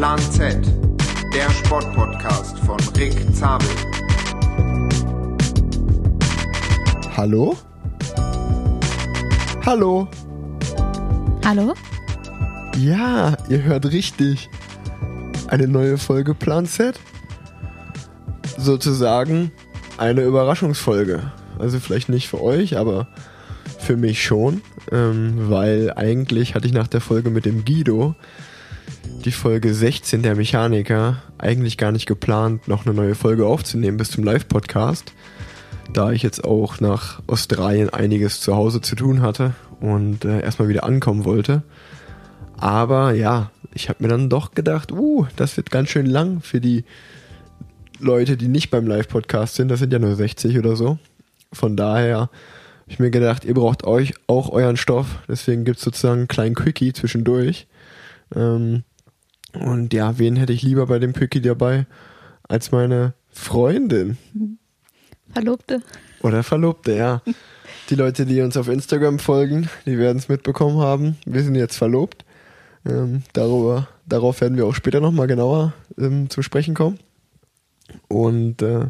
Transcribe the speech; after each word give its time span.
Plan 0.00 0.18
Z, 0.18 0.56
der 1.34 1.50
Sportpodcast 1.50 2.58
von 2.60 2.78
Rick 2.96 3.12
Zabel. 3.34 3.68
Hallo? 7.14 7.54
Hallo? 9.66 10.08
Hallo? 11.44 11.74
Ja, 12.78 13.36
ihr 13.50 13.62
hört 13.62 13.92
richtig. 13.92 14.48
Eine 15.48 15.68
neue 15.68 15.98
Folge 15.98 16.32
Plan 16.32 16.64
Z. 16.64 16.98
Sozusagen 18.56 19.52
eine 19.98 20.22
Überraschungsfolge. 20.22 21.30
Also 21.58 21.78
vielleicht 21.78 22.08
nicht 22.08 22.26
für 22.26 22.40
euch, 22.40 22.78
aber 22.78 23.06
für 23.78 23.98
mich 23.98 24.24
schon. 24.24 24.62
Ähm, 24.90 25.50
weil 25.50 25.92
eigentlich 25.94 26.54
hatte 26.54 26.66
ich 26.66 26.72
nach 26.72 26.88
der 26.88 27.02
Folge 27.02 27.28
mit 27.28 27.44
dem 27.44 27.66
Guido 27.66 28.14
die 29.24 29.32
Folge 29.32 29.74
16 29.74 30.22
der 30.22 30.34
Mechaniker 30.34 31.22
eigentlich 31.36 31.76
gar 31.76 31.92
nicht 31.92 32.06
geplant, 32.06 32.68
noch 32.68 32.86
eine 32.86 32.94
neue 32.94 33.14
Folge 33.14 33.46
aufzunehmen 33.46 33.96
bis 33.96 34.10
zum 34.10 34.24
Live-Podcast. 34.24 35.12
Da 35.92 36.12
ich 36.12 36.22
jetzt 36.22 36.44
auch 36.44 36.80
nach 36.80 37.20
Australien 37.26 37.90
einiges 37.90 38.40
zu 38.40 38.56
Hause 38.56 38.80
zu 38.80 38.96
tun 38.96 39.20
hatte 39.20 39.54
und 39.80 40.24
äh, 40.24 40.40
erstmal 40.40 40.68
wieder 40.68 40.84
ankommen 40.84 41.24
wollte. 41.24 41.62
Aber 42.56 43.12
ja, 43.12 43.50
ich 43.74 43.88
habe 43.88 44.02
mir 44.02 44.08
dann 44.08 44.30
doch 44.30 44.54
gedacht, 44.54 44.92
uh, 44.92 45.26
das 45.36 45.56
wird 45.56 45.70
ganz 45.70 45.90
schön 45.90 46.06
lang 46.06 46.40
für 46.40 46.60
die 46.60 46.84
Leute, 47.98 48.36
die 48.36 48.48
nicht 48.48 48.70
beim 48.70 48.86
Live-Podcast 48.86 49.56
sind. 49.56 49.68
Das 49.68 49.80
sind 49.80 49.92
ja 49.92 49.98
nur 49.98 50.14
60 50.14 50.58
oder 50.58 50.76
so. 50.76 50.98
Von 51.52 51.76
daher 51.76 52.18
habe 52.20 52.30
ich 52.86 52.98
mir 52.98 53.10
gedacht, 53.10 53.44
ihr 53.44 53.54
braucht 53.54 53.84
euch 53.84 54.14
auch 54.26 54.48
euren 54.50 54.76
Stoff. 54.76 55.18
Deswegen 55.28 55.64
gibt 55.64 55.78
es 55.78 55.84
sozusagen 55.84 56.20
einen 56.20 56.28
kleinen 56.28 56.54
Quickie 56.54 56.92
zwischendurch. 56.92 57.66
Ähm, 58.34 58.84
und 59.54 59.92
ja, 59.92 60.18
wen 60.18 60.36
hätte 60.36 60.52
ich 60.52 60.62
lieber 60.62 60.86
bei 60.86 60.98
dem 60.98 61.12
Quickie 61.12 61.40
dabei 61.40 61.86
als 62.48 62.72
meine 62.72 63.14
Freundin? 63.28 64.18
Verlobte. 65.32 65.82
Oder 66.22 66.42
Verlobte, 66.42 66.96
ja. 66.96 67.22
Die 67.88 67.94
Leute, 67.94 68.26
die 68.26 68.40
uns 68.40 68.56
auf 68.56 68.68
Instagram 68.68 69.18
folgen, 69.18 69.68
die 69.86 69.98
werden 69.98 70.18
es 70.18 70.28
mitbekommen 70.28 70.78
haben. 70.78 71.16
Wir 71.24 71.42
sind 71.42 71.54
jetzt 71.54 71.76
verlobt. 71.76 72.24
Ähm, 72.86 73.22
darüber, 73.32 73.88
darauf 74.06 74.40
werden 74.40 74.56
wir 74.56 74.66
auch 74.66 74.74
später 74.74 75.00
nochmal 75.00 75.26
genauer 75.26 75.74
ähm, 75.98 76.30
zu 76.30 76.42
sprechen 76.42 76.74
kommen. 76.74 76.98
Und 78.08 78.62
äh, 78.62 78.86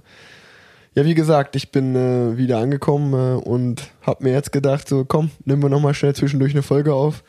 ja, 0.94 1.04
wie 1.04 1.14
gesagt, 1.14 1.56
ich 1.56 1.72
bin 1.72 1.94
äh, 1.94 2.36
wieder 2.36 2.58
angekommen 2.58 3.14
äh, 3.14 3.40
und 3.40 3.90
habe 4.02 4.24
mir 4.24 4.32
jetzt 4.32 4.52
gedacht, 4.52 4.88
so 4.88 5.04
komm, 5.04 5.30
nehmen 5.44 5.62
wir 5.62 5.68
nochmal 5.68 5.94
schnell 5.94 6.14
zwischendurch 6.14 6.52
eine 6.52 6.62
Folge 6.62 6.94
auf. 6.94 7.22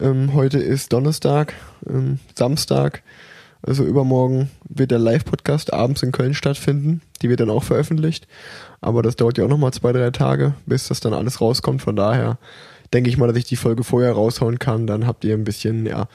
Ähm, 0.00 0.34
heute 0.34 0.58
ist 0.58 0.92
Donnerstag, 0.92 1.54
ähm, 1.88 2.18
Samstag, 2.34 3.02
also 3.62 3.84
übermorgen 3.84 4.50
wird 4.68 4.90
der 4.90 4.98
Live-Podcast 4.98 5.72
abends 5.72 6.02
in 6.02 6.10
Köln 6.10 6.34
stattfinden. 6.34 7.00
Die 7.20 7.28
wird 7.28 7.40
dann 7.40 7.50
auch 7.50 7.62
veröffentlicht. 7.62 8.26
Aber 8.80 9.02
das 9.02 9.14
dauert 9.16 9.38
ja 9.38 9.44
auch 9.44 9.48
nochmal 9.48 9.72
zwei, 9.72 9.92
drei 9.92 10.10
Tage, 10.10 10.54
bis 10.66 10.88
das 10.88 10.98
dann 10.98 11.14
alles 11.14 11.40
rauskommt. 11.40 11.80
Von 11.80 11.94
daher 11.94 12.38
denke 12.92 13.08
ich 13.08 13.18
mal, 13.18 13.28
dass 13.28 13.36
ich 13.36 13.44
die 13.44 13.56
Folge 13.56 13.84
vorher 13.84 14.12
raushauen 14.12 14.58
kann. 14.58 14.88
Dann 14.88 15.06
habt 15.06 15.24
ihr 15.24 15.34
ein 15.34 15.44
bisschen, 15.44 15.86
ja, 15.86 16.08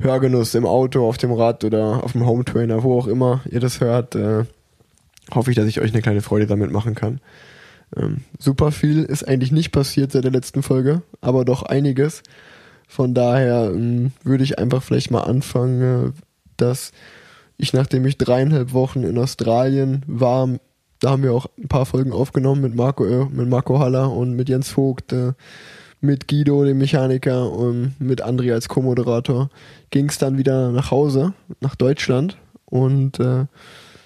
Hörgenuss 0.00 0.54
im 0.54 0.64
Auto, 0.64 1.06
auf 1.06 1.18
dem 1.18 1.32
Rad 1.32 1.62
oder 1.64 2.02
auf 2.02 2.12
dem 2.12 2.24
Home 2.26 2.46
Trainer, 2.46 2.82
wo 2.82 2.98
auch 2.98 3.06
immer 3.06 3.40
ihr 3.50 3.60
das 3.60 3.80
hört. 3.80 4.14
Äh, 4.14 4.44
hoffe 5.34 5.50
ich, 5.50 5.56
dass 5.56 5.66
ich 5.66 5.80
euch 5.80 5.92
eine 5.92 6.00
kleine 6.00 6.22
Freude 6.22 6.46
damit 6.46 6.72
machen 6.72 6.94
kann. 6.94 7.20
Ähm, 7.94 8.22
super 8.38 8.72
viel 8.72 9.02
ist 9.02 9.28
eigentlich 9.28 9.52
nicht 9.52 9.72
passiert 9.72 10.12
seit 10.12 10.24
der 10.24 10.30
letzten 10.30 10.62
Folge, 10.62 11.02
aber 11.20 11.44
doch 11.44 11.62
einiges. 11.62 12.22
Von 12.90 13.14
daher 13.14 13.70
ähm, 13.72 14.10
würde 14.24 14.42
ich 14.42 14.58
einfach 14.58 14.82
vielleicht 14.82 15.12
mal 15.12 15.20
anfangen, 15.20 16.12
dass 16.56 16.90
ich, 17.56 17.72
nachdem 17.72 18.04
ich 18.04 18.18
dreieinhalb 18.18 18.72
Wochen 18.72 19.04
in 19.04 19.16
Australien 19.16 20.02
war, 20.08 20.48
da 20.98 21.10
haben 21.10 21.22
wir 21.22 21.32
auch 21.32 21.46
ein 21.56 21.68
paar 21.68 21.86
Folgen 21.86 22.10
aufgenommen 22.10 22.62
mit 22.62 22.74
Marco, 22.74 23.06
äh, 23.06 23.26
mit 23.26 23.48
Marco 23.48 23.78
Haller 23.78 24.10
und 24.10 24.34
mit 24.34 24.48
Jens 24.48 24.70
Vogt, 24.70 25.12
äh, 25.12 25.34
mit 26.00 26.26
Guido, 26.26 26.64
dem 26.64 26.78
Mechaniker 26.78 27.52
und 27.52 27.94
mit 28.00 28.24
André 28.24 28.52
als 28.52 28.68
Co-Moderator, 28.68 29.50
ging 29.90 30.08
es 30.08 30.18
dann 30.18 30.36
wieder 30.36 30.72
nach 30.72 30.90
Hause, 30.90 31.32
nach 31.60 31.76
Deutschland 31.76 32.38
und 32.64 33.20
äh, 33.20 33.46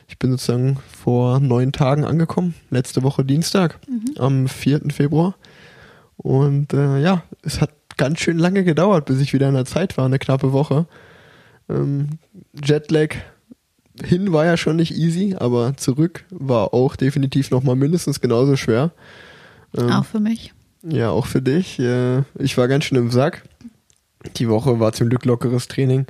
ich 0.08 0.18
bin 0.18 0.30
sozusagen 0.30 0.76
vor 0.90 1.40
neun 1.40 1.72
Tagen 1.72 2.04
angekommen, 2.04 2.54
letzte 2.68 3.02
Woche 3.02 3.24
Dienstag, 3.24 3.80
mhm. 3.88 4.20
am 4.20 4.46
4. 4.46 4.82
Februar. 4.90 5.36
Und 6.18 6.74
äh, 6.74 7.00
ja, 7.00 7.22
es 7.42 7.62
hat 7.62 7.70
ganz 7.96 8.20
schön 8.20 8.38
lange 8.38 8.64
gedauert, 8.64 9.06
bis 9.06 9.20
ich 9.20 9.32
wieder 9.32 9.48
in 9.48 9.54
der 9.54 9.64
Zeit 9.64 9.96
war, 9.96 10.06
eine 10.06 10.18
knappe 10.18 10.52
Woche. 10.52 10.86
Ähm, 11.68 12.18
Jetlag 12.52 13.16
hin 14.02 14.32
war 14.32 14.44
ja 14.44 14.56
schon 14.56 14.76
nicht 14.76 14.96
easy, 14.96 15.36
aber 15.38 15.76
zurück 15.76 16.24
war 16.30 16.74
auch 16.74 16.96
definitiv 16.96 17.50
nochmal 17.50 17.76
mindestens 17.76 18.20
genauso 18.20 18.56
schwer. 18.56 18.90
Ähm, 19.76 19.90
auch 19.90 20.04
für 20.04 20.20
mich. 20.20 20.52
Ja, 20.82 21.10
auch 21.10 21.26
für 21.26 21.40
dich. 21.40 21.78
Äh, 21.78 22.22
ich 22.38 22.58
war 22.58 22.68
ganz 22.68 22.84
schön 22.84 22.98
im 22.98 23.10
Sack. 23.10 23.42
Die 24.36 24.48
Woche 24.48 24.80
war 24.80 24.92
zum 24.92 25.08
Glück 25.08 25.24
lockeres 25.24 25.68
Training. 25.68 26.06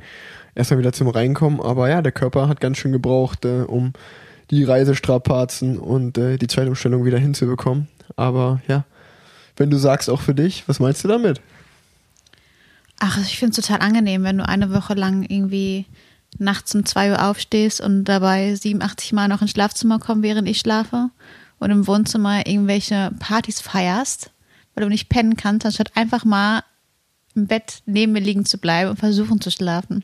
Erstmal 0.55 0.79
wieder 0.79 0.93
zum 0.93 1.09
Reinkommen, 1.09 1.59
aber 1.59 1.89
ja, 1.89 2.01
der 2.01 2.13
Körper 2.13 2.47
hat 2.47 2.61
ganz 2.61 2.77
schön 2.77 2.91
gebraucht, 2.91 3.45
äh, 3.45 3.63
um 3.67 3.93
die 4.51 4.63
Reisestrapazen 4.63 5.77
und 5.77 6.17
äh, 6.17 6.37
die 6.37 6.47
Zeitumstellung 6.47 7.03
wieder 7.03 7.17
hinzubekommen. 7.17 7.87
Aber 8.15 8.61
ja, 8.67 8.85
wenn 9.57 9.69
du 9.69 9.77
sagst 9.77 10.09
auch 10.09 10.21
für 10.21 10.35
dich, 10.35 10.63
was 10.67 10.79
meinst 10.79 11.03
du 11.03 11.07
damit? 11.07 11.41
Ach, 12.99 13.17
ich 13.19 13.37
finde 13.37 13.59
es 13.59 13.65
total 13.65 13.85
angenehm, 13.85 14.23
wenn 14.23 14.37
du 14.37 14.47
eine 14.47 14.71
Woche 14.71 14.93
lang 14.93 15.23
irgendwie 15.23 15.85
nachts 16.37 16.75
um 16.75 16.85
zwei 16.85 17.11
Uhr 17.11 17.23
aufstehst 17.27 17.81
und 17.81 18.05
dabei 18.05 18.55
87 18.55 19.13
Mal 19.13 19.27
noch 19.27 19.41
ins 19.41 19.51
Schlafzimmer 19.51 19.99
kommst, 19.99 20.23
während 20.23 20.47
ich 20.47 20.59
schlafe 20.59 21.09
und 21.59 21.71
im 21.71 21.87
Wohnzimmer 21.87 22.47
irgendwelche 22.47 23.11
Partys 23.19 23.61
feierst, 23.61 24.31
weil 24.73 24.83
du 24.83 24.89
nicht 24.89 25.09
pennen 25.09 25.37
kannst, 25.37 25.65
anstatt 25.65 25.95
einfach 25.95 26.25
mal 26.25 26.63
im 27.35 27.47
Bett 27.47 27.81
neben 27.85 28.13
mir 28.13 28.21
liegen 28.21 28.45
zu 28.45 28.57
bleiben 28.57 28.91
und 28.91 28.97
versuchen 28.97 29.41
zu 29.41 29.51
schlafen. 29.51 30.03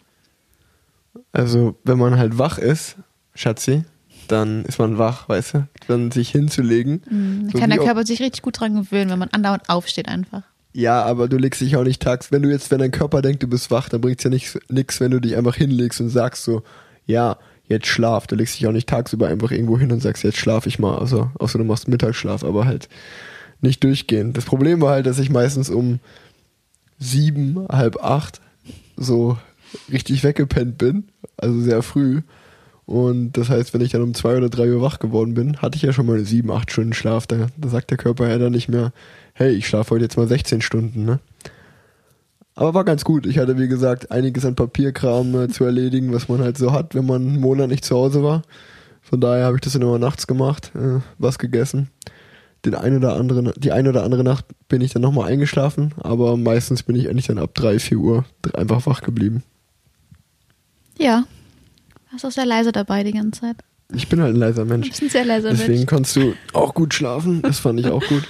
Also, 1.32 1.78
wenn 1.84 1.98
man 1.98 2.18
halt 2.18 2.38
wach 2.38 2.58
ist, 2.58 2.96
Schatzi, 3.36 3.84
dann 4.28 4.66
ist 4.66 4.80
man 4.80 4.98
wach, 4.98 5.28
weißt 5.28 5.54
du? 5.56 5.68
Dann 5.88 6.12
sich 6.12 6.30
hinzulegen. 6.30 7.02
Mhm, 7.10 7.50
so 7.52 7.60
kann 7.60 7.70
der 7.70 7.80
Körper 7.80 8.06
sich 8.06 8.22
richtig 8.22 8.42
gut 8.42 8.60
dran 8.60 8.76
gewöhnen, 8.76 9.10
wenn 9.10 9.20
man 9.20 9.30
andauernd 9.30 9.70
aufsteht 9.70 10.08
einfach. 10.08 10.44
Ja, 10.74 11.04
aber 11.04 11.28
du 11.28 11.38
legst 11.38 11.62
dich 11.62 11.76
auch 11.76 11.84
nicht 11.84 12.02
tags. 12.02 12.32
Wenn 12.32 12.44
du 12.44 12.50
jetzt, 12.50 12.72
wenn 12.72 12.80
dein 12.80 12.92
Körper 12.92 13.22
denkt, 13.22 13.44
du 13.44 13.48
bist 13.48 13.72
wach, 13.72 13.90
dann 13.90 14.02
bringt's 14.02 14.24
ja 14.24 14.30
nichts, 14.30 15.00
wenn 15.00 15.12
du 15.12 15.20
dich 15.20 15.36
einfach 15.36 15.56
hinlegst 15.56 16.00
und 16.00 16.10
sagst 16.10 16.44
so, 16.44 16.64
ja, 17.06 17.38
jetzt 17.68 17.88
schlaf. 17.88 18.28
Du 18.28 18.36
legst 18.36 18.58
dich 18.58 18.68
auch 18.68 18.72
nicht 18.72 18.88
tagsüber 18.88 19.28
einfach 19.28 19.52
irgendwo 19.52 19.78
hin 19.78 19.92
und 19.92 20.02
sagst, 20.02 20.24
jetzt 20.24 20.38
schlaf 20.38 20.66
ich 20.68 20.80
mal. 20.80 20.98
Also, 20.98 21.30
außer 21.40 21.58
du 21.58 21.66
machst 21.66 21.88
Mittagsschlaf, 21.88 22.44
aber 22.44 22.66
halt 22.66 22.88
nicht 23.60 23.84
durchgehen. 23.84 24.34
Das 24.34 24.46
Problem 24.46 24.82
war 24.82 24.92
halt, 24.92 25.06
dass 25.06 25.20
ich 25.20 25.30
meistens 25.30 25.70
um 25.70 26.00
sieben, 26.98 27.68
halb 27.70 28.04
acht 28.04 28.42
so 28.96 29.38
richtig 29.92 30.24
weggepennt 30.24 30.78
bin. 30.78 31.10
Also 31.38 31.60
sehr 31.62 31.82
früh. 31.82 32.22
Und 32.92 33.38
das 33.38 33.50
heißt, 33.50 33.74
wenn 33.74 33.80
ich 33.80 33.94
dann 33.94 34.02
um 34.02 34.14
zwei 34.14 34.36
oder 34.36 34.50
drei 34.50 34.70
Uhr 34.70 34.82
wach 34.82 35.00
geworden 35.00 35.34
bin, 35.34 35.62
hatte 35.62 35.78
ich 35.78 35.82
ja 35.82 35.94
schon 35.94 36.08
mal 36.08 36.26
sieben, 36.26 36.52
acht 36.52 36.72
Stunden 36.72 36.92
Schlaf. 36.92 37.26
Da, 37.26 37.48
da 37.58 37.70
sagt 37.70 37.90
der 37.90 37.98
Körper 37.98 38.28
ja 38.28 38.38
dann 38.38 38.52
nicht 38.52 38.68
mehr, 38.68 38.92
hey, 39.34 39.54
ich 39.54 39.66
schlafe 39.66 39.92
heute 39.92 40.04
jetzt 40.04 40.18
mal 40.18 40.28
16 40.28 40.60
Stunden, 40.60 41.06
ne? 41.06 41.20
Aber 42.54 42.74
war 42.74 42.84
ganz 42.84 43.06
gut. 43.06 43.26
Ich 43.26 43.38
hatte, 43.38 43.58
wie 43.58 43.70
gesagt, 43.70 44.12
einiges 44.12 44.44
an 44.44 44.56
Papierkram 44.56 45.34
äh, 45.36 45.48
zu 45.48 45.64
erledigen, 45.64 46.12
was 46.12 46.28
man 46.28 46.42
halt 46.42 46.58
so 46.58 46.74
hat, 46.74 46.94
wenn 46.94 47.06
man 47.06 47.22
einen 47.26 47.40
Monat 47.40 47.70
nicht 47.70 47.86
zu 47.86 47.96
Hause 47.96 48.24
war. 48.24 48.42
Von 49.02 49.22
daher 49.22 49.46
habe 49.46 49.56
ich 49.56 49.62
das 49.62 49.72
dann 49.72 49.84
immer 49.84 49.98
nachts 49.98 50.28
gemacht, 50.28 50.74
äh, 50.76 51.00
was 51.18 51.40
gegessen. 51.40 51.90
Den 52.66 52.76
ein 52.76 52.98
oder 52.98 53.16
anderen, 53.16 53.54
die 53.56 53.72
eine 53.72 53.88
oder 53.88 54.04
andere 54.04 54.26
Nacht 54.26 54.44
bin 54.68 54.82
ich 54.82 54.92
dann 54.92 55.02
nochmal 55.02 55.32
eingeschlafen, 55.32 55.94
aber 55.98 56.36
meistens 56.36 56.84
bin 56.84 56.98
ich 56.98 57.10
eigentlich 57.10 57.28
dann 57.28 57.38
ab 57.38 57.52
drei, 57.54 57.80
vier 57.80 58.00
Uhr 58.00 58.26
einfach 58.54 58.86
wach 58.86 59.02
geblieben. 59.02 59.44
Ja. 60.98 61.24
Warst 62.12 62.26
auch 62.26 62.32
sehr 62.32 62.46
leise 62.46 62.72
dabei 62.72 63.04
die 63.04 63.14
ganze 63.14 63.42
Zeit. 63.42 63.58
Ich 63.94 64.08
bin 64.08 64.22
halt 64.22 64.36
ein 64.36 64.40
leiser 64.40 64.66
Mensch. 64.66 64.88
Du 64.88 64.92
bist 64.92 65.02
ein 65.04 65.10
sehr 65.10 65.26
leiser 65.26 65.50
Deswegen 65.50 65.80
Mensch. 65.80 65.86
konntest 65.88 66.16
du 66.16 66.34
auch 66.54 66.74
gut 66.74 66.94
schlafen. 66.94 67.42
Das 67.42 67.60
fand 67.60 67.80
ich 67.80 67.88
auch 67.88 68.06
gut. 68.06 68.28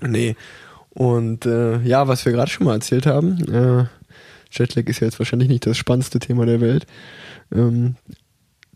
Nee. 0.00 0.36
Und 0.90 1.46
äh, 1.46 1.80
ja, 1.82 2.08
was 2.08 2.24
wir 2.24 2.32
gerade 2.32 2.50
schon 2.50 2.66
mal 2.66 2.74
erzählt 2.74 3.06
haben, 3.06 3.38
äh, 3.52 3.86
Jetlag 4.50 4.84
ist 4.86 5.00
ja 5.00 5.06
jetzt 5.06 5.18
wahrscheinlich 5.18 5.48
nicht 5.48 5.66
das 5.66 5.76
spannendste 5.76 6.18
Thema 6.18 6.46
der 6.46 6.60
Welt. 6.60 6.86
Ähm, 7.52 7.96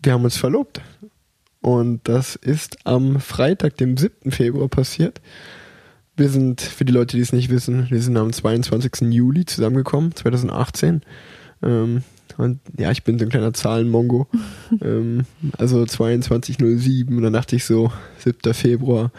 wir 0.03 0.13
haben 0.13 0.25
uns 0.25 0.37
verlobt. 0.37 0.81
Und 1.61 2.01
das 2.05 2.37
ist 2.37 2.77
am 2.85 3.21
Freitag, 3.21 3.77
dem 3.79 3.97
7. 3.97 4.31
Februar 4.31 4.69
passiert. 4.69 5.21
Wir 6.17 6.29
sind, 6.29 6.61
für 6.61 6.85
die 6.85 6.93
Leute, 6.93 7.17
die 7.17 7.23
es 7.23 7.33
nicht 7.33 7.51
wissen, 7.51 7.91
wir 7.91 8.01
sind 8.01 8.17
am 8.17 8.33
22. 8.33 9.13
Juli 9.13 9.47
zusammengekommen, 9.47 10.15
2018. 10.15 11.03
Ähm, 11.63 12.03
und 12.37 12.59
ja, 12.79 12.91
ich 12.91 13.05
bin 13.05 13.19
so 13.19 13.25
ein 13.25 13.31
kleiner 13.31 13.53
Zahlenmongo. 13.53 14.27
ähm, 14.83 15.25
also 15.59 15.83
22.07, 15.83 17.21
dann 17.23 17.33
dachte 17.33 17.57
ich 17.57 17.65
so, 17.65 17.93
7. 18.19 18.55
Februar. 18.55 19.11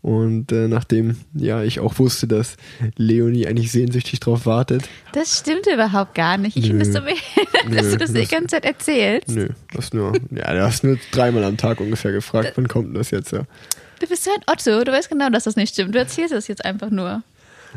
Und 0.00 0.50
äh, 0.50 0.66
nachdem 0.66 1.16
ja 1.32 1.62
ich 1.62 1.78
auch 1.78 2.00
wusste, 2.00 2.26
dass 2.26 2.56
Leonie 2.96 3.46
eigentlich 3.46 3.70
sehnsüchtig 3.70 4.18
drauf 4.18 4.46
wartet, 4.46 4.82
Das 5.12 5.38
stimmt 5.38 5.68
überhaupt 5.72 6.16
gar 6.16 6.38
nicht. 6.38 6.56
Ich 6.56 6.66
finde 6.66 6.82
es 6.82 6.92
so 6.92 7.00
behindert, 7.00 7.70
dass 7.78 7.84
Nö, 7.86 7.90
du 7.92 7.96
das 7.98 8.12
die 8.12 8.20
das- 8.22 8.28
ganze 8.30 8.46
Zeit 8.48 8.64
erzählst. 8.64 9.28
nö, 9.28 9.48
das 9.72 9.92
nur, 9.92 10.12
ja, 10.32 10.52
du 10.52 10.62
hast 10.62 10.82
nur 10.82 10.98
dreimal 11.12 11.44
am 11.44 11.56
Tag 11.56 11.80
ungefähr 11.80 12.10
gefragt, 12.10 12.54
wann 12.56 12.66
kommt 12.66 12.88
denn 12.88 12.94
das 12.94 13.12
jetzt? 13.12 13.30
Ja. 13.30 13.42
Du 14.00 14.08
bist 14.08 14.24
so 14.24 14.30
ein 14.32 14.42
Otto, 14.50 14.82
du 14.82 14.90
weißt 14.90 15.08
genau, 15.08 15.30
dass 15.30 15.44
das 15.44 15.54
nicht 15.54 15.72
stimmt. 15.74 15.94
Du 15.94 16.00
erzählst 16.00 16.34
es 16.34 16.48
jetzt 16.48 16.64
einfach 16.64 16.90
nur. 16.90 17.22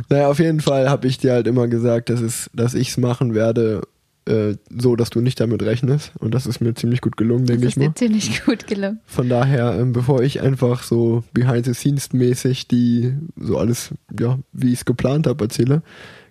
Naja, 0.09 0.27
auf 0.27 0.39
jeden 0.39 0.61
Fall 0.61 0.89
habe 0.89 1.05
ich 1.07 1.19
dir 1.19 1.33
halt 1.33 1.45
immer 1.45 1.67
gesagt, 1.67 2.09
dass, 2.09 2.21
es, 2.21 2.49
dass 2.53 2.73
ich 2.73 2.89
es 2.89 2.97
machen 2.97 3.35
werde, 3.35 3.83
äh, 4.27 4.56
so 4.69 4.95
dass 4.95 5.10
du 5.10 5.22
nicht 5.22 5.39
damit 5.39 5.62
rechnest. 5.63 6.12
Und 6.19 6.33
das 6.33 6.45
ist 6.48 6.60
mir 6.62 6.74
ziemlich 6.74 7.01
gut 7.01 7.18
gelungen, 7.18 7.45
Das 7.45 7.54
denke 7.57 7.68
ich 7.68 7.74
ist 7.74 7.77
mal. 7.77 7.88
dir 7.89 7.95
ziemlich 7.95 8.44
gut 8.45 8.68
gelungen. 8.68 9.00
Von 9.06 9.30
daher, 9.30 9.77
ähm, 9.80 9.94
bevor 9.94 10.22
ich 10.24 10.42
einfach 10.42 10.83
so 10.83 11.24
behind-the-scenes-mäßig 11.33 12.68
die 12.68 13.13
so 13.38 13.57
alles, 13.57 13.92
ja, 14.19 14.39
wie 14.54 14.68
ich 14.74 14.80
es 14.80 14.86
geplant 14.86 15.27
habe, 15.27 15.44
erzähle, 15.44 15.81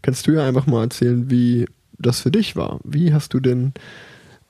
kannst 0.03 0.27
du 0.27 0.33
ja 0.33 0.47
einfach 0.47 0.67
mal 0.67 0.83
erzählen, 0.85 1.31
wie 1.31 1.67
das 1.99 2.21
für 2.21 2.31
dich 2.31 2.57
war. 2.57 2.81
Wie 2.85 3.13
hast 3.15 3.33
du 3.35 3.41
denn 3.41 3.73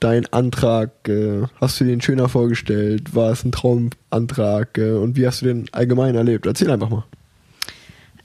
deinen 0.00 0.26
Antrag, 0.32 1.08
äh, 1.08 1.42
hast 1.60 1.80
du 1.80 1.84
den 1.84 2.00
schöner 2.00 2.28
vorgestellt? 2.28 3.14
War 3.14 3.30
es 3.30 3.44
ein 3.44 3.52
Traumantrag? 3.52 4.76
Äh, 4.78 4.92
und 4.92 5.16
wie 5.16 5.26
hast 5.26 5.42
du 5.42 5.46
den 5.46 5.66
allgemein 5.72 6.14
erlebt? 6.14 6.46
Erzähl 6.46 6.70
einfach 6.70 6.90
mal. 6.90 7.04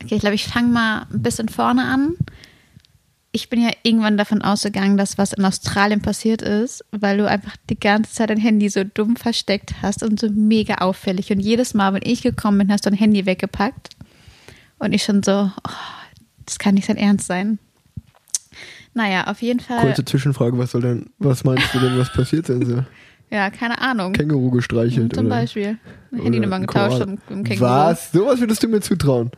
Okay, 0.03 0.15
ich 0.15 0.21
glaube, 0.21 0.35
ich 0.35 0.47
fange 0.47 0.69
mal 0.69 1.05
ein 1.11 1.21
bisschen 1.21 1.49
vorne 1.49 1.83
an. 1.83 2.15
Ich 3.31 3.49
bin 3.49 3.61
ja 3.61 3.69
irgendwann 3.83 4.17
davon 4.17 4.41
ausgegangen, 4.41 4.97
dass 4.97 5.19
was 5.19 5.33
in 5.33 5.45
Australien 5.45 6.01
passiert 6.01 6.41
ist, 6.41 6.83
weil 6.91 7.17
du 7.19 7.27
einfach 7.27 7.55
die 7.69 7.79
ganze 7.79 8.11
Zeit 8.11 8.31
dein 8.31 8.39
Handy 8.39 8.69
so 8.69 8.83
dumm 8.83 9.15
versteckt 9.15 9.75
hast 9.83 10.01
und 10.01 10.19
so 10.19 10.29
mega 10.31 10.75
auffällig. 10.75 11.31
Und 11.31 11.39
jedes 11.39 11.75
Mal, 11.75 11.93
wenn 11.93 12.01
ich 12.03 12.23
gekommen 12.23 12.57
bin, 12.57 12.71
hast 12.71 12.85
du 12.85 12.89
dein 12.89 12.97
Handy 12.97 13.27
weggepackt. 13.27 13.89
Und 14.79 14.93
ich 14.93 15.03
schon 15.03 15.21
so, 15.21 15.51
oh, 15.67 15.71
das 16.45 16.57
kann 16.57 16.73
nicht 16.73 16.87
sein 16.87 16.97
Ernst 16.97 17.27
sein. 17.27 17.59
Naja, 18.95 19.27
auf 19.27 19.41
jeden 19.41 19.59
Fall. 19.59 19.81
Kurze 19.81 20.05
Zwischenfrage, 20.05 20.57
was 20.57 20.71
soll 20.71 20.81
denn, 20.81 21.11
was 21.19 21.43
meinst 21.43 21.73
du 21.73 21.79
denn, 21.79 21.97
was 21.99 22.11
passiert 22.11 22.47
sein 22.47 22.65
soll? 22.65 22.85
Ja, 23.31 23.51
keine 23.51 23.79
Ahnung. 23.79 24.13
Känguru 24.13 24.49
gestreichelt 24.49 25.13
Zum 25.13 25.27
oder? 25.27 25.35
Beispiel. 25.35 25.77
Handynummern 26.11 26.63
ein 26.63 26.65
getauscht 26.65 27.01
im, 27.01 27.19
im 27.29 27.43
Känguru. 27.43 27.69
Was? 27.69 28.11
Sowas 28.11 28.39
würdest 28.39 28.63
du 28.63 28.67
mir 28.67 28.81
zutrauen? 28.81 29.29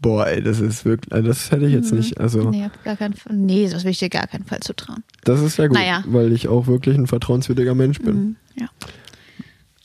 Boah, 0.00 0.26
ey, 0.26 0.42
das 0.42 0.60
ist 0.60 0.84
wirklich, 0.84 1.12
also 1.12 1.28
das 1.28 1.50
hätte 1.50 1.66
ich 1.66 1.72
jetzt 1.72 1.92
nicht, 1.92 2.20
also 2.20 2.50
Nee, 2.50 2.68
gar 2.84 2.96
keinen 2.96 3.14
Fall. 3.14 3.34
Nee, 3.34 3.68
das 3.68 3.84
will 3.84 3.90
ich 3.92 3.98
dir 3.98 4.10
gar 4.10 4.26
keinen 4.26 4.44
Fall 4.44 4.60
zutrauen. 4.60 5.02
das 5.24 5.40
ist 5.40 5.56
ja 5.56 5.66
gut, 5.68 5.76
Naja. 5.78 6.04
weil 6.06 6.32
ich 6.32 6.48
auch 6.48 6.66
wirklich 6.66 6.96
ein 6.96 7.06
vertrauenswürdiger 7.06 7.74
Mensch 7.74 7.98
bin. 8.00 8.14
Mhm, 8.14 8.36
ja. 8.56 8.68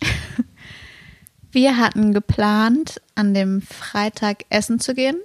Wir 1.51 1.77
hatten 1.77 2.13
geplant, 2.13 3.01
an 3.15 3.33
dem 3.33 3.61
Freitag 3.61 4.45
essen 4.49 4.79
zu 4.79 4.93
gehen. 4.93 5.17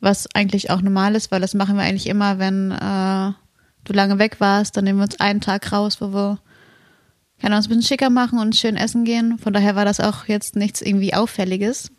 Was 0.00 0.28
eigentlich 0.34 0.70
auch 0.70 0.82
normal 0.82 1.14
ist, 1.14 1.30
weil 1.30 1.40
das 1.40 1.54
machen 1.54 1.76
wir 1.76 1.82
eigentlich 1.82 2.08
immer, 2.08 2.38
wenn 2.38 2.70
äh, 2.70 3.32
du 3.84 3.92
lange 3.94 4.18
weg 4.18 4.36
warst. 4.40 4.76
Dann 4.76 4.84
nehmen 4.84 4.98
wir 4.98 5.04
uns 5.04 5.18
einen 5.18 5.40
Tag 5.40 5.72
raus, 5.72 6.02
wo 6.02 6.12
wir 6.12 6.38
können 7.40 7.54
uns 7.54 7.66
ein 7.66 7.68
bisschen 7.70 7.82
schicker 7.84 8.10
machen 8.10 8.38
und 8.38 8.54
schön 8.54 8.76
essen 8.76 9.04
gehen. 9.06 9.38
Von 9.38 9.54
daher 9.54 9.76
war 9.76 9.86
das 9.86 10.00
auch 10.00 10.26
jetzt 10.26 10.56
nichts 10.56 10.82
irgendwie 10.82 11.14
Auffälliges. 11.14 11.90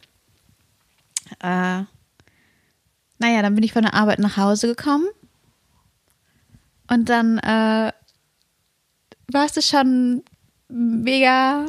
Äh, 1.42 1.84
naja, 3.18 3.42
dann 3.42 3.56
bin 3.56 3.64
ich 3.64 3.74
von 3.74 3.84
der 3.84 3.94
Arbeit 3.94 4.20
nach 4.20 4.38
Hause 4.38 4.68
gekommen. 4.68 5.06
Und 6.88 7.10
dann 7.10 7.38
äh, 7.40 7.92
warst 9.32 9.58
du 9.58 9.62
schon 9.62 10.24
mega 10.68 11.66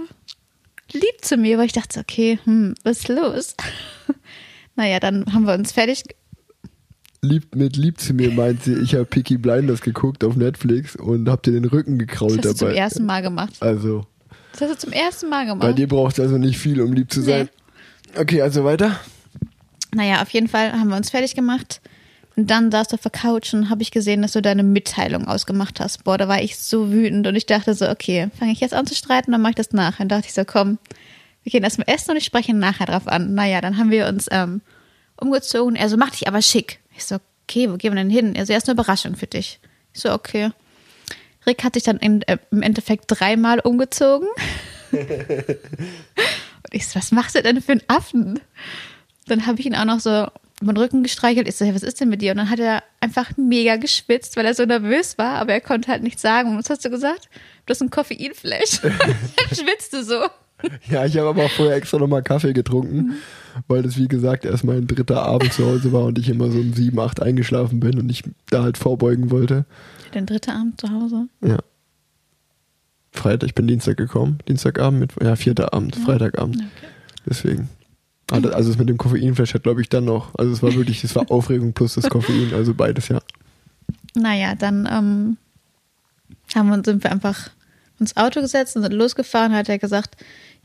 lieb 0.93 1.23
zu 1.23 1.37
mir, 1.37 1.58
weil 1.58 1.67
ich 1.67 1.73
dachte, 1.73 2.00
okay, 2.00 2.38
hm, 2.44 2.75
was 2.85 2.99
ist 3.00 3.08
los? 3.08 3.55
naja, 4.76 5.00
dann 5.00 5.25
haben 5.32 5.47
wir 5.47 5.55
uns 5.55 5.73
fertig. 5.73 6.03
Lieb, 7.23 7.55
mit 7.55 7.76
lieb 7.76 7.99
zu 7.99 8.12
mir 8.14 8.31
meint 8.31 8.62
sie, 8.62 8.75
ich 8.75 8.94
habe 8.94 9.05
Peaky 9.06 9.38
Blinders 9.38 9.81
geguckt 9.81 10.23
auf 10.23 10.37
Netflix 10.37 10.94
und 10.97 11.29
hab 11.29 11.43
dir 11.43 11.53
den 11.53 11.64
Rücken 11.64 11.99
Das 11.99 12.06
gekrault 12.06 12.37
hast 12.38 12.44
du 12.44 12.55
zum 12.55 12.69
dabei. 12.69 12.79
ersten 12.79 13.06
Mal 13.06 13.23
gemacht. 13.23 13.55
Also, 13.61 14.06
Das 14.53 14.61
hast 14.62 14.70
du 14.70 14.79
zum 14.79 14.93
ersten 14.93 15.29
Mal 15.31 15.47
gemacht. 15.47 15.62
bei 15.62 15.73
dir 15.73 15.88
braucht 15.88 16.14
es 16.14 16.20
also 16.20 16.37
nicht 16.38 16.58
viel, 16.58 16.81
um 16.81 16.93
lieb 16.93 17.11
zu 17.11 17.23
sein. 17.23 17.49
Okay, 18.17 18.43
also 18.43 18.64
weiter. 18.64 19.00
Naja, 19.94 20.23
auf 20.23 20.31
jeden 20.31 20.49
Fall 20.49 20.73
haben 20.73 20.88
wir 20.88 20.97
uns 20.97 21.11
fertig 21.11 21.35
gemacht. 21.35 21.81
Und 22.37 22.50
dann 22.50 22.71
saß 22.71 22.88
du 22.88 22.94
auf 22.97 23.00
der 23.00 23.11
Couch 23.11 23.55
und 23.55 23.71
habe 23.71 23.83
ich 23.83 23.91
gesehen, 23.91 24.21
dass 24.21 24.33
du 24.33 24.43
deine 24.43 24.62
Mitteilung 24.62 25.27
ausgemacht 25.27 25.81
hast. 25.81 26.05
Boah, 26.05 26.19
da 26.19 26.29
war 26.29 26.43
ich 26.43 26.59
so 26.59 26.93
wütend 26.93 27.27
und 27.27 27.35
ich 27.35 27.47
dachte 27.47 27.73
so, 27.75 27.88
okay, 27.88 28.29
fange 28.38 28.53
ich 28.53 28.61
jetzt 28.61 28.75
an 28.75 28.87
zu 28.87 28.94
streiten, 28.94 29.33
dann 29.33 29.41
mache 29.41 29.53
ich 29.53 29.56
das 29.56 29.73
nachher. 29.73 30.00
Dann 30.00 30.09
dachte 30.09 30.27
ich 30.27 30.35
so, 30.35 30.44
komm, 30.44 30.79
wir 31.43 31.53
gehen 31.53 31.65
erstmal 31.65 31.88
essen 31.88 32.11
und 32.11 32.17
ich 32.19 32.25
spreche 32.25 32.50
ihn 32.50 32.59
nachher 32.59 32.87
drauf 32.87 33.09
an. 33.09 33.33
Naja, 33.33 33.62
dann 33.62 33.79
haben 33.79 33.91
wir 33.91 34.06
uns 34.06 34.27
ähm, 34.31 34.61
umgezogen. 35.17 35.77
Er 35.77 35.89
so, 35.89 35.97
mach 35.97 36.11
dich 36.11 36.29
aber 36.29 36.43
schick. 36.43 36.81
Ich 36.94 37.06
so, 37.06 37.17
okay, 37.44 37.71
wo 37.71 37.77
gehen 37.77 37.93
wir 37.93 38.03
denn 38.03 38.11
hin? 38.11 38.35
Er 38.35 38.44
so, 38.44 38.53
erst 38.53 38.69
eine 38.69 38.75
Überraschung 38.75 39.17
für 39.17 39.27
dich. 39.27 39.59
Ich 39.94 40.03
so, 40.03 40.12
okay. 40.12 40.50
Rick 41.47 41.65
hat 41.65 41.75
sich 41.75 41.85
dann 41.85 41.97
in, 41.99 42.23
äh, 42.23 42.37
im 42.50 42.61
Endeffekt 42.61 43.05
dreimal 43.06 43.61
umgezogen. 43.61 44.29
und 44.93 45.06
ich 46.73 46.87
so, 46.87 46.99
was 46.99 47.12
machst 47.12 47.35
du 47.35 47.43
denn 47.43 47.62
für 47.62 47.73
einen 47.73 47.82
Affen? 47.87 48.41
Dann 49.26 49.46
habe 49.46 49.61
ich 49.61 49.67
ihn 49.67 49.75
auch 49.75 49.84
noch 49.84 50.00
so 50.00 50.26
über 50.61 50.73
den 50.73 50.78
Rücken 50.78 51.02
gestreichelt. 51.02 51.49
Ich 51.49 51.56
so, 51.56 51.64
hey, 51.64 51.75
was 51.75 51.82
ist 51.82 52.00
denn 52.00 52.08
mit 52.08 52.23
dir? 52.23 52.32
Und 52.32 52.38
dann 52.38 52.50
hat 52.50 52.58
er 52.58 52.82
einfach 53.00 53.37
mega 53.37 53.76
geschwitzt, 53.76 54.37
weil 54.37 54.46
er 54.46 54.55
so 54.55 54.64
nervös 54.64 55.19
war, 55.19 55.37
aber 55.37 55.52
er 55.52 55.61
konnte 55.61 55.90
halt 55.90 56.02
nichts 56.02 56.23
sagen. 56.23 56.50
Und 56.50 56.58
was 56.58 56.70
hast 56.70 56.84
du 56.84 56.90
gesagt? 56.90 57.28
Du 57.67 57.73
hast 57.73 57.82
ein 57.82 57.90
Koffeinflash. 57.90 58.81
dann 58.82 59.49
schwitzt 59.52 59.93
du 59.93 60.02
so. 60.02 60.23
Ja, 60.88 61.05
ich 61.05 61.17
habe 61.19 61.28
aber 61.28 61.44
auch 61.44 61.50
vorher 61.50 61.76
extra 61.76 61.99
nochmal 61.99 62.23
Kaffee 62.23 62.55
getrunken, 62.55 63.17
weil 63.69 63.82
das, 63.82 63.99
wie 63.99 64.08
gesagt, 64.08 64.46
erst 64.46 64.64
mein 64.64 64.87
dritter 64.87 65.23
Abend 65.23 65.52
zu 65.52 65.67
Hause 65.67 65.93
war 65.93 66.05
und 66.05 66.19
ich 66.19 66.31
immer 66.31 66.50
so 66.50 66.58
um 66.58 66.72
sieben, 66.72 66.99
acht 66.99 67.20
eingeschlafen 67.20 67.79
bin 67.81 67.99
und 67.99 68.08
ich 68.08 68.22
da 68.49 68.62
halt 68.62 68.79
vorbeugen 68.79 69.31
wollte. 69.31 69.67
Den 70.14 70.25
dritten 70.25 70.52
Abend 70.52 70.81
zu 70.81 70.90
Hause. 70.90 71.29
Ja. 71.43 71.58
Freitag, 73.12 73.49
ich 73.49 73.55
bin 73.55 73.67
Dienstag 73.67 73.99
gekommen. 73.99 74.38
Dienstagabend, 74.49 75.00
mit, 75.00 75.12
ja, 75.22 75.37
vierter 75.37 75.75
Abend, 75.75 75.96
Freitagabend. 75.96 76.56
Okay. 76.56 76.88
Deswegen. 77.29 77.69
Ah, 78.31 78.40
das- 78.40 78.52
Also 78.55 78.70
es 78.70 78.78
mit 78.78 78.88
dem 78.88 78.99
Koffeinflash 78.99 79.55
hat, 79.55 79.62
glaube 79.62 79.81
ich, 79.82 79.88
dann 79.88 80.05
noch. 80.05 80.34
Also 80.37 80.52
es 80.52 80.62
war 80.62 80.75
wirklich, 80.75 81.05
es 81.05 81.14
war 81.14 81.25
Aufregung 81.31 81.73
plus 81.73 81.94
das 81.94 82.08
Koffein, 82.08 82.52
also 82.55 82.75
beides, 82.75 83.08
ja. 83.08 83.20
Naja, 84.14 84.55
dann 84.55 84.88
ähm, 84.90 85.37
haben 86.55 86.69
wir, 86.70 86.82
sind 86.84 87.02
wir 87.05 87.12
einfach 87.12 87.50
ins 88.00 88.17
Auto 88.17 88.40
gesetzt 88.40 88.76
und 88.76 88.82
sind 88.82 88.93
losgefahren. 88.93 89.55
Hat 89.55 89.69
er 89.69 89.78
gesagt, 89.78 90.17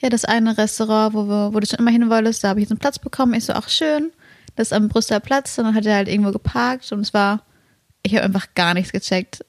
ja, 0.02 0.10
das 0.10 0.26
eine 0.26 0.58
Restaurant, 0.58 1.14
wo, 1.14 1.28
wir, 1.28 1.54
wo 1.54 1.60
du 1.60 1.68
schon 1.68 1.80
immer 1.80 1.92
hin 1.92 2.10
wolltest, 2.10 2.44
da 2.44 2.50
habe 2.50 2.60
ich 2.60 2.64
jetzt 2.66 2.72
einen 2.72 2.80
Platz 2.80 2.98
bekommen. 3.00 3.34
Ich 3.34 3.46
so, 3.46 3.54
ach 3.54 3.70
schön, 3.70 4.12
das 4.56 4.68
ist 4.70 4.74
am 4.74 4.88
Brüsseler 4.90 5.20
Platz. 5.20 5.58
Und 5.58 5.66
dann 5.66 5.76
hat 5.76 5.86
er 5.86 5.96
halt 5.96 6.08
irgendwo 6.08 6.32
geparkt 6.32 6.92
und 6.92 7.02
es 7.02 7.14
war, 7.14 7.44
ich 8.04 8.16
habe 8.16 8.24
einfach 8.26 8.48
gar 8.56 8.74
nichts 8.74 8.92
gecheckt. 8.92 9.42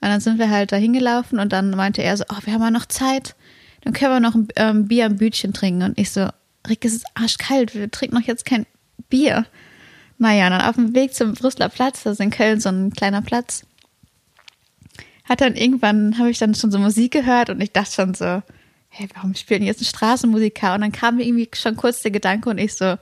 Und 0.00 0.08
dann 0.10 0.20
sind 0.20 0.38
wir 0.38 0.50
halt 0.50 0.70
da 0.72 0.76
hingelaufen 0.76 1.38
und 1.38 1.52
dann 1.52 1.70
meinte 1.70 2.02
er 2.02 2.16
so, 2.16 2.24
oh, 2.30 2.36
wir 2.44 2.52
haben 2.52 2.60
ja 2.62 2.70
noch 2.70 2.86
Zeit. 2.86 3.34
Dann 3.82 3.92
können 3.94 4.12
wir 4.12 4.20
noch 4.20 4.34
ein 4.34 4.48
ähm, 4.56 4.86
Bier 4.86 5.06
am 5.06 5.16
Bütchen 5.16 5.52
trinken. 5.54 5.82
Und 5.82 5.98
ich 5.98 6.10
so, 6.10 6.28
Rick, 6.68 6.84
es 6.84 6.94
ist 6.94 7.06
arschkalt, 7.14 7.74
wir 7.74 7.90
trinken 7.90 8.16
noch 8.16 8.26
jetzt 8.26 8.44
kein 8.44 8.66
Bier. 9.08 9.46
Naja, 10.18 10.48
dann 10.48 10.62
auf 10.62 10.76
dem 10.76 10.94
Weg 10.94 11.14
zum 11.14 11.34
Brüsseler 11.34 11.68
Platz, 11.68 12.02
das 12.02 12.14
ist 12.14 12.20
in 12.20 12.30
Köln 12.30 12.60
so 12.60 12.68
ein 12.68 12.90
kleiner 12.90 13.22
Platz, 13.22 13.66
hat 15.24 15.40
dann 15.40 15.56
irgendwann, 15.56 16.18
habe 16.18 16.30
ich 16.30 16.38
dann 16.38 16.54
schon 16.54 16.70
so 16.70 16.78
Musik 16.78 17.12
gehört 17.12 17.50
und 17.50 17.60
ich 17.60 17.72
dachte 17.72 17.92
schon 17.92 18.14
so, 18.14 18.42
hey, 18.88 19.08
warum 19.14 19.34
spielen 19.34 19.62
jetzt 19.62 19.80
einen 19.80 19.86
Straßenmusiker? 19.86 20.74
Und 20.74 20.82
dann 20.82 20.92
kam 20.92 21.16
mir 21.16 21.24
irgendwie 21.24 21.48
schon 21.54 21.76
kurz 21.76 22.02
der 22.02 22.12
Gedanke 22.12 22.48
und 22.48 22.58
ich 22.58 22.74
so, 22.74 22.96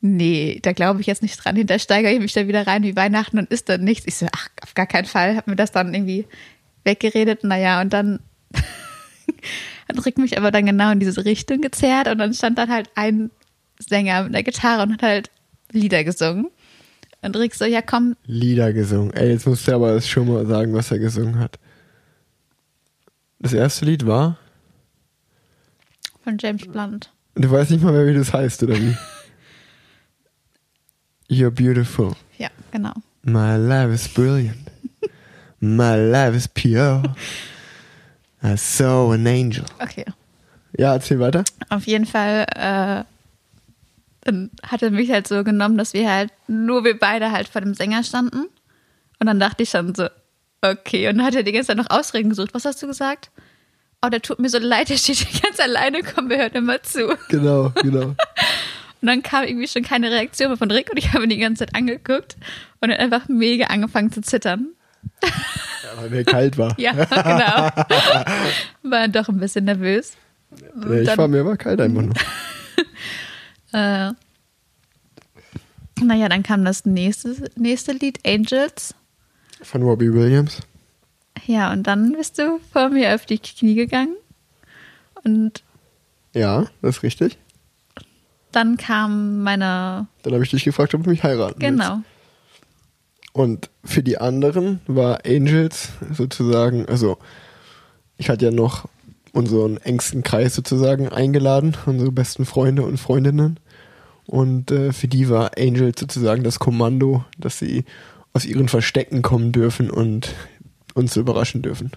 nee, 0.00 0.60
da 0.62 0.72
glaube 0.72 1.00
ich 1.00 1.06
jetzt 1.06 1.22
nicht 1.22 1.36
dran. 1.36 1.56
Hinter 1.56 1.78
steigere 1.78 2.12
ich 2.12 2.20
mich 2.20 2.32
da 2.32 2.46
wieder 2.46 2.66
rein 2.66 2.82
wie 2.82 2.96
Weihnachten 2.96 3.38
und 3.38 3.50
ist 3.50 3.68
dann 3.68 3.82
nichts. 3.82 4.06
Ich 4.06 4.16
so, 4.16 4.26
ach, 4.32 4.48
auf 4.62 4.74
gar 4.74 4.86
keinen 4.86 5.06
Fall. 5.06 5.36
Hab 5.36 5.46
mir 5.46 5.56
das 5.56 5.72
dann 5.72 5.92
irgendwie 5.92 6.26
weggeredet. 6.84 7.44
Naja, 7.44 7.80
und 7.80 7.92
dann 7.92 8.20
hat 9.88 10.06
Rick 10.06 10.18
mich 10.18 10.36
aber 10.38 10.50
dann 10.50 10.66
genau 10.66 10.90
in 10.90 11.00
diese 11.00 11.24
Richtung 11.24 11.60
gezerrt 11.60 12.08
und 12.08 12.18
dann 12.18 12.34
stand 12.34 12.58
dann 12.58 12.70
halt 12.70 12.90
ein 12.94 13.30
Sänger 13.78 14.24
mit 14.24 14.34
einer 14.34 14.42
Gitarre 14.42 14.82
und 14.82 14.92
hat 14.94 15.02
halt 15.02 15.30
Lieder 15.72 16.04
gesungen. 16.04 16.48
Und 17.22 17.36
Rick 17.36 17.54
so, 17.54 17.64
ja 17.64 17.82
komm, 17.82 18.16
Lieder 18.26 18.72
gesungen. 18.72 19.12
Ey, 19.14 19.30
jetzt 19.30 19.46
musst 19.46 19.66
du 19.66 19.74
aber 19.74 20.00
schon 20.00 20.28
mal 20.28 20.46
sagen, 20.46 20.74
was 20.74 20.90
er 20.90 20.98
gesungen 20.98 21.38
hat. 21.38 21.58
Das 23.38 23.52
erste 23.52 23.84
Lied 23.84 24.06
war, 24.06 24.38
von 26.22 26.38
James 26.38 26.66
Blunt. 26.66 27.10
du 27.34 27.50
weißt 27.50 27.70
nicht 27.70 27.82
mal 27.82 27.92
mehr, 27.92 28.06
wie 28.06 28.14
das 28.14 28.32
heißt, 28.32 28.62
oder 28.62 28.76
wie? 28.76 28.96
You're 31.34 31.50
beautiful. 31.50 32.14
Ja, 32.38 32.48
genau. 32.70 32.94
My 33.22 33.56
life 33.56 33.92
is 33.92 34.08
brilliant. 34.08 34.58
My 35.60 35.96
life 35.96 36.36
is 36.36 36.46
pure. 36.48 37.02
I 38.44 38.56
saw 38.56 39.12
an 39.12 39.26
angel. 39.26 39.64
Okay. 39.80 40.04
Ja, 40.76 40.92
erzähl 40.92 41.20
weiter. 41.20 41.44
Auf 41.70 41.86
jeden 41.86 42.06
Fall, 42.06 42.46
äh, 42.54 43.04
dann 44.22 44.50
hat 44.62 44.82
er 44.82 44.90
mich 44.90 45.10
halt 45.10 45.26
so 45.26 45.44
genommen, 45.44 45.78
dass 45.78 45.94
wir 45.94 46.12
halt, 46.12 46.30
nur 46.46 46.84
wir 46.84 46.98
beide 46.98 47.30
halt 47.30 47.48
vor 47.48 47.60
dem 47.60 47.74
Sänger 47.74 48.02
standen. 48.02 48.48
Und 49.18 49.26
dann 49.26 49.40
dachte 49.40 49.62
ich 49.62 49.70
schon 49.70 49.94
so, 49.94 50.08
okay. 50.62 51.08
Und 51.08 51.18
dann 51.18 51.26
hat 51.26 51.34
er 51.34 51.42
die 51.42 51.52
ganze 51.52 51.68
Zeit 51.68 51.76
noch 51.76 51.90
Ausreden 51.90 52.30
gesucht. 52.30 52.54
Was 52.54 52.64
hast 52.64 52.82
du 52.82 52.86
gesagt? 52.86 53.30
oh, 54.04 54.08
der 54.08 54.22
tut 54.22 54.38
mir 54.38 54.48
so 54.48 54.58
leid, 54.58 54.88
der 54.88 54.96
steht 54.96 55.16
hier 55.16 55.40
ganz 55.40 55.58
alleine, 55.60 56.02
komm, 56.02 56.28
wir 56.28 56.38
hören 56.38 56.52
immer 56.52 56.82
zu. 56.82 57.16
Genau, 57.28 57.70
genau. 57.82 58.14
Und 59.00 59.08
dann 59.08 59.22
kam 59.22 59.44
irgendwie 59.44 59.68
schon 59.68 59.82
keine 59.82 60.10
Reaktion 60.10 60.48
mehr 60.48 60.56
von 60.56 60.70
Rick 60.70 60.90
und 60.90 60.96
ich 60.96 61.12
habe 61.12 61.24
ihn 61.24 61.28
die 61.28 61.36
ganze 61.36 61.66
Zeit 61.66 61.74
angeguckt 61.74 62.38
und 62.80 62.90
hat 62.90 62.98
einfach 63.00 63.28
mega 63.28 63.66
angefangen 63.66 64.10
zu 64.10 64.22
zittern. 64.22 64.68
Ja, 65.22 66.00
weil 66.00 66.10
mir 66.10 66.24
kalt 66.24 66.56
war. 66.58 66.74
Ja, 66.78 66.92
genau. 66.92 67.84
War 68.90 69.08
doch 69.08 69.28
ein 69.28 69.38
bisschen 69.38 69.64
nervös. 69.64 70.16
Nee, 70.74 71.00
ich 71.00 71.06
Dann- 71.08 71.18
war 71.18 71.28
mir 71.28 71.44
war 71.44 71.56
kalt 71.56 71.80
einfach 71.80 72.02
nur. 72.02 72.14
Äh, 73.72 74.12
naja, 76.00 76.28
dann 76.28 76.44
kam 76.44 76.64
das 76.64 76.84
nächste, 76.84 77.50
nächste 77.56 77.90
Lied, 77.92 78.20
Angels. 78.24 78.94
Von 79.62 79.82
Robbie 79.82 80.12
Williams. 80.12 80.60
Ja, 81.46 81.72
und 81.72 81.84
dann 81.84 82.12
bist 82.12 82.38
du 82.38 82.60
vor 82.72 82.88
mir 82.90 83.14
auf 83.16 83.26
die 83.26 83.38
Knie 83.38 83.74
gegangen. 83.74 84.14
Und 85.24 85.64
Ja, 86.34 86.66
das 86.82 86.98
ist 86.98 87.02
richtig. 87.02 87.36
dann 88.52 88.76
kam 88.76 89.42
meine, 89.42 90.06
Dann 90.22 90.32
habe 90.34 90.44
ich 90.44 90.50
dich 90.50 90.62
gefragt, 90.64 90.94
ob 90.94 91.02
du 91.02 91.10
mich 91.10 91.24
heiraten 91.24 91.60
willst. 91.60 91.92
Und 93.34 93.68
für 93.84 94.04
die 94.04 94.18
anderen 94.18 94.80
war 94.86 95.26
Angels 95.26 95.88
sozusagen, 96.12 96.86
also 96.86 97.18
ich 98.16 98.30
hatte 98.30 98.44
ja 98.44 98.50
noch 98.52 98.88
unseren 99.32 99.76
engsten 99.78 100.22
Kreis 100.22 100.54
sozusagen 100.54 101.08
eingeladen, 101.08 101.76
unsere 101.84 102.12
besten 102.12 102.46
Freunde 102.46 102.84
und 102.84 102.96
Freundinnen. 102.96 103.58
Und 104.26 104.70
äh, 104.70 104.92
für 104.92 105.08
die 105.08 105.28
war 105.28 105.50
Angels 105.58 105.98
sozusagen 105.98 106.44
das 106.44 106.60
Kommando, 106.60 107.24
dass 107.36 107.58
sie 107.58 107.84
aus 108.32 108.44
ihren 108.44 108.68
Verstecken 108.68 109.22
kommen 109.22 109.50
dürfen 109.50 109.90
und 109.90 110.32
uns 110.94 111.16
überraschen 111.16 111.60
dürfen. 111.60 111.90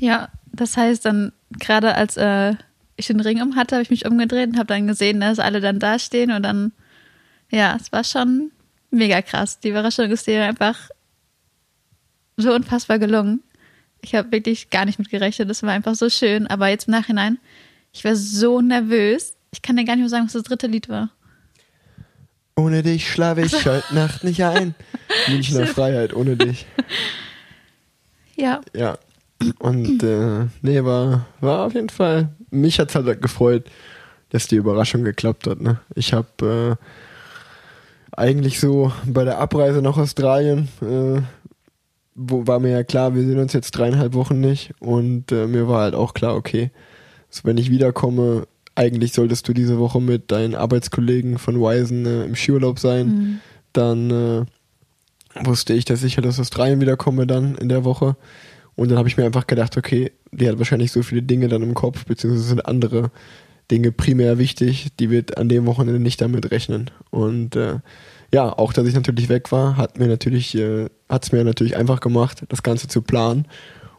ja, 0.00 0.28
das 0.52 0.76
heißt 0.76 1.04
dann, 1.04 1.32
gerade 1.60 1.94
als 1.94 2.16
äh, 2.16 2.54
ich 2.96 3.06
den 3.06 3.20
Ring 3.20 3.40
um 3.42 3.54
hatte, 3.54 3.76
habe 3.76 3.84
ich 3.84 3.90
mich 3.90 4.06
umgedreht 4.06 4.48
und 4.48 4.58
habe 4.58 4.66
dann 4.66 4.88
gesehen, 4.88 5.20
dass 5.20 5.38
alle 5.38 5.60
dann 5.60 5.78
da 5.78 6.00
stehen 6.00 6.32
und 6.32 6.42
dann, 6.42 6.72
ja, 7.48 7.76
es 7.80 7.92
war 7.92 8.02
schon 8.02 8.50
mega 8.90 9.22
krass. 9.22 9.60
Die 9.60 9.68
Überraschung 9.70 10.10
ist 10.10 10.26
dir 10.26 10.44
einfach 10.44 10.90
so 12.36 12.54
unfassbar 12.54 12.98
gelungen. 12.98 13.42
Ich 14.02 14.14
habe 14.14 14.30
wirklich 14.30 14.70
gar 14.70 14.84
nicht 14.84 14.98
mit 14.98 15.10
gerechnet. 15.10 15.48
Das 15.50 15.62
war 15.62 15.70
einfach 15.70 15.94
so 15.94 16.08
schön. 16.08 16.46
Aber 16.46 16.68
jetzt 16.68 16.88
im 16.88 16.92
Nachhinein, 16.92 17.38
ich 17.92 18.04
war 18.04 18.14
so 18.14 18.60
nervös. 18.60 19.34
Ich 19.52 19.62
kann 19.62 19.76
dir 19.76 19.84
gar 19.84 19.94
nicht 19.94 20.02
mehr 20.02 20.10
sagen, 20.10 20.26
was 20.26 20.34
das 20.34 20.42
dritte 20.42 20.66
Lied 20.66 20.88
war. 20.88 21.10
Ohne 22.56 22.82
dich 22.82 23.10
schlafe 23.10 23.42
ich 23.42 23.52
heute 23.66 23.94
Nacht 23.94 24.24
nicht 24.24 24.44
ein. 24.44 24.74
Münchner 25.28 25.66
Freiheit, 25.66 26.14
ohne 26.14 26.36
dich. 26.36 26.66
Ja, 28.38 28.60
Ja. 28.74 28.98
Und 29.58 30.02
äh, 30.02 30.46
nee, 30.62 30.84
war, 30.84 31.26
war 31.40 31.64
auf 31.66 31.74
jeden 31.74 31.88
Fall. 31.88 32.28
Mich 32.50 32.78
hat's 32.78 32.94
halt 32.94 33.22
gefreut, 33.22 33.64
dass 34.30 34.46
die 34.46 34.56
Überraschung 34.56 35.04
geklappt 35.04 35.46
hat. 35.46 35.60
Ne? 35.60 35.80
Ich 35.94 36.12
habe 36.12 36.78
äh, 36.78 36.84
eigentlich 38.16 38.60
so 38.60 38.92
bei 39.04 39.24
der 39.24 39.38
Abreise 39.38 39.82
nach 39.82 39.96
Australien, 39.96 40.68
äh, 40.80 41.20
wo 42.14 42.46
war 42.46 42.60
mir 42.60 42.70
ja 42.70 42.82
klar, 42.82 43.14
wir 43.14 43.22
sehen 43.22 43.38
uns 43.38 43.52
jetzt 43.52 43.72
dreieinhalb 43.72 44.14
Wochen 44.14 44.40
nicht. 44.40 44.72
Und 44.80 45.30
äh, 45.32 45.46
mir 45.46 45.68
war 45.68 45.82
halt 45.82 45.94
auch 45.94 46.14
klar, 46.14 46.34
okay, 46.34 46.70
so 47.28 47.42
wenn 47.44 47.58
ich 47.58 47.70
wiederkomme, 47.70 48.46
eigentlich 48.74 49.12
solltest 49.12 49.46
du 49.48 49.52
diese 49.52 49.78
Woche 49.78 50.00
mit 50.00 50.30
deinen 50.32 50.54
Arbeitskollegen 50.54 51.38
von 51.38 51.60
Wisen 51.60 52.06
äh, 52.06 52.24
im 52.24 52.34
Skiurlaub 52.34 52.78
sein. 52.78 53.40
Dann 53.72 54.10
äh, 54.10 55.46
wusste 55.46 55.74
ich, 55.74 55.84
dass 55.84 56.02
ich 56.02 56.16
halt 56.16 56.26
aus 56.26 56.40
Australien 56.40 56.80
wiederkomme 56.80 57.26
dann 57.26 57.56
in 57.56 57.68
der 57.68 57.84
Woche. 57.84 58.16
Und 58.74 58.90
dann 58.90 58.98
habe 58.98 59.08
ich 59.08 59.16
mir 59.16 59.24
einfach 59.24 59.46
gedacht, 59.46 59.76
okay, 59.76 60.12
die 60.32 60.48
hat 60.48 60.58
wahrscheinlich 60.58 60.92
so 60.92 61.02
viele 61.02 61.22
Dinge 61.22 61.48
dann 61.48 61.62
im 61.62 61.74
Kopf, 61.74 62.04
beziehungsweise 62.04 62.48
sind 62.48 62.66
andere 62.66 63.10
Dinge 63.70 63.92
primär 63.92 64.38
wichtig, 64.38 64.88
die 64.98 65.10
wird 65.10 65.38
an 65.38 65.48
dem 65.48 65.66
Wochenende 65.66 66.00
nicht 66.00 66.20
damit 66.20 66.50
rechnen. 66.50 66.90
Und 67.10 67.56
äh, 67.56 67.80
ja, 68.32 68.56
auch 68.56 68.72
dass 68.72 68.86
ich 68.86 68.94
natürlich 68.94 69.28
weg 69.28 69.50
war, 69.52 69.76
hat 69.76 69.98
mir 69.98 70.06
natürlich, 70.06 70.54
äh, 70.56 70.86
hat 71.08 71.24
es 71.24 71.32
mir 71.32 71.44
natürlich 71.44 71.76
einfach 71.76 72.00
gemacht, 72.00 72.42
das 72.48 72.62
Ganze 72.62 72.88
zu 72.88 73.02
planen. 73.02 73.46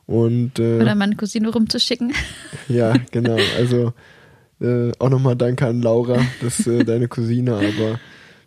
Und 0.05 0.57
äh, 0.59 0.79
oder 0.79 0.95
meine 0.95 1.15
Cousine 1.15 1.49
rumzuschicken. 1.49 2.13
ja, 2.69 2.93
genau. 3.11 3.37
Also 3.57 3.93
äh, 4.61 4.91
auch 4.99 5.09
nochmal 5.09 5.35
danke 5.35 5.67
an 5.67 5.81
Laura, 5.81 6.19
das 6.41 6.59
ist 6.59 6.67
äh, 6.67 6.83
deine 6.85 7.07
Cousine, 7.07 7.55
aber 7.55 7.99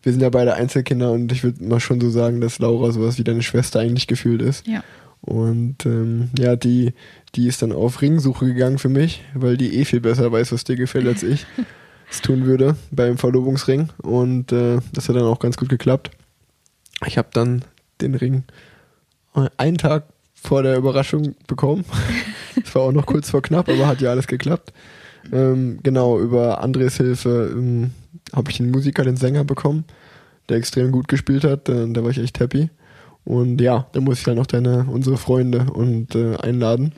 wir 0.02 0.12
sind 0.12 0.22
ja 0.22 0.30
beide 0.30 0.54
Einzelkinder 0.54 1.12
und 1.12 1.30
ich 1.32 1.44
würde 1.44 1.62
mal 1.62 1.80
schon 1.80 2.00
so 2.00 2.08
sagen, 2.10 2.40
dass 2.40 2.58
Laura 2.58 2.90
sowas 2.90 3.18
wie 3.18 3.24
deine 3.24 3.42
Schwester 3.42 3.80
eigentlich 3.80 4.06
gefühlt 4.06 4.40
ist. 4.40 4.66
Ja. 4.66 4.82
Und 5.20 5.84
ähm, 5.84 6.30
ja, 6.38 6.56
die, 6.56 6.94
die 7.34 7.46
ist 7.46 7.62
dann 7.62 7.72
auf 7.72 8.02
Ringsuche 8.02 8.46
gegangen 8.46 8.78
für 8.78 8.88
mich, 8.88 9.22
weil 9.34 9.56
die 9.56 9.76
eh 9.76 9.84
viel 9.84 10.00
besser 10.00 10.30
weiß, 10.32 10.52
was 10.52 10.64
dir 10.64 10.76
gefällt, 10.76 11.06
als 11.06 11.22
ich 11.22 11.46
es 12.10 12.20
tun 12.20 12.46
würde 12.46 12.76
beim 12.90 13.18
Verlobungsring. 13.18 13.90
Und 14.02 14.52
äh, 14.52 14.78
das 14.92 15.08
hat 15.08 15.16
dann 15.16 15.24
auch 15.24 15.38
ganz 15.38 15.56
gut 15.56 15.68
geklappt. 15.68 16.10
Ich 17.06 17.18
habe 17.18 17.28
dann 17.32 17.64
den 18.00 18.14
Ring 18.14 18.44
einen 19.56 19.78
Tag 19.78 20.04
vor 20.34 20.62
der 20.62 20.76
Überraschung 20.76 21.34
bekommen. 21.46 21.84
Es 22.62 22.74
war 22.74 22.82
auch 22.82 22.92
noch 22.92 23.06
kurz 23.06 23.30
vor 23.30 23.42
knapp, 23.42 23.68
aber 23.68 23.86
hat 23.86 24.00
ja 24.00 24.10
alles 24.10 24.26
geklappt. 24.26 24.72
Ähm, 25.32 25.78
genau, 25.82 26.20
über 26.20 26.62
Andres 26.62 26.96
Hilfe 26.96 27.50
ähm, 27.52 27.92
habe 28.34 28.50
ich 28.50 28.58
den 28.58 28.70
Musiker, 28.70 29.02
den 29.02 29.16
Sänger 29.16 29.44
bekommen, 29.44 29.84
der 30.48 30.58
extrem 30.58 30.92
gut 30.92 31.08
gespielt 31.08 31.44
hat. 31.44 31.68
Äh, 31.68 31.90
da 31.90 32.02
war 32.02 32.10
ich 32.10 32.18
echt 32.18 32.38
happy. 32.38 32.68
Und 33.24 33.60
ja, 33.60 33.86
da 33.92 34.00
muss 34.00 34.18
ich 34.18 34.24
dann 34.24 34.36
noch 34.36 34.46
deine, 34.46 34.86
unsere 34.90 35.16
Freunde 35.16 35.66
und 35.72 36.14
äh, 36.14 36.36
einladen. 36.36 36.92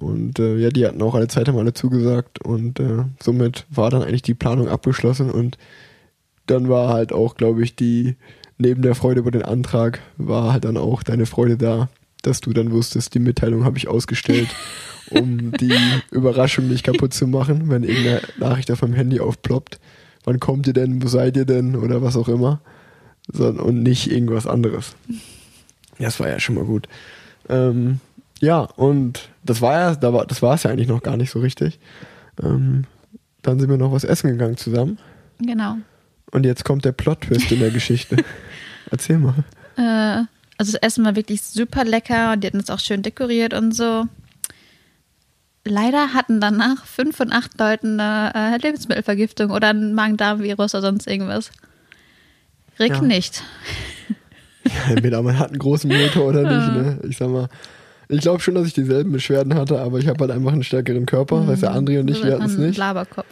Und 0.00 0.38
äh, 0.38 0.56
ja, 0.56 0.70
die 0.70 0.86
hatten 0.86 1.02
auch 1.02 1.14
alle 1.14 1.28
Zeit 1.28 1.48
haben 1.48 1.58
alle 1.58 1.74
zugesagt 1.74 2.42
und 2.42 2.80
äh, 2.80 3.04
somit 3.22 3.66
war 3.70 3.90
dann 3.90 4.02
eigentlich 4.02 4.22
die 4.22 4.34
Planung 4.34 4.68
abgeschlossen 4.68 5.30
und 5.30 5.58
dann 6.46 6.68
war 6.68 6.88
halt 6.88 7.12
auch, 7.12 7.36
glaube 7.36 7.62
ich, 7.62 7.76
die, 7.76 8.16
neben 8.58 8.82
der 8.82 8.94
Freude 8.94 9.20
über 9.20 9.30
den 9.30 9.42
Antrag, 9.42 10.00
war 10.16 10.52
halt 10.52 10.64
dann 10.64 10.76
auch 10.76 11.02
deine 11.02 11.26
Freude 11.26 11.56
da, 11.56 11.88
dass 12.22 12.40
du 12.40 12.52
dann 12.52 12.72
wusstest, 12.72 13.14
die 13.14 13.18
Mitteilung 13.18 13.64
habe 13.64 13.78
ich 13.78 13.88
ausgestellt, 13.88 14.48
um 15.10 15.52
die 15.52 15.74
Überraschung 16.10 16.68
nicht 16.68 16.84
kaputt 16.84 17.12
zu 17.12 17.26
machen, 17.26 17.68
wenn 17.68 17.84
irgendeine 17.84 18.22
Nachricht 18.38 18.70
auf 18.70 18.82
meinem 18.82 18.94
Handy 18.94 19.20
aufploppt. 19.20 19.78
Wann 20.24 20.40
kommt 20.40 20.66
ihr 20.68 20.72
denn, 20.72 21.02
wo 21.02 21.08
seid 21.08 21.36
ihr 21.36 21.44
denn 21.44 21.74
oder 21.76 22.00
was 22.00 22.16
auch 22.16 22.28
immer. 22.28 22.60
Sondern, 23.30 23.64
und 23.64 23.82
nicht 23.82 24.10
irgendwas 24.10 24.46
anderes. 24.46 24.94
Das 25.98 26.20
war 26.20 26.28
ja 26.28 26.40
schon 26.40 26.54
mal 26.54 26.64
gut. 26.64 26.88
Ähm, 27.48 28.00
ja, 28.40 28.60
und 28.60 29.28
das 29.44 29.60
war 29.60 29.78
ja, 29.78 29.94
da 29.94 30.12
war, 30.12 30.26
das 30.26 30.42
war 30.42 30.54
es 30.54 30.62
ja 30.64 30.70
eigentlich 30.70 30.88
noch 30.88 31.02
gar 31.02 31.16
nicht 31.16 31.30
so 31.30 31.40
richtig. 31.40 31.78
Ähm, 32.42 32.84
dann 33.42 33.60
sind 33.60 33.70
wir 33.70 33.76
noch 33.76 33.92
was 33.92 34.04
essen 34.04 34.30
gegangen 34.30 34.56
zusammen. 34.56 34.98
Genau. 35.38 35.76
Und 36.30 36.44
jetzt 36.46 36.64
kommt 36.64 36.84
der 36.84 36.92
Plot-Twist 36.92 37.52
in 37.52 37.60
der 37.60 37.70
Geschichte. 37.70 38.16
Erzähl 38.90 39.18
mal. 39.18 39.44
Äh, 39.76 40.24
also 40.58 40.72
das 40.72 40.82
Essen 40.82 41.04
war 41.04 41.16
wirklich 41.16 41.42
super 41.42 41.84
lecker 41.84 42.32
und 42.32 42.42
die 42.42 42.46
hatten 42.46 42.60
es 42.60 42.70
auch 42.70 42.78
schön 42.78 43.02
dekoriert 43.02 43.54
und 43.54 43.72
so. 43.72 44.06
Leider 45.64 46.12
hatten 46.12 46.40
danach 46.40 46.86
fünf 46.86 47.16
von 47.16 47.32
acht 47.32 47.58
Leuten 47.58 48.00
eine 48.00 48.32
äh, 48.34 48.58
Lebensmittelvergiftung 48.58 49.50
oder 49.50 49.68
ein 49.70 49.94
Magen-Darm-Virus 49.94 50.74
oder 50.74 50.82
sonst 50.82 51.06
irgendwas. 51.06 51.50
Rick 52.80 52.92
Ja. 52.92 53.02
nicht. 53.02 53.42
Ja, 54.64 54.92
entweder 54.94 55.22
man 55.22 55.38
hat 55.38 55.48
einen 55.50 55.58
großen 55.58 55.90
Motor 55.90 56.26
oder 56.26 56.42
nicht, 56.42 56.72
ne? 56.76 56.98
Ich 57.08 57.16
sag 57.16 57.28
mal, 57.30 57.48
ich 58.08 58.20
glaube 58.20 58.40
schon, 58.40 58.54
dass 58.54 58.66
ich 58.66 58.74
dieselben 58.74 59.10
Beschwerden 59.12 59.54
hatte, 59.54 59.80
aber 59.80 59.98
ich 59.98 60.06
habe 60.06 60.20
halt 60.20 60.30
einfach 60.30 60.52
einen 60.52 60.62
stärkeren 60.62 61.06
Körper. 61.06 61.46
Weißt 61.48 61.62
du, 61.62 61.70
André 61.70 61.98
und 62.00 62.08
ich, 62.10 62.18
So 62.18 62.24
wir 62.24 62.34
hatten 62.34 62.44
es 62.44 62.56
nicht. 62.58 62.76
Laberkopf. 62.78 63.26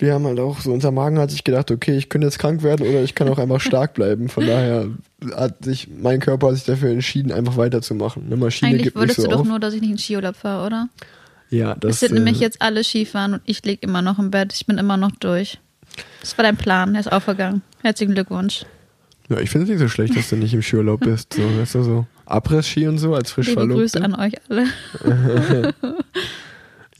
Wir 0.00 0.14
haben 0.14 0.24
halt 0.26 0.38
auch 0.38 0.60
so, 0.60 0.72
unser 0.72 0.92
Magen 0.92 1.18
hat 1.18 1.32
sich 1.32 1.42
gedacht, 1.42 1.72
okay, 1.72 1.96
ich 1.96 2.08
könnte 2.08 2.28
jetzt 2.28 2.38
krank 2.38 2.62
werden 2.62 2.86
oder 2.88 3.02
ich 3.02 3.16
kann 3.16 3.28
auch 3.28 3.38
einfach 3.38 3.60
stark 3.60 3.94
bleiben. 3.94 4.28
Von 4.28 4.46
daher 4.46 4.86
hat 5.34 5.64
sich, 5.64 5.88
mein 5.88 6.20
Körper 6.20 6.48
hat 6.48 6.54
sich 6.54 6.64
dafür 6.64 6.90
entschieden, 6.90 7.32
einfach 7.32 7.56
weiterzumachen. 7.56 8.26
Eine 8.26 8.36
Maschine 8.36 8.70
Eigentlich 8.70 8.82
gibt 8.84 8.94
nicht 8.96 9.00
wolltest 9.00 9.16
so 9.20 9.24
du 9.24 9.30
doch 9.30 9.40
auf. 9.40 9.46
nur, 9.48 9.58
dass 9.58 9.74
ich 9.74 9.80
nicht 9.80 9.90
in 9.90 9.98
Skiurlaub 9.98 10.36
fahre, 10.36 10.64
oder? 10.64 10.88
ja, 11.50 11.74
das 11.74 11.94
Es 11.94 12.00
sind 12.00 12.12
äh, 12.12 12.20
nämlich 12.20 12.38
jetzt 12.38 12.62
alle 12.62 12.84
Skifahren 12.84 13.34
und 13.34 13.42
ich 13.44 13.64
liege 13.64 13.80
immer 13.82 14.00
noch 14.00 14.20
im 14.20 14.30
Bett. 14.30 14.52
Ich 14.54 14.66
bin 14.66 14.78
immer 14.78 14.96
noch 14.96 15.10
durch. 15.18 15.58
Das 16.20 16.38
war 16.38 16.44
dein 16.44 16.56
Plan, 16.56 16.94
er 16.94 17.00
ist 17.00 17.10
aufgegangen. 17.10 17.62
Herzlichen 17.82 18.14
Glückwunsch. 18.14 18.64
Ja, 19.28 19.38
ich 19.40 19.50
finde 19.50 19.64
es 19.64 19.70
nicht 19.70 19.78
so 19.80 19.88
schlecht, 19.88 20.16
dass 20.16 20.30
du 20.30 20.36
nicht 20.36 20.54
im 20.54 20.62
Skiurlaub 20.62 21.00
bist. 21.00 21.34
So, 21.34 21.42
weißt 21.42 21.74
du, 21.76 21.82
so 21.82 22.06
Abriss-Ski 22.26 22.88
und 22.88 22.98
so 22.98 23.14
als 23.14 23.30
frisch 23.30 23.48
Liebe 23.48 23.66
Grüße 23.68 23.98
Verlobte. 24.00 24.18
an 24.22 24.26
euch 24.26 24.34
alle. 24.48 25.74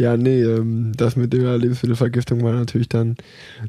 Ja, 0.01 0.17
nee, 0.17 0.43
ähm, 0.43 0.93
das 0.97 1.17
mit 1.17 1.33
der 1.33 1.59
Lebensmittelvergiftung 1.59 2.41
war 2.45 2.53
natürlich 2.53 2.89
dann 2.89 3.17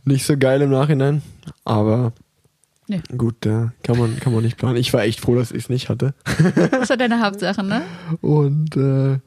nicht 0.06 0.26
so 0.28 0.38
geil 0.38 0.62
im 0.62 0.70
Nachhinein. 0.70 1.24
Aber 1.66 2.14
Nee. 2.88 3.02
gut, 3.18 3.46
äh, 3.48 3.70
kann, 3.82 3.98
man, 3.98 4.20
kann 4.20 4.32
man 4.34 4.44
nicht 4.44 4.58
planen. 4.58 4.78
Ich 4.78 4.94
war 4.94 5.02
echt 5.04 5.20
froh, 5.20 5.34
dass 5.36 5.50
ich 5.52 5.64
es 5.64 5.70
nicht 5.70 5.90
hatte. 5.90 6.14
Das 6.72 6.90
war 6.90 6.98
deine 6.98 7.22
Hauptsache, 7.22 7.64
ne? 7.64 7.82
Und 8.22 8.76
äh, 8.78 9.18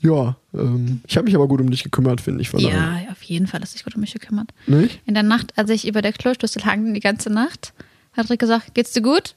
ja, 0.00 0.36
ähm, 0.54 1.02
ich 1.06 1.16
habe 1.18 1.26
mich 1.26 1.34
aber 1.34 1.48
gut 1.48 1.60
um 1.60 1.70
dich 1.70 1.84
gekümmert, 1.84 2.22
finde 2.22 2.40
ich. 2.40 2.48
Von 2.48 2.60
Ja, 2.60 2.98
auf 3.10 3.22
jeden 3.22 3.46
Fall 3.46 3.60
hast 3.60 3.74
du 3.74 3.76
dich 3.76 3.84
gut 3.84 3.94
um 3.94 4.00
mich 4.00 4.14
gekümmert. 4.14 4.52
Nicht? 4.66 5.00
In 5.04 5.12
der 5.14 5.22
Nacht, 5.22 5.52
als 5.58 5.68
ich 5.68 5.86
über 5.86 6.00
der 6.00 6.12
Kloschüssel 6.12 6.64
hang, 6.64 6.94
die 6.94 7.00
ganze 7.00 7.28
Nacht, 7.30 7.74
hat 8.12 8.30
Rick 8.30 8.40
gesagt, 8.40 8.74
geht's 8.74 8.92
dir 8.92 9.02
gut? 9.02 9.34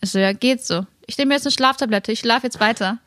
Ich 0.00 0.10
so, 0.10 0.18
ja, 0.18 0.32
geht's 0.32 0.66
so. 0.66 0.86
Ich 1.06 1.18
nehme 1.18 1.34
jetzt 1.34 1.46
eine 1.46 1.52
Schlaftablette, 1.52 2.12
ich 2.12 2.20
schlafe 2.20 2.46
jetzt 2.46 2.60
weiter. 2.60 2.98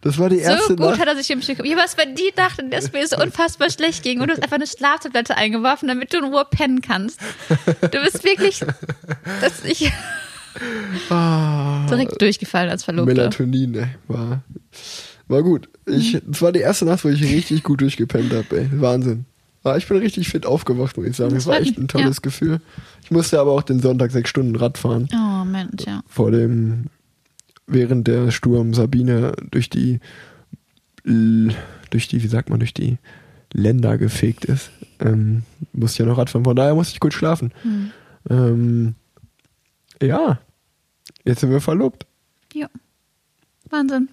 Das 0.00 0.18
war 0.18 0.28
die 0.28 0.38
erste 0.40 0.68
so 0.68 0.76
gut 0.76 0.80
Nacht. 0.90 1.00
hat 1.00 1.08
er 1.08 1.16
sich 1.16 1.30
im 1.30 1.40
Stück. 1.40 1.64
Ja, 1.64 1.76
was 1.78 1.94
bei 1.96 2.04
dir 2.04 2.30
dachte, 2.36 2.64
dass 2.68 2.92
mir 2.92 3.06
so 3.08 3.16
unfassbar 3.22 3.70
schlecht 3.70 4.02
ging 4.02 4.20
und 4.20 4.28
du 4.28 4.34
hast 4.34 4.42
einfach 4.42 4.56
eine 4.56 4.66
Schlaftablette 4.66 5.36
eingeworfen, 5.36 5.88
damit 5.88 6.12
du 6.12 6.18
in 6.18 6.24
Ruhe 6.24 6.44
pennen 6.50 6.82
kannst. 6.82 7.18
Du 7.80 8.00
bist 8.02 8.22
wirklich, 8.24 8.60
dass 9.40 9.64
ich 9.64 9.90
Ah, 11.08 11.86
direkt 11.88 12.20
durchgefallen 12.20 12.70
als 12.70 12.84
Verlobter. 12.84 13.12
Melatonin, 13.12 13.74
ey. 13.74 13.86
War, 14.06 14.42
war 15.26 15.42
gut. 15.42 15.68
Ich, 15.86 16.18
das 16.24 16.42
war 16.42 16.52
die 16.52 16.60
erste 16.60 16.84
Nacht, 16.84 17.04
wo 17.04 17.08
ich 17.08 17.22
richtig 17.22 17.62
gut 17.62 17.80
durchgepennt 17.80 18.32
habe, 18.32 18.58
ey. 18.60 18.68
Wahnsinn. 18.72 19.24
Ah, 19.64 19.76
ich 19.78 19.88
bin 19.88 19.96
richtig 19.96 20.28
fit 20.28 20.44
aufgewacht, 20.44 20.96
muss 20.98 21.06
ich 21.06 21.16
sagen. 21.16 21.34
Das 21.34 21.44
Das 21.44 21.52
war 21.52 21.60
echt 21.60 21.78
ein 21.78 21.88
tolles 21.88 22.16
ja. 22.16 22.20
Gefühl. 22.20 22.60
Ich 23.02 23.10
musste 23.10 23.40
aber 23.40 23.52
auch 23.52 23.62
den 23.62 23.80
Sonntag 23.80 24.10
sechs 24.10 24.28
Stunden 24.28 24.56
Rad 24.56 24.76
fahren. 24.76 25.08
Oh 25.14 25.44
Mensch, 25.44 25.84
ja. 25.86 26.02
Vor 26.06 26.30
dem, 26.30 26.90
während 27.66 28.06
der 28.06 28.30
Sturm 28.30 28.74
Sabine 28.74 29.32
durch 29.50 29.70
die, 29.70 30.00
durch 31.04 32.08
die, 32.08 32.22
wie 32.22 32.28
sagt 32.28 32.50
man, 32.50 32.58
durch 32.58 32.74
die 32.74 32.98
Länder 33.54 33.96
gefegt 33.96 34.44
ist, 34.44 34.70
ähm, 35.00 35.44
musste 35.72 35.94
ich 35.94 35.98
ja 36.00 36.12
noch 36.12 36.18
Rad 36.18 36.28
fahren. 36.28 36.44
Von 36.44 36.56
daher 36.56 36.74
musste 36.74 36.92
ich 36.92 37.00
gut 37.00 37.14
schlafen. 37.14 37.52
Hm. 37.62 37.90
Ähm, 38.28 38.94
ja, 40.02 40.40
jetzt 41.24 41.40
sind 41.40 41.50
wir 41.50 41.60
verlobt. 41.60 42.06
Ja. 42.52 42.68
Wahnsinn. 43.70 44.08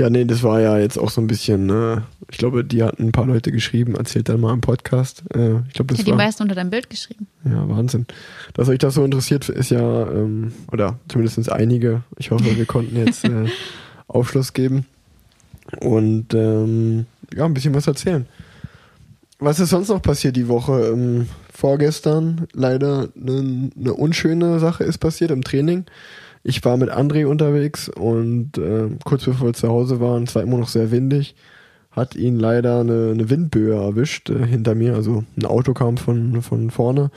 Ja, 0.00 0.08
nee, 0.08 0.24
das 0.24 0.42
war 0.42 0.62
ja 0.62 0.78
jetzt 0.78 0.98
auch 0.98 1.10
so 1.10 1.20
ein 1.20 1.26
bisschen, 1.26 1.68
äh, 1.68 2.00
ich 2.30 2.38
glaube, 2.38 2.64
die 2.64 2.82
hatten 2.82 3.02
ein 3.08 3.12
paar 3.12 3.26
Leute 3.26 3.52
geschrieben, 3.52 3.96
erzählt 3.96 4.30
dann 4.30 4.40
mal 4.40 4.54
im 4.54 4.62
Podcast. 4.62 5.22
Äh, 5.34 5.56
ich 5.68 5.74
glaube, 5.74 5.88
das 5.88 5.98
Ja, 5.98 6.04
die 6.04 6.10
war 6.12 6.16
meisten 6.16 6.42
unter 6.42 6.54
deinem 6.54 6.70
Bild 6.70 6.88
geschrieben. 6.88 7.26
ja 7.44 7.68
Wahnsinn. 7.68 8.06
Dass 8.54 8.70
euch 8.70 8.78
das 8.78 8.94
so 8.94 9.04
interessiert, 9.04 9.50
ist 9.50 9.70
ja, 9.70 10.10
ähm, 10.10 10.52
oder 10.72 10.98
zumindest 11.08 11.52
einige. 11.52 12.02
Ich 12.16 12.30
hoffe, 12.30 12.56
wir 12.56 12.64
konnten 12.64 12.96
jetzt 12.96 13.26
äh, 13.26 13.48
Aufschluss 14.08 14.54
geben 14.54 14.86
und 15.80 16.32
ähm, 16.32 17.04
ja, 17.34 17.44
ein 17.44 17.52
bisschen 17.52 17.74
was 17.74 17.86
erzählen. 17.86 18.26
Was 19.38 19.60
ist 19.60 19.68
sonst 19.68 19.90
noch 19.90 20.00
passiert 20.00 20.34
die 20.34 20.48
Woche? 20.48 20.80
Ähm, 20.94 21.26
vorgestern 21.52 22.48
leider 22.54 23.10
eine 23.14 23.70
ne 23.74 23.92
unschöne 23.92 24.60
Sache 24.60 24.84
ist 24.84 24.96
passiert 24.96 25.30
im 25.30 25.44
Training. 25.44 25.84
Ich 26.42 26.64
war 26.64 26.76
mit 26.76 26.90
André 26.90 27.26
unterwegs 27.26 27.88
und 27.88 28.56
äh, 28.56 28.88
kurz 29.04 29.24
bevor 29.24 29.48
wir 29.48 29.52
zu 29.52 29.68
Hause 29.68 30.00
waren, 30.00 30.24
es 30.24 30.34
war 30.34 30.42
immer 30.42 30.56
noch 30.56 30.68
sehr 30.68 30.90
windig, 30.90 31.34
hat 31.90 32.16
ihn 32.16 32.38
leider 32.38 32.80
eine, 32.80 33.10
eine 33.12 33.28
Windböe 33.28 33.74
erwischt 33.74 34.30
äh, 34.30 34.46
hinter 34.46 34.74
mir. 34.74 34.94
Also 34.94 35.24
ein 35.36 35.44
Auto 35.44 35.74
kam 35.74 35.98
von, 35.98 36.40
von 36.40 36.70
vorne 36.70 37.10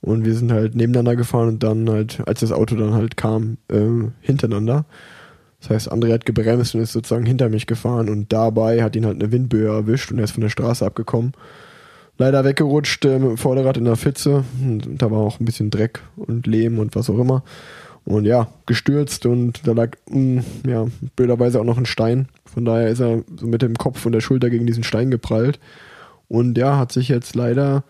und 0.00 0.24
wir 0.24 0.34
sind 0.34 0.50
halt 0.50 0.74
nebeneinander 0.74 1.14
gefahren 1.14 1.48
und 1.48 1.62
dann 1.62 1.88
halt, 1.88 2.22
als 2.26 2.40
das 2.40 2.52
Auto 2.52 2.74
dann 2.74 2.94
halt 2.94 3.16
kam, 3.16 3.58
äh, 3.68 4.10
hintereinander. 4.20 4.86
Das 5.60 5.70
heißt, 5.70 5.92
André 5.92 6.12
hat 6.12 6.26
gebremst 6.26 6.74
und 6.74 6.82
ist 6.82 6.92
sozusagen 6.92 7.24
hinter 7.24 7.48
mich 7.48 7.66
gefahren 7.66 8.08
und 8.08 8.32
dabei 8.32 8.82
hat 8.82 8.96
ihn 8.96 9.06
halt 9.06 9.22
eine 9.22 9.32
Windböe 9.32 9.68
erwischt 9.68 10.10
und 10.10 10.18
er 10.18 10.24
ist 10.24 10.32
von 10.32 10.42
der 10.42 10.50
Straße 10.50 10.84
abgekommen. 10.84 11.32
Leider 12.18 12.44
weggerutscht 12.44 13.04
äh, 13.04 13.18
mit 13.18 13.30
dem 13.30 13.36
Vorderrad 13.38 13.76
in 13.76 13.86
der 13.86 13.96
Pfütze. 13.96 14.44
Und 14.62 15.02
da 15.02 15.10
war 15.10 15.20
auch 15.20 15.40
ein 15.40 15.44
bisschen 15.44 15.70
Dreck 15.70 16.00
und 16.16 16.46
Lehm 16.46 16.78
und 16.78 16.94
was 16.94 17.10
auch 17.10 17.18
immer. 17.18 17.42
Und 18.06 18.26
ja, 18.26 18.48
gestürzt 18.66 19.24
und 19.24 19.66
da 19.66 19.72
lag 19.72 19.96
mh, 20.10 20.42
ja, 20.66 20.86
blöderweise 21.16 21.58
auch 21.60 21.64
noch 21.64 21.78
ein 21.78 21.86
Stein. 21.86 22.28
Von 22.44 22.64
daher 22.64 22.88
ist 22.88 23.00
er 23.00 23.22
so 23.38 23.46
mit 23.46 23.62
dem 23.62 23.76
Kopf 23.76 24.04
und 24.04 24.12
der 24.12 24.20
Schulter 24.20 24.50
gegen 24.50 24.66
diesen 24.66 24.84
Stein 24.84 25.10
geprallt. 25.10 25.58
Und 26.28 26.58
ja, 26.58 26.78
hat 26.78 26.92
sich 26.92 27.08
jetzt 27.08 27.34
leider 27.34 27.82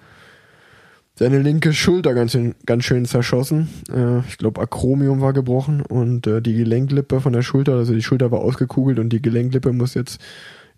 seine 1.16 1.38
linke 1.40 1.72
Schulter 1.72 2.14
ganz, 2.14 2.32
schön- 2.32 2.54
ganz 2.66 2.84
schön 2.84 3.06
zerschossen. 3.06 3.68
Äh, 3.92 4.20
ich 4.28 4.38
glaube, 4.38 4.60
Akromium 4.60 5.20
war 5.20 5.32
gebrochen 5.32 5.80
und 5.80 6.26
äh, 6.26 6.40
die 6.40 6.54
Gelenklippe 6.54 7.20
von 7.20 7.32
der 7.32 7.42
Schulter, 7.42 7.74
also 7.74 7.92
die 7.92 8.02
Schulter 8.02 8.30
war 8.30 8.40
ausgekugelt 8.40 8.98
und 8.98 9.10
die 9.10 9.22
Gelenklippe 9.22 9.72
muss 9.72 9.94
jetzt 9.94 10.20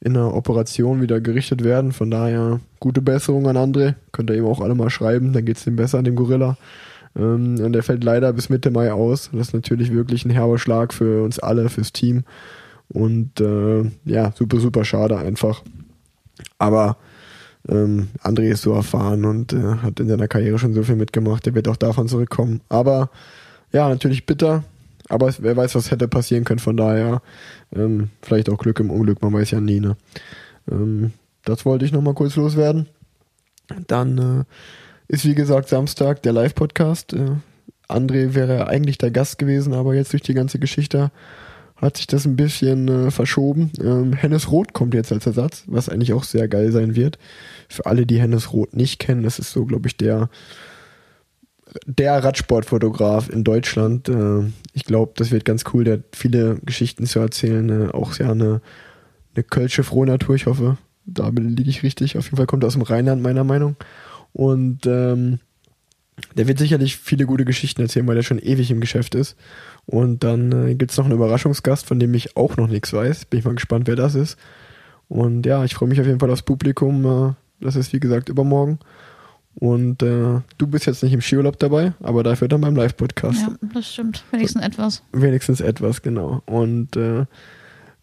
in 0.00 0.14
einer 0.16 0.35
Operation 0.35 1.00
wieder 1.00 1.21
gerichtet 1.21 1.64
werden. 1.64 1.93
Von 1.93 2.11
daher 2.11 2.61
gute 2.81 3.00
Besserung 3.00 3.49
an 3.49 3.57
André. 3.57 3.95
Könnt 4.12 4.28
ihr 4.31 4.37
ihm 4.37 4.45
auch 4.47 4.61
alle 4.61 4.75
mal 4.75 4.90
schreiben, 4.90 5.33
dann 5.33 5.45
geht's 5.45 5.66
ihm 5.66 5.76
besser, 5.76 6.02
dem 6.02 6.16
Gorilla. 6.16 6.59
Ähm, 7.16 7.58
und 7.61 7.73
der 7.73 7.82
fällt 7.82 8.04
leider 8.04 8.32
bis 8.32 8.49
Mitte 8.49 8.70
Mai 8.70 8.92
aus. 8.92 9.30
Das 9.32 9.49
ist 9.49 9.54
natürlich 9.54 9.92
wirklich 9.92 10.25
ein 10.25 10.30
herber 10.30 10.58
Schlag 10.58 10.93
für 10.93 11.23
uns 11.25 11.38
alle, 11.38 11.69
fürs 11.69 11.93
Team. 11.93 12.25
Und 12.88 13.41
äh, 13.41 13.91
ja, 14.04 14.32
super, 14.32 14.60
super 14.60 14.84
schade 14.84 15.17
einfach. 15.17 15.62
Aber 16.58 16.97
ähm, 17.69 18.08
André 18.23 18.50
ist 18.50 18.62
so 18.62 18.73
erfahren 18.73 19.25
und 19.25 19.52
äh, 19.52 19.76
hat 19.82 19.99
in 19.99 20.08
seiner 20.08 20.28
Karriere 20.28 20.58
schon 20.58 20.75
so 20.75 20.82
viel 20.82 20.97
mitgemacht. 20.97 21.47
Der 21.47 21.54
wird 21.54 21.69
auch 21.69 21.76
davon 21.76 22.08
zurückkommen. 22.08 22.60
Aber 22.69 23.10
ja, 23.73 23.88
natürlich 23.88 24.26
bitter. 24.26 24.64
Aber 25.08 25.32
wer 25.38 25.56
weiß, 25.56 25.75
was 25.75 25.91
hätte 25.91 26.08
passieren 26.08 26.45
können. 26.45 26.58
Von 26.58 26.76
daher 26.76 27.23
ähm, 27.75 28.10
vielleicht 28.23 28.50
auch 28.50 28.58
Glück 28.58 28.80
im 28.80 28.91
Unglück. 28.91 29.23
Man 29.23 29.32
weiß 29.32 29.52
ja 29.52 29.60
nie. 29.60 29.80
Ne? 29.80 29.97
Ähm, 30.71 31.12
das 31.45 31.64
wollte 31.64 31.84
ich 31.84 31.93
nochmal 31.93 32.14
kurz 32.14 32.36
loswerden. 32.36 32.86
Dann 33.86 34.19
äh, 34.19 34.45
ist 35.08 35.25
wie 35.25 35.34
gesagt 35.34 35.69
Samstag 35.69 36.23
der 36.23 36.32
Live-Podcast. 36.32 37.12
Äh, 37.12 37.36
André 37.88 38.34
wäre 38.34 38.66
eigentlich 38.66 38.99
der 38.99 39.10
Gast 39.10 39.38
gewesen, 39.38 39.73
aber 39.73 39.95
jetzt 39.95 40.12
durch 40.12 40.23
die 40.23 40.34
ganze 40.34 40.58
Geschichte 40.58 41.10
hat 41.76 41.99
sich 41.99 42.06
das 42.06 42.25
ein 42.25 42.36
bisschen 42.36 42.88
äh, 42.88 43.10
verschoben. 43.10 43.71
Ähm, 43.80 44.12
Hennes 44.12 44.50
Roth 44.50 44.73
kommt 44.73 44.95
jetzt 44.95 45.12
als 45.12 45.26
Ersatz, 45.26 45.64
was 45.66 45.88
eigentlich 45.88 46.12
auch 46.12 46.25
sehr 46.25 46.49
geil 46.49 46.73
sein 46.73 46.97
wird. 46.97 47.19
Für 47.69 47.86
alle, 47.86 48.06
die 48.06 48.21
Hennes 48.21 48.52
Roth 48.52 48.75
nicht 48.75 48.99
kennen, 48.99 49.23
das 49.23 49.38
ist 49.38 49.52
so, 49.52 49.66
glaube 49.66 49.88
ich, 49.88 49.97
der 49.97 50.30
der 51.84 52.23
Radsportfotograf 52.23 53.28
in 53.28 53.45
Deutschland. 53.45 54.08
Äh, 54.08 54.45
ich 54.73 54.84
glaube, 54.84 55.12
das 55.16 55.30
wird 55.30 55.45
ganz 55.45 55.64
cool. 55.73 55.84
Der 55.84 55.95
hat 55.95 56.04
viele 56.12 56.56
Geschichten 56.64 57.06
zu 57.06 57.19
erzählen. 57.19 57.88
Äh, 57.88 57.92
auch 57.92 58.12
sehr 58.12 58.30
eine, 58.30 58.60
eine 59.34 59.45
kölsche 59.45 59.82
frohe 59.82 60.06
Natur. 60.06 60.34
Ich 60.34 60.47
hoffe, 60.47 60.78
da 61.04 61.28
liege 61.28 61.71
ich 61.71 61.82
richtig. 61.82 62.16
Auf 62.16 62.26
jeden 62.26 62.36
Fall 62.36 62.47
kommt 62.47 62.64
er 62.64 62.69
aus 62.69 62.75
dem 62.75 62.82
Rheinland, 62.82 63.23
meiner 63.23 63.45
Meinung. 63.45 63.76
Und 64.32 64.86
ähm, 64.86 65.39
der 66.36 66.49
wird 66.49 66.58
sicherlich 66.58 66.97
viele 66.97 67.26
gute 67.26 67.45
Geschichten 67.45 67.82
erzählen, 67.82 68.06
weil 68.06 68.15
der 68.15 68.23
schon 68.23 68.39
ewig 68.39 68.71
im 68.71 68.80
Geschäft 68.80 69.15
ist. 69.15 69.36
Und 69.84 70.25
dann 70.25 70.69
äh, 70.69 70.75
gibt's 70.75 70.97
noch 70.97 71.04
einen 71.04 71.15
Überraschungsgast, 71.15 71.86
von 71.86 71.99
dem 71.99 72.15
ich 72.15 72.36
auch 72.36 72.56
noch 72.56 72.69
nichts 72.69 72.93
weiß. 72.93 73.26
Bin 73.26 73.39
ich 73.39 73.45
mal 73.45 73.54
gespannt, 73.54 73.86
wer 73.86 73.97
das 73.97 74.15
ist. 74.15 74.39
Und 75.08 75.47
ja, 75.47 75.65
ich 75.65 75.75
freue 75.75 75.89
mich 75.89 76.00
auf 76.00 76.06
jeden 76.06 76.21
Fall 76.21 76.30
aufs 76.30 76.43
Publikum. 76.43 77.04
Äh, 77.04 77.34
das 77.60 77.76
ist 77.76 77.93
wie 77.93 78.00
gesagt 78.00 78.28
übermorgen. 78.28 78.78
Und 79.54 80.02
äh, 80.02 80.41
du 80.58 80.67
bist 80.67 80.84
jetzt 80.86 81.02
nicht 81.02 81.15
im 81.15 81.23
Skiurlaub 81.23 81.58
dabei, 81.58 81.95
aber 82.00 82.23
dafür 82.23 82.47
dann 82.47 82.60
beim 82.60 82.76
Live-Podcast. 82.76 83.41
Ja, 83.41 83.54
das 83.73 83.91
stimmt. 83.91 84.23
Wenigstens 84.30 84.62
etwas. 84.62 85.02
Wenigstens 85.12 85.60
etwas, 85.62 86.02
genau. 86.02 86.43
Und 86.45 86.95
äh, 86.97 87.25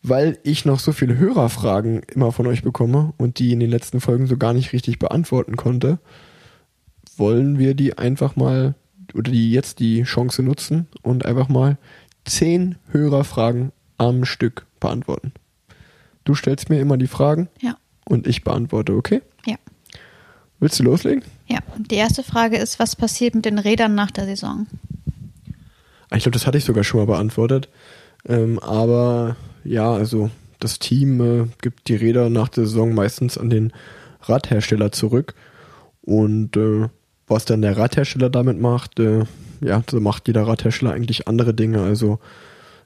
weil 0.03 0.37
ich 0.43 0.65
noch 0.65 0.79
so 0.79 0.91
viele 0.91 1.17
Hörerfragen 1.17 2.01
immer 2.13 2.31
von 2.31 2.45
euch 2.47 2.61
bekomme 2.61 3.13
und 3.17 3.39
die 3.39 3.51
in 3.53 3.59
den 3.61 3.69
letzten 3.69 4.01
Folgen 4.01 4.27
so 4.27 4.37
gar 4.37 4.53
nicht 4.53 4.73
richtig 4.73 4.99
beantworten 4.99 5.55
konnte, 5.55 5.97
wollen 7.17 7.57
wir 7.57 7.73
die 7.73 7.97
einfach 7.97 8.35
mal 8.35 8.75
oder 9.13 9.31
die 9.31 9.51
jetzt 9.51 9.79
die 9.79 10.03
Chance 10.03 10.43
nutzen 10.43 10.87
und 11.03 11.25
einfach 11.25 11.47
mal 11.49 11.77
zehn 12.25 12.75
Hörerfragen 12.91 13.71
am 13.97 14.25
Stück 14.25 14.65
beantworten. 14.79 15.31
Du 16.23 16.35
stellst 16.35 16.69
mir 16.69 16.79
immer 16.79 16.97
die 16.97 17.07
Fragen 17.07 17.49
Ja. 17.61 17.77
und 18.05 18.27
ich 18.27 18.43
beantworte, 18.43 18.93
okay? 18.95 19.21
Ja. 19.45 19.55
Willst 20.59 20.79
du 20.79 20.83
loslegen? 20.83 21.23
Ja. 21.47 21.59
Die 21.77 21.95
erste 21.95 22.23
Frage 22.23 22.57
ist, 22.57 22.79
was 22.79 22.95
passiert 22.95 23.35
mit 23.35 23.45
den 23.45 23.59
Rädern 23.59 23.93
nach 23.95 24.09
der 24.11 24.25
Saison? 24.25 24.65
Ich 26.15 26.23
glaube, 26.23 26.31
das 26.31 26.47
hatte 26.47 26.57
ich 26.57 26.63
sogar 26.65 26.83
schon 26.83 26.99
mal 27.01 27.07
beantwortet. 27.07 27.69
Ähm, 28.25 28.57
aber 28.59 29.35
ja, 29.63 29.91
also 29.91 30.29
das 30.59 30.79
Team 30.79 31.21
äh, 31.21 31.47
gibt 31.61 31.87
die 31.87 31.95
Räder 31.95 32.29
nach 32.29 32.49
der 32.49 32.65
Saison 32.65 32.93
meistens 32.93 33.37
an 33.37 33.49
den 33.49 33.73
Radhersteller 34.21 34.91
zurück. 34.91 35.33
Und 36.01 36.57
äh, 36.57 36.87
was 37.27 37.45
dann 37.45 37.61
der 37.61 37.77
Radhersteller 37.77 38.29
damit 38.29 38.59
macht, 38.59 38.99
äh, 38.99 39.25
ja, 39.61 39.83
so 39.89 39.99
macht 39.99 40.27
jeder 40.27 40.47
Radhersteller 40.47 40.93
eigentlich 40.93 41.27
andere 41.27 41.53
Dinge. 41.53 41.81
Also 41.81 42.19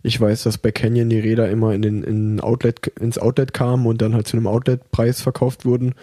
ich 0.04 0.20
weiß, 0.20 0.44
dass 0.44 0.58
bei 0.58 0.72
Canyon 0.72 1.10
die 1.10 1.20
Räder 1.20 1.50
immer 1.50 1.74
in 1.74 1.82
den 1.82 2.04
in 2.04 2.40
Outlet, 2.40 2.88
ins 3.00 3.18
Outlet 3.18 3.54
kamen 3.54 3.86
und 3.86 4.02
dann 4.02 4.14
halt 4.14 4.28
zu 4.28 4.38
einem 4.38 4.48
Outlet-Preis 4.48 5.22
verkauft 5.22 5.66
wurden. 5.66 5.96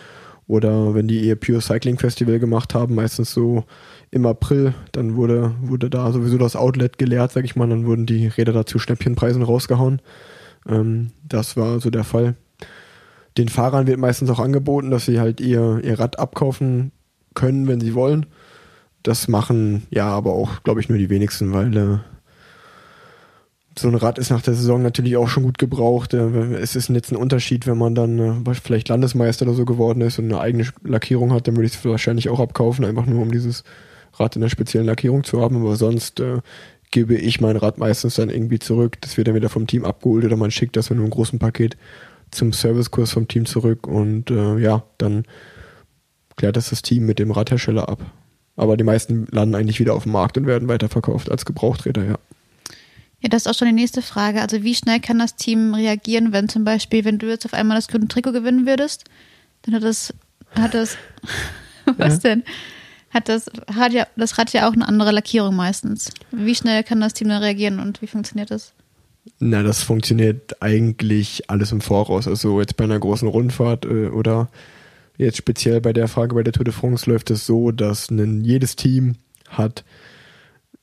Oder 0.46 0.94
wenn 0.94 1.08
die 1.08 1.20
ihr 1.20 1.36
Pure 1.36 1.62
Cycling 1.62 1.98
Festival 1.98 2.38
gemacht 2.38 2.74
haben, 2.74 2.94
meistens 2.94 3.32
so 3.32 3.64
im 4.10 4.26
April, 4.26 4.74
dann 4.92 5.16
wurde, 5.16 5.54
wurde 5.62 5.88
da 5.88 6.12
sowieso 6.12 6.36
das 6.36 6.54
Outlet 6.54 6.98
geleert, 6.98 7.32
sag 7.32 7.44
ich 7.44 7.56
mal, 7.56 7.68
dann 7.68 7.86
wurden 7.86 8.04
die 8.04 8.26
Räder 8.26 8.52
da 8.52 8.66
zu 8.66 8.78
Schnäppchenpreisen 8.78 9.42
rausgehauen. 9.42 10.00
Ähm, 10.68 11.10
das 11.26 11.56
war 11.56 11.80
so 11.80 11.90
der 11.90 12.04
Fall. 12.04 12.34
Den 13.36 13.48
Fahrern 13.48 13.86
wird 13.86 13.98
meistens 13.98 14.30
auch 14.30 14.38
angeboten, 14.38 14.90
dass 14.90 15.06
sie 15.06 15.18
halt 15.18 15.40
ihr, 15.40 15.80
ihr 15.82 15.98
Rad 15.98 16.18
abkaufen 16.18 16.92
können, 17.34 17.66
wenn 17.66 17.80
sie 17.80 17.94
wollen. 17.94 18.26
Das 19.02 19.28
machen 19.28 19.86
ja 19.90 20.06
aber 20.06 20.32
auch, 20.32 20.62
glaube 20.62 20.80
ich, 20.80 20.88
nur 20.88 20.98
die 20.98 21.10
wenigsten, 21.10 21.52
weil 21.52 21.76
äh, 21.76 21.98
so 23.76 23.88
ein 23.88 23.94
Rad 23.96 24.18
ist 24.18 24.30
nach 24.30 24.42
der 24.42 24.54
Saison 24.54 24.82
natürlich 24.82 25.16
auch 25.16 25.28
schon 25.28 25.42
gut 25.42 25.58
gebraucht. 25.58 26.14
Äh, 26.14 26.54
Es 26.54 26.76
ist 26.76 26.88
jetzt 26.88 27.12
ein 27.12 27.16
Unterschied, 27.16 27.66
wenn 27.66 27.78
man 27.78 27.94
dann 27.94 28.18
äh, 28.18 28.54
vielleicht 28.54 28.88
Landesmeister 28.88 29.46
oder 29.46 29.54
so 29.54 29.64
geworden 29.64 30.00
ist 30.00 30.18
und 30.18 30.26
eine 30.26 30.40
eigene 30.40 30.66
Lackierung 30.84 31.32
hat, 31.32 31.48
dann 31.48 31.56
würde 31.56 31.66
ich 31.66 31.74
es 31.74 31.84
wahrscheinlich 31.84 32.28
auch 32.28 32.40
abkaufen, 32.40 32.84
einfach 32.84 33.06
nur 33.06 33.20
um 33.20 33.32
dieses 33.32 33.64
Rad 34.14 34.36
in 34.36 34.42
einer 34.42 34.50
speziellen 34.50 34.86
Lackierung 34.86 35.24
zu 35.24 35.40
haben. 35.40 35.56
Aber 35.56 35.76
sonst 35.76 36.20
äh, 36.20 36.38
gebe 36.94 37.16
ich 37.16 37.40
mein 37.40 37.56
Rad 37.56 37.76
meistens 37.76 38.14
dann 38.14 38.30
irgendwie 38.30 38.60
zurück. 38.60 39.00
Das 39.00 39.16
wird 39.16 39.26
dann 39.26 39.34
wieder 39.34 39.48
vom 39.48 39.66
Team 39.66 39.84
abgeholt 39.84 40.24
oder 40.24 40.36
man 40.36 40.52
schickt 40.52 40.76
das 40.76 40.90
mit 40.90 40.98
einem 41.00 41.10
großen 41.10 41.40
Paket 41.40 41.76
zum 42.30 42.52
Servicekurs 42.52 43.10
vom 43.10 43.26
Team 43.26 43.46
zurück 43.46 43.86
und 43.88 44.30
äh, 44.30 44.58
ja, 44.58 44.84
dann 44.98 45.24
klärt 46.36 46.56
das 46.56 46.70
das 46.70 46.82
Team 46.82 47.04
mit 47.04 47.18
dem 47.18 47.32
Radhersteller 47.32 47.88
ab. 47.88 48.00
Aber 48.56 48.76
die 48.76 48.84
meisten 48.84 49.26
landen 49.32 49.56
eigentlich 49.56 49.80
wieder 49.80 49.94
auf 49.94 50.04
dem 50.04 50.12
Markt 50.12 50.38
und 50.38 50.46
werden 50.46 50.68
weiterverkauft 50.68 51.30
als 51.32 51.44
Gebrauchträder, 51.44 52.04
ja. 52.04 52.18
Ja, 53.20 53.28
das 53.28 53.42
ist 53.42 53.48
auch 53.48 53.58
schon 53.58 53.68
die 53.68 53.74
nächste 53.74 54.00
Frage. 54.02 54.40
Also 54.40 54.62
wie 54.62 54.74
schnell 54.76 55.00
kann 55.00 55.18
das 55.18 55.34
Team 55.34 55.74
reagieren, 55.74 56.32
wenn 56.32 56.48
zum 56.48 56.62
Beispiel, 56.62 57.04
wenn 57.04 57.18
du 57.18 57.26
jetzt 57.28 57.44
auf 57.44 57.54
einmal 57.54 57.76
das 57.76 57.88
grüne 57.88 58.06
Trikot 58.06 58.32
gewinnen 58.32 58.66
würdest, 58.66 59.04
dann 59.62 59.74
hat 59.74 59.82
das, 59.82 60.14
hat 60.54 60.74
das, 60.74 60.96
was 61.96 62.22
Ja. 62.22 62.30
denn? 62.30 62.44
Hat 63.14 63.28
das, 63.28 63.48
hat 63.72 63.92
ja, 63.92 64.08
das 64.16 64.36
hat 64.36 64.52
ja 64.52 64.68
auch 64.68 64.72
eine 64.72 64.88
andere 64.88 65.12
Lackierung 65.12 65.54
meistens. 65.54 66.10
Wie 66.32 66.54
schnell 66.56 66.82
kann 66.82 67.00
das 67.00 67.14
Team 67.14 67.28
dann 67.28 67.42
reagieren 67.42 67.78
und 67.78 68.02
wie 68.02 68.08
funktioniert 68.08 68.50
das? 68.50 68.74
Na, 69.38 69.62
das 69.62 69.84
funktioniert 69.84 70.60
eigentlich 70.60 71.48
alles 71.48 71.70
im 71.70 71.80
Voraus. 71.80 72.26
Also 72.26 72.60
jetzt 72.60 72.76
bei 72.76 72.82
einer 72.82 72.98
großen 72.98 73.28
Rundfahrt 73.28 73.84
äh, 73.84 74.08
oder 74.08 74.48
jetzt 75.16 75.36
speziell 75.36 75.80
bei 75.80 75.92
der 75.92 76.08
Frage 76.08 76.34
bei 76.34 76.42
der 76.42 76.52
Tour 76.52 76.64
de 76.64 76.74
France 76.74 77.08
läuft 77.08 77.30
es 77.30 77.46
so, 77.46 77.70
dass 77.70 78.10
ein, 78.10 78.42
jedes 78.42 78.74
Team 78.74 79.14
hat 79.48 79.84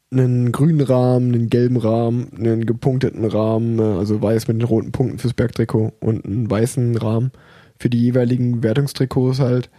einen 0.10 0.54
grünen 0.54 0.82
Rahmen, 0.82 1.34
einen 1.34 1.50
gelben 1.50 1.78
Rahmen, 1.78 2.32
einen 2.38 2.66
gepunkteten 2.66 3.26
Rahmen, 3.26 3.78
äh, 3.80 3.98
also 4.00 4.22
weiß 4.22 4.48
mit 4.48 4.58
den 4.58 4.68
roten 4.68 4.94
Punkten 4.94 5.20
fürs 5.20 5.34
Bergtrikot 5.34 5.92
und 6.00 6.26
einen 6.26 6.50
weißen 6.50 6.96
Rahmen 6.98 7.32
für 7.78 7.90
die 7.90 8.00
jeweiligen 8.00 8.64
Wertungstrikots 8.64 9.40
halt 9.40 9.70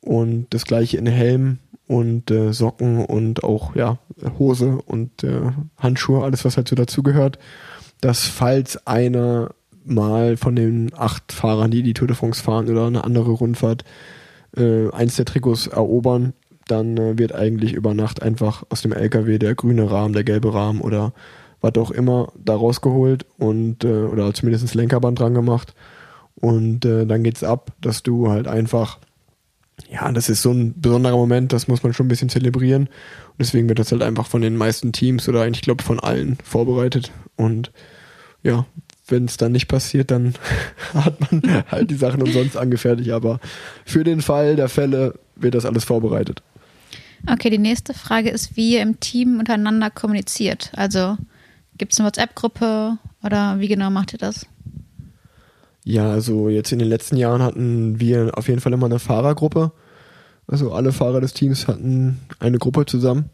und 0.00 0.46
das 0.50 0.64
gleiche 0.64 0.98
in 0.98 1.06
Helm 1.06 1.58
und 1.92 2.30
äh, 2.30 2.52
Socken 2.52 3.04
und 3.04 3.44
auch 3.44 3.76
ja 3.76 3.98
Hose 4.38 4.78
und 4.86 5.24
äh, 5.24 5.50
Handschuhe, 5.78 6.24
alles 6.24 6.44
was 6.44 6.56
halt 6.56 6.68
so 6.68 6.76
dazugehört 6.76 7.38
dass 8.02 8.26
falls 8.26 8.86
einer 8.86 9.54
mal 9.84 10.36
von 10.36 10.54
den 10.54 10.90
acht 10.94 11.32
Fahrern, 11.32 11.70
die 11.70 11.82
die 11.82 11.94
Tour 11.94 12.08
de 12.08 12.16
France 12.16 12.42
fahren 12.42 12.68
oder 12.68 12.86
eine 12.86 13.04
andere 13.04 13.30
Rundfahrt, 13.30 13.84
äh, 14.56 14.90
eins 14.90 15.16
der 15.16 15.24
Trikots 15.24 15.68
erobern, 15.68 16.34
dann 16.66 16.96
äh, 16.98 17.18
wird 17.18 17.34
eigentlich 17.34 17.72
über 17.72 17.94
Nacht 17.94 18.20
einfach 18.20 18.64
aus 18.68 18.82
dem 18.82 18.92
LKW 18.92 19.38
der 19.38 19.54
grüne 19.54 19.90
Rahmen, 19.90 20.12
der 20.12 20.24
gelbe 20.24 20.52
Rahmen 20.52 20.80
oder 20.80 21.12
was 21.60 21.76
auch 21.76 21.92
immer 21.92 22.32
da 22.44 22.54
rausgeholt 22.54 23.24
und 23.38 23.84
äh, 23.84 24.02
oder 24.02 24.34
zumindest 24.34 24.64
das 24.64 24.74
Lenkerband 24.74 25.20
dran 25.20 25.34
gemacht 25.34 25.74
und 26.34 26.84
äh, 26.84 27.06
dann 27.06 27.22
geht's 27.22 27.44
ab, 27.44 27.70
dass 27.80 28.02
du 28.02 28.30
halt 28.30 28.48
einfach 28.48 28.98
ja, 29.90 30.10
das 30.12 30.28
ist 30.28 30.42
so 30.42 30.52
ein 30.52 30.80
besonderer 30.80 31.16
Moment, 31.16 31.52
das 31.52 31.68
muss 31.68 31.82
man 31.82 31.92
schon 31.92 32.06
ein 32.06 32.08
bisschen 32.08 32.28
zelebrieren. 32.28 32.84
Und 32.84 33.38
deswegen 33.38 33.68
wird 33.68 33.78
das 33.78 33.92
halt 33.92 34.02
einfach 34.02 34.26
von 34.26 34.42
den 34.42 34.56
meisten 34.56 34.92
Teams 34.92 35.28
oder 35.28 35.42
eigentlich, 35.42 35.62
glaube 35.62 35.82
ich, 35.82 35.86
von 35.86 36.00
allen 36.00 36.38
vorbereitet. 36.42 37.12
Und 37.36 37.72
ja, 38.42 38.66
wenn 39.06 39.26
es 39.26 39.36
dann 39.36 39.52
nicht 39.52 39.68
passiert, 39.68 40.10
dann 40.10 40.34
hat 40.94 41.20
man 41.20 41.64
halt 41.70 41.90
die 41.90 41.96
Sachen 41.96 42.22
umsonst 42.22 42.56
angefertigt. 42.56 43.10
Aber 43.10 43.40
für 43.84 44.04
den 44.04 44.22
Fall 44.22 44.56
der 44.56 44.68
Fälle 44.68 45.14
wird 45.36 45.54
das 45.54 45.66
alles 45.66 45.84
vorbereitet. 45.84 46.42
Okay, 47.30 47.50
die 47.50 47.58
nächste 47.58 47.94
Frage 47.94 48.30
ist, 48.30 48.56
wie 48.56 48.74
ihr 48.74 48.82
im 48.82 48.98
Team 48.98 49.38
untereinander 49.38 49.90
kommuniziert. 49.90 50.72
Also 50.74 51.16
gibt 51.78 51.92
es 51.92 52.00
eine 52.00 52.08
WhatsApp-Gruppe 52.08 52.98
oder 53.22 53.60
wie 53.60 53.68
genau 53.68 53.90
macht 53.90 54.12
ihr 54.12 54.18
das? 54.18 54.46
Ja, 55.84 56.10
also 56.10 56.48
jetzt 56.48 56.72
in 56.72 56.78
den 56.78 56.88
letzten 56.88 57.16
Jahren 57.16 57.42
hatten 57.42 57.98
wir 57.98 58.38
auf 58.38 58.48
jeden 58.48 58.60
Fall 58.60 58.72
immer 58.72 58.86
eine 58.86 58.98
Fahrergruppe. 58.98 59.72
Also 60.46 60.72
alle 60.72 60.92
Fahrer 60.92 61.20
des 61.20 61.34
Teams 61.34 61.66
hatten 61.66 62.20
eine 62.38 62.58
Gruppe 62.58 62.86
zusammen. 62.86 63.30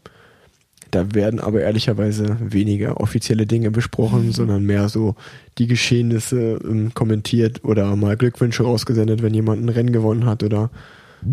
Da 0.91 1.13
werden 1.13 1.39
aber 1.39 1.61
ehrlicherweise 1.61 2.37
weniger 2.39 2.99
offizielle 2.99 3.45
Dinge 3.45 3.69
besprochen, 3.69 4.31
sondern 4.31 4.63
mehr 4.63 4.89
so 4.89 5.15
die 5.59 5.67
Geschehnisse 5.67 6.59
ähm, 6.63 6.93
kommentiert 6.95 7.63
oder 7.63 7.95
mal 7.95 8.17
Glückwünsche 8.17 8.63
rausgesendet, 8.63 9.21
wenn 9.21 9.33
jemand 9.33 9.63
ein 9.63 9.69
Rennen 9.69 9.93
gewonnen 9.93 10.25
hat 10.25 10.41
oder 10.43 10.71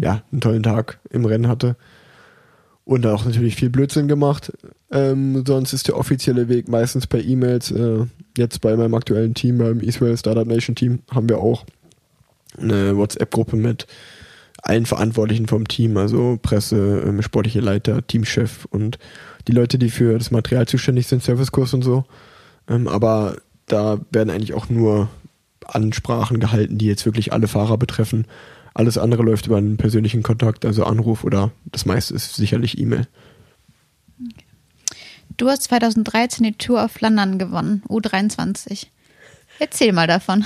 ja, 0.02 0.22
einen 0.31 0.40
tollen 0.40 0.62
Tag 0.62 0.98
im 1.09 1.24
Rennen 1.24 1.48
hatte. 1.48 1.76
Und 2.87 3.05
auch 3.05 3.25
natürlich 3.25 3.57
viel 3.57 3.68
Blödsinn 3.68 4.07
gemacht. 4.07 4.53
Ähm, 4.92 5.42
sonst 5.44 5.72
ist 5.72 5.88
der 5.88 5.99
offizielle 5.99 6.49
Weg 6.49 6.68
meistens 6.68 7.09
per 7.09 7.20
E-Mails. 7.20 7.72
Äh, 7.72 8.07
jetzt 8.38 8.61
bei 8.61 8.77
meinem 8.77 8.94
aktuellen 8.94 9.35
Team, 9.35 9.59
beim 9.59 9.81
Israel 9.81 10.16
Startup 10.16 10.46
Nation 10.46 10.77
Team, 10.77 11.01
haben 11.12 11.29
wir 11.29 11.38
auch 11.38 11.66
eine 12.57 12.96
WhatsApp-Gruppe 12.96 13.57
mit 13.57 13.88
allen 14.62 14.87
Verantwortlichen 14.87 15.49
vom 15.49 15.66
Team, 15.66 15.96
also 15.96 16.38
Presse, 16.40 17.03
ähm, 17.05 17.22
sportliche 17.22 17.59
Leiter, 17.59 18.07
Teamchef 18.07 18.66
und 18.66 19.01
die 19.49 19.53
Leute, 19.53 19.79
die 19.79 19.90
für 19.90 20.16
das 20.16 20.31
Material 20.31 20.68
zuständig 20.68 21.09
sind, 21.09 21.25
Servicekurs 21.25 21.75
und 21.75 21.83
so. 21.83 22.05
Ähm, 22.68 22.87
aber 22.87 23.37
da 23.66 23.99
werden 24.12 24.31
eigentlich 24.31 24.55
auch 24.55 24.68
nur 24.68 25.09
Ansprachen 25.64 26.38
gehalten, 26.38 26.79
die 26.79 26.87
jetzt 26.87 27.05
wirklich 27.05 27.33
alle 27.33 27.49
Fahrer 27.49 27.79
betreffen. 27.79 28.27
Alles 28.77 28.99
andere 28.99 29.23
läuft 29.23 29.47
über 29.47 29.57
einen 29.57 29.79
persönlichen 29.79 30.23
Kontakt, 30.23 30.67
also 30.67 30.85
Anruf 30.85 31.25
oder 31.25 31.51
das 31.65 31.87
meiste 31.87 32.12
ist 32.12 32.35
sicherlich 32.35 32.77
E-Mail. 32.77 33.07
Du 35.39 35.49
hast 35.49 35.62
2013 35.62 36.45
die 36.45 36.53
Tour 36.53 36.85
auf 36.85 36.93
Flandern 36.93 37.39
gewonnen, 37.39 37.83
U23. 37.89 38.89
Erzähl 39.59 39.95
mal 39.95 40.07
davon. 40.07 40.45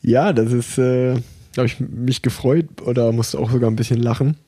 Ja, 0.00 0.32
das 0.32 0.52
ist, 0.52 0.78
äh, 0.78 1.16
habe 1.58 1.66
ich 1.66 1.78
mich 1.80 2.22
gefreut 2.22 2.80
oder 2.80 3.12
musste 3.12 3.40
auch 3.40 3.50
sogar 3.50 3.70
ein 3.70 3.76
bisschen 3.76 4.02
lachen. 4.02 4.38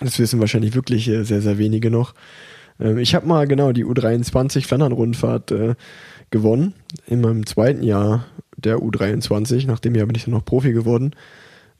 Das 0.00 0.18
wissen 0.18 0.40
wahrscheinlich 0.40 0.74
wirklich 0.74 1.06
äh, 1.06 1.22
sehr, 1.22 1.42
sehr 1.42 1.58
wenige 1.58 1.92
noch. 1.92 2.14
Ähm, 2.80 2.98
ich 2.98 3.14
habe 3.14 3.28
mal 3.28 3.46
genau 3.46 3.70
die 3.70 3.84
U23 3.84 4.66
Flandern-Rundfahrt 4.66 5.52
äh, 5.52 5.74
gewonnen 6.30 6.74
in 7.06 7.20
meinem 7.20 7.46
zweiten 7.46 7.84
Jahr 7.84 8.26
der 8.56 8.78
U23. 8.78 9.68
Nach 9.68 9.78
dem 9.78 9.94
Jahr 9.94 10.06
bin 10.06 10.16
ich 10.16 10.24
dann 10.24 10.34
noch 10.34 10.44
Profi 10.44 10.72
geworden. 10.72 11.14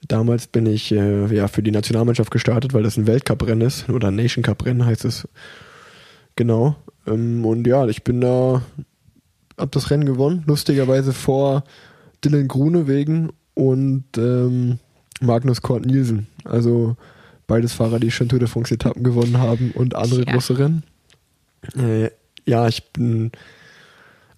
Damals 0.07 0.47
bin 0.47 0.67
ich 0.67 0.93
äh, 0.93 1.27
ja 1.35 1.49
für 1.49 1.63
die 1.63 1.73
Nationalmannschaft 1.73 2.31
gestartet, 2.31 2.73
weil 2.73 2.83
das 2.85 2.97
ein 2.97 3.07
Weltcuprennen 3.07 3.67
ist 3.67 3.89
oder 3.89 4.09
ein 4.09 4.17
Nation 4.17 4.45
Cup 4.45 4.65
Rennen 4.65 4.87
heißt 4.87 5.05
es. 5.05 5.27
Genau. 6.37 6.77
Ähm, 7.07 7.45
und 7.45 7.67
ja, 7.67 7.87
ich 7.89 8.05
bin 8.05 8.21
da, 8.21 8.63
hab 9.59 9.73
das 9.73 9.91
Rennen 9.91 10.05
gewonnen. 10.07 10.45
Lustigerweise 10.47 11.13
vor 11.13 11.65
Dylan 12.25 12.47
Grunewegen 12.49 13.33
und 13.55 14.05
ähm, 14.17 14.79
Magnus 15.21 15.63
Kort 15.63 15.85
Nielsen. 15.85 16.29
Also 16.45 16.97
beides 17.49 17.73
Fahrer, 17.73 17.99
die 17.99 18.13
schon 18.13 18.29
Tour 18.29 18.39
de 18.39 18.47
France 18.49 18.73
Etappen 18.75 19.03
gewonnen 19.03 19.39
haben 19.39 19.73
und 19.75 19.97
andere 19.97 20.25
Ja. 20.25 20.33
große 20.33 20.59
Rennen. 20.59 20.85
Äh, 21.77 22.11
ja, 22.47 22.69
ich 22.69 22.85
bin. 22.93 23.33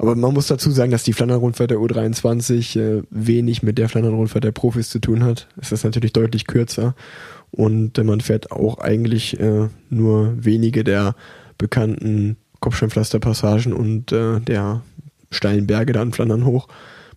Aber 0.00 0.14
man 0.14 0.32
muss 0.32 0.46
dazu 0.46 0.70
sagen, 0.70 0.92
dass 0.92 1.02
die 1.02 1.12
Flandern-Rundfahrt 1.12 1.70
der 1.70 1.76
U23 1.76 2.80
äh, 2.80 3.02
wenig 3.10 3.62
mit 3.62 3.76
der 3.76 3.90
Flandern-Rundfahrt 3.90 4.44
der 4.44 4.50
Profis 4.50 4.88
zu 4.88 4.98
tun 4.98 5.22
hat. 5.22 5.46
Es 5.60 5.72
ist 5.72 5.84
natürlich 5.84 6.14
deutlich 6.14 6.46
kürzer 6.46 6.94
und 7.50 7.98
äh, 7.98 8.02
man 8.02 8.22
fährt 8.22 8.50
auch 8.50 8.78
eigentlich 8.78 9.38
äh, 9.38 9.68
nur 9.90 10.42
wenige 10.42 10.84
der 10.84 11.14
bekannten 11.58 12.38
Kopfsteinpflasterpassagen 12.60 13.74
und 13.74 14.10
äh, 14.10 14.40
der 14.40 14.80
steilen 15.30 15.66
Berge 15.66 15.92
da 15.92 16.00
in 16.00 16.12
Flandern 16.12 16.46
hoch. 16.46 16.68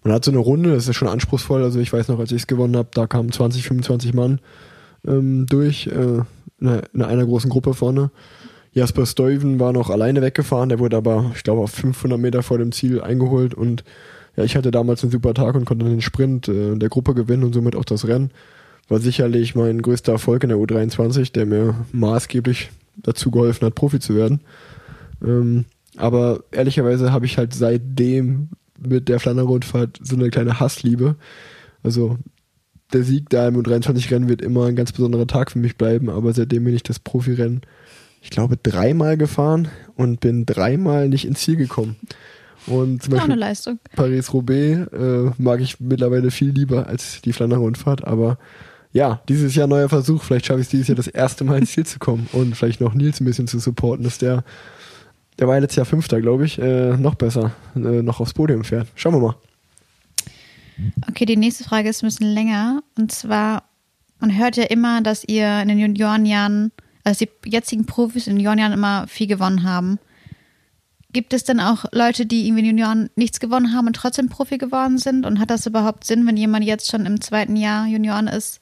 Man 0.04 0.12
hat 0.12 0.26
so 0.26 0.32
eine 0.32 0.42
Runde, 0.42 0.74
das 0.74 0.90
ist 0.90 0.98
schon 0.98 1.08
anspruchsvoll. 1.08 1.64
Also 1.64 1.80
ich 1.80 1.94
weiß 1.94 2.10
noch, 2.10 2.20
als 2.20 2.34
ich 2.34 2.42
es 2.42 2.48
gewonnen 2.48 2.76
habe, 2.76 2.90
da 2.94 3.08
kamen 3.08 3.32
20, 3.32 3.64
25 3.64 4.14
Mann 4.14 4.42
ähm, 5.08 5.46
durch 5.46 5.88
äh, 5.88 6.24
in, 6.60 6.68
einer, 6.68 6.84
in 6.94 7.02
einer 7.02 7.26
großen 7.26 7.50
Gruppe 7.50 7.76
vorne. 7.76 8.12
Jasper 8.74 9.06
Stuyven 9.06 9.60
war 9.60 9.72
noch 9.72 9.90
alleine 9.90 10.22
weggefahren, 10.22 10.70
der 10.70 10.80
wurde 10.80 10.98
aber, 10.98 11.32
ich 11.36 11.44
glaube, 11.44 11.62
auf 11.62 11.72
500 11.72 12.20
Meter 12.20 12.44
vor 12.44 12.58
dem 12.58 12.72
Ziel 12.72 13.02
eingeholt 13.02 13.54
und 13.54 13.84
ja, 14.36 14.44
ich 14.44 14.56
hatte 14.56 14.72
damals 14.72 15.04
einen 15.04 15.12
super 15.12 15.34
Tag 15.34 15.56
und 15.56 15.66
konnte 15.66 15.86
den 15.86 16.02
Sprint 16.02 16.48
äh, 16.48 16.76
der 16.76 16.90
Gruppe 16.90 17.14
gewinnen 17.14 17.44
und 17.44 17.54
somit 17.54 17.76
auch 17.76 17.86
das 17.86 18.08
Rennen. 18.08 18.32
War 18.88 19.00
sicherlich 19.00 19.56
mein 19.56 19.82
größter 19.82 20.14
Erfolg 20.14 20.44
in 20.44 20.50
der 20.50 20.58
U23, 20.58 21.32
der 21.32 21.46
mir 21.46 21.76
maßgeblich 21.92 22.72
dazu 22.98 23.32
geholfen 23.32 23.66
hat, 23.66 23.76
Profi 23.76 24.00
zu 24.00 24.16
werden. 24.16 24.42
Ähm, 25.24 25.66
aber 25.98 26.44
ehrlicherweise 26.52 27.12
habe 27.12 27.26
ich 27.26 27.38
halt 27.38 27.54
seitdem 27.54 28.50
mit 28.80 29.08
der 29.08 29.20
Flandern-Rundfahrt 29.20 30.00
so 30.02 30.16
eine 30.16 30.30
kleine 30.30 30.60
Hassliebe. 30.60 31.16
Also 31.84 32.18
der 32.92 33.04
Sieg 33.04 33.30
da 33.30 33.48
im 33.48 33.56
U23-Rennen 33.56 34.30
wird 34.30 34.42
immer 34.42 34.66
ein 34.66 34.76
ganz 34.76 34.92
besonderer 34.92 35.28
Tag 35.28 35.52
für 35.52 35.60
mich 35.60 35.78
bleiben, 35.78 36.10
aber 36.10 36.34
seitdem 36.34 36.64
bin 36.64 36.76
ich 36.76 36.84
das 36.84 37.00
Profirennen, 37.00 37.62
ich 38.24 38.30
glaube, 38.30 38.58
dreimal 38.58 39.18
gefahren 39.18 39.68
und 39.96 40.22
bin 40.22 40.46
dreimal 40.46 41.10
nicht 41.10 41.26
ins 41.26 41.42
Ziel 41.42 41.58
gekommen. 41.58 41.98
Und 42.66 43.04
zum 43.04 43.14
Beispiel 43.14 43.36
Leistung. 43.36 43.80
Paris-Roubaix 43.96 44.88
äh, 44.94 45.32
mag 45.38 45.60
ich 45.60 45.82
mittlerweile 45.82 46.32
viel 46.32 46.50
lieber 46.50 46.88
als 46.88 47.22
die 47.22 47.34
Flandern-Rundfahrt, 47.34 48.06
aber 48.06 48.38
ja, 48.94 49.22
dieses 49.28 49.56
Jahr 49.56 49.68
neuer 49.68 49.90
Versuch. 49.90 50.24
Vielleicht 50.24 50.46
schaffe 50.46 50.62
ich 50.62 50.68
es 50.68 50.72
dieses 50.72 50.88
Jahr 50.88 50.96
das 50.96 51.08
erste 51.08 51.44
Mal 51.44 51.58
ins 51.58 51.72
Ziel 51.72 51.86
zu 51.86 52.00
kommen 52.00 52.30
und 52.32 52.56
vielleicht 52.56 52.80
noch 52.80 52.94
Nils 52.94 53.20
ein 53.20 53.26
bisschen 53.26 53.48
zu 53.48 53.60
supporten, 53.60 54.06
dass 54.06 54.20
der, 54.20 54.46
der 55.40 55.48
war 55.48 55.56
ja 55.56 55.62
letztes 55.62 55.78
Jahr 55.78 55.86
Fünfter, 55.86 56.22
glaube 56.22 56.46
ich, 56.46 56.58
äh, 56.60 56.96
noch 56.96 57.16
besser, 57.16 57.52
äh, 57.76 57.80
noch 57.80 58.22
aufs 58.22 58.34
Podium 58.34 58.64
fährt. 58.64 58.88
Schauen 58.96 59.16
wir 59.16 59.20
mal. 59.20 59.36
Okay, 61.10 61.26
die 61.26 61.36
nächste 61.36 61.66
Frage 61.66 61.90
ist 61.90 62.04
ein 62.04 62.08
bisschen 62.08 62.34
länger. 62.34 62.82
Und 62.98 63.12
zwar, 63.12 63.64
man 64.20 64.38
hört 64.38 64.56
ja 64.56 64.64
immer, 64.64 65.02
dass 65.02 65.24
ihr 65.26 65.62
in 65.62 65.68
den 65.68 65.80
Juniorenjahren, 65.80 66.72
also 67.04 67.26
die 67.26 67.50
jetzigen 67.50 67.86
Profis 67.86 68.28
in 68.28 68.34
den 68.34 68.40
Juniorenjahren 68.40 68.74
immer 68.74 69.08
viel 69.08 69.28
gewonnen 69.28 69.64
haben. 69.64 70.00
gibt 71.12 71.34
es 71.34 71.44
denn 71.44 71.60
auch 71.60 71.86
Leute, 71.92 72.26
die 72.26 72.48
irgendwie 72.48 72.62
in 72.62 72.66
den 72.66 72.78
Junioren 72.78 73.10
nichts 73.16 73.40
gewonnen 73.40 73.74
haben 73.76 73.88
und 73.88 73.96
trotzdem 73.96 74.30
Profi 74.30 74.58
geworden 74.58 74.98
sind? 74.98 75.26
Und 75.26 75.40
hat 75.40 75.50
das 75.52 75.66
überhaupt 75.68 76.06
Sinn, 76.06 76.26
wenn 76.26 76.38
jemand 76.38 76.66
jetzt 76.66 76.90
schon 76.90 77.06
im 77.06 77.22
zweiten 77.22 77.56
Jahr 77.56 77.86
Junioren 77.88 78.28
ist, 78.28 78.62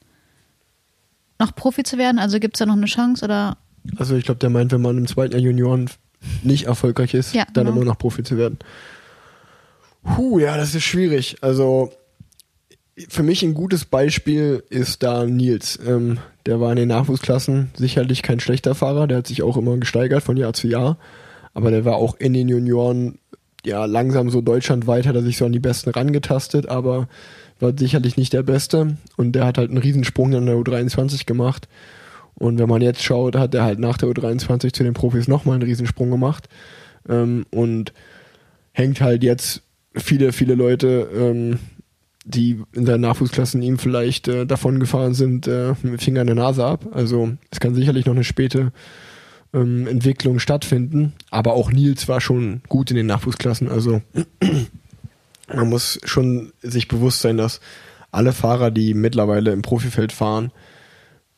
noch 1.38 1.54
Profi 1.54 1.82
zu 1.82 1.96
werden? 1.98 2.18
Also 2.18 2.38
gibt 2.40 2.56
es 2.56 2.58
da 2.58 2.66
noch 2.66 2.76
eine 2.76 2.86
Chance 2.86 3.24
oder? 3.24 3.56
Also 3.96 4.16
ich 4.16 4.24
glaube, 4.24 4.38
der 4.38 4.50
meint, 4.50 4.70
wenn 4.72 4.82
man 4.82 4.98
im 4.98 5.06
zweiten 5.06 5.32
Jahr 5.32 5.40
Junioren 5.40 5.88
nicht 6.42 6.66
erfolgreich 6.66 7.14
ist, 7.14 7.34
Ja, 7.34 7.44
dann 7.52 7.64
genau. 7.66 7.76
immer 7.76 7.84
noch 7.86 7.98
Profi 7.98 8.22
zu 8.22 8.36
werden. 8.36 8.58
Puh, 10.04 10.38
ja, 10.38 10.56
das 10.56 10.74
ist 10.74 10.84
schwierig. 10.84 11.36
Also 11.42 11.92
für 13.08 13.22
mich 13.22 13.42
ein 13.42 13.54
gutes 13.54 13.84
Beispiel 13.84 14.62
ist 14.70 15.02
da 15.02 15.24
Nils. 15.24 15.78
Ähm, 15.86 16.18
der 16.46 16.60
war 16.60 16.70
in 16.70 16.76
den 16.76 16.88
Nachwuchsklassen 16.88 17.70
sicherlich 17.74 18.22
kein 18.22 18.40
schlechter 18.40 18.74
Fahrer. 18.74 19.06
Der 19.06 19.18
hat 19.18 19.26
sich 19.26 19.42
auch 19.42 19.56
immer 19.56 19.76
gesteigert 19.76 20.22
von 20.22 20.36
Jahr 20.36 20.52
zu 20.52 20.68
Jahr. 20.68 20.98
Aber 21.54 21.70
der 21.70 21.84
war 21.84 21.96
auch 21.96 22.16
in 22.16 22.32
den 22.32 22.48
Junioren 22.48 23.18
ja 23.64 23.84
langsam 23.84 24.30
so 24.30 24.40
deutschlandweit, 24.40 25.06
hat 25.06 25.14
er 25.14 25.22
sich 25.22 25.36
so 25.36 25.44
an 25.46 25.52
die 25.52 25.60
Besten 25.60 25.90
rangetastet, 25.90 26.68
aber 26.68 27.08
war 27.60 27.72
sicherlich 27.76 28.16
nicht 28.16 28.32
der 28.32 28.42
Beste. 28.42 28.96
Und 29.16 29.32
der 29.32 29.46
hat 29.46 29.58
halt 29.58 29.70
einen 29.70 29.78
Riesensprung 29.78 30.32
in 30.32 30.46
der 30.46 30.56
U23 30.56 31.26
gemacht. 31.26 31.68
Und 32.34 32.58
wenn 32.58 32.68
man 32.68 32.82
jetzt 32.82 33.02
schaut, 33.02 33.36
hat 33.36 33.54
er 33.54 33.62
halt 33.62 33.78
nach 33.78 33.98
der 33.98 34.08
U23 34.08 34.72
zu 34.72 34.82
den 34.82 34.94
Profis 34.94 35.28
nochmal 35.28 35.54
einen 35.54 35.62
Riesensprung 35.62 36.10
gemacht. 36.10 36.48
Ähm, 37.08 37.46
und 37.50 37.92
hängt 38.72 39.00
halt 39.00 39.22
jetzt 39.22 39.62
viele, 39.94 40.32
viele 40.32 40.54
Leute, 40.54 41.08
ähm, 41.14 41.58
die 42.24 42.62
in 42.72 42.86
seinen 42.86 43.00
Nachwuchsklassen 43.00 43.62
ihm 43.62 43.78
vielleicht 43.78 44.28
äh, 44.28 44.46
davon 44.46 44.78
gefahren 44.80 45.14
sind, 45.14 45.46
äh, 45.46 45.74
mit 45.82 45.92
dem 45.92 45.98
Finger 45.98 46.20
in 46.20 46.28
der 46.28 46.36
Nase 46.36 46.64
ab. 46.64 46.86
Also 46.92 47.32
es 47.50 47.60
kann 47.60 47.74
sicherlich 47.74 48.06
noch 48.06 48.14
eine 48.14 48.24
späte 48.24 48.72
ähm, 49.52 49.86
Entwicklung 49.86 50.38
stattfinden. 50.38 51.14
Aber 51.30 51.54
auch 51.54 51.72
Nils 51.72 52.08
war 52.08 52.20
schon 52.20 52.62
gut 52.68 52.90
in 52.90 52.96
den 52.96 53.06
Nachwuchsklassen. 53.06 53.68
Also 53.68 54.02
man 55.54 55.68
muss 55.68 56.00
schon 56.04 56.52
sich 56.62 56.88
bewusst 56.88 57.20
sein, 57.20 57.36
dass 57.36 57.60
alle 58.10 58.32
Fahrer, 58.32 58.70
die 58.70 58.94
mittlerweile 58.94 59.52
im 59.52 59.62
Profifeld 59.62 60.12
fahren, 60.12 60.52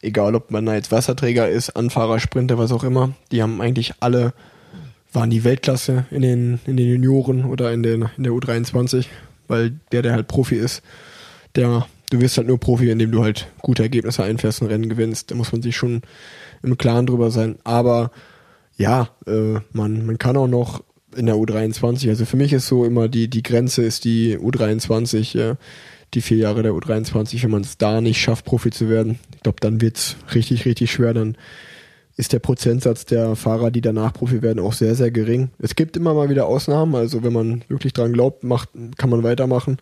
egal 0.02 0.34
ob 0.34 0.50
man 0.50 0.66
da 0.66 0.74
jetzt 0.74 0.92
Wasserträger 0.92 1.48
ist, 1.48 1.70
Anfahrer, 1.70 2.20
Sprinter, 2.20 2.58
was 2.58 2.72
auch 2.72 2.84
immer, 2.84 3.12
die 3.32 3.42
haben 3.42 3.60
eigentlich 3.60 3.94
alle, 4.00 4.34
waren 5.12 5.30
die 5.30 5.44
Weltklasse 5.44 6.06
in 6.10 6.22
den, 6.22 6.60
in 6.66 6.76
den 6.76 6.88
Junioren 6.88 7.44
oder 7.44 7.72
in, 7.72 7.82
den, 7.82 8.10
in 8.16 8.24
der 8.24 8.32
U23, 8.32 9.06
weil 9.48 9.78
der, 9.92 10.02
der 10.02 10.12
halt 10.12 10.28
Profi 10.28 10.56
ist, 10.56 10.82
der, 11.54 11.86
du 12.10 12.20
wirst 12.20 12.36
halt 12.36 12.48
nur 12.48 12.58
Profi, 12.58 12.90
indem 12.90 13.12
du 13.12 13.22
halt 13.22 13.48
gute 13.60 13.82
Ergebnisse 13.82 14.24
einfährst 14.24 14.62
und 14.62 14.68
Rennen 14.68 14.88
gewinnst. 14.88 15.30
Da 15.30 15.34
muss 15.34 15.52
man 15.52 15.62
sich 15.62 15.76
schon 15.76 16.02
im 16.62 16.78
Klaren 16.78 17.06
drüber 17.06 17.30
sein. 17.30 17.56
Aber 17.64 18.10
ja, 18.76 19.08
äh, 19.26 19.60
man, 19.72 20.06
man 20.06 20.18
kann 20.18 20.36
auch 20.36 20.48
noch 20.48 20.82
in 21.16 21.26
der 21.26 21.36
U23, 21.36 22.08
also 22.08 22.24
für 22.24 22.36
mich 22.36 22.52
ist 22.52 22.66
so 22.66 22.84
immer 22.84 23.08
die, 23.08 23.28
die 23.28 23.44
Grenze 23.44 23.82
ist 23.84 24.04
die 24.04 24.36
U23, 24.36 25.38
äh, 25.38 25.54
die 26.12 26.20
vier 26.20 26.38
Jahre 26.38 26.62
der 26.62 26.72
U23, 26.72 27.42
wenn 27.42 27.50
man 27.50 27.62
es 27.62 27.78
da 27.78 28.00
nicht 28.00 28.20
schafft, 28.20 28.44
Profi 28.44 28.70
zu 28.70 28.88
werden, 28.88 29.18
ich 29.34 29.42
glaube, 29.42 29.58
dann 29.60 29.80
wird's 29.80 30.16
richtig, 30.34 30.64
richtig 30.64 30.90
schwer, 30.90 31.14
dann 31.14 31.36
ist 32.16 32.32
der 32.32 32.38
Prozentsatz 32.38 33.04
der 33.04 33.34
Fahrer, 33.34 33.70
die 33.70 33.80
danach 33.80 34.12
Profi 34.12 34.40
werden, 34.42 34.60
auch 34.60 34.72
sehr, 34.72 34.94
sehr 34.94 35.10
gering. 35.10 35.50
Es 35.58 35.74
gibt 35.74 35.96
immer 35.96 36.14
mal 36.14 36.30
wieder 36.30 36.46
Ausnahmen, 36.46 36.94
also 36.94 37.24
wenn 37.24 37.32
man 37.32 37.64
wirklich 37.68 37.92
dran 37.92 38.12
glaubt, 38.12 38.44
macht, 38.44 38.70
kann 38.96 39.10
man 39.10 39.22
weitermachen. 39.22 39.78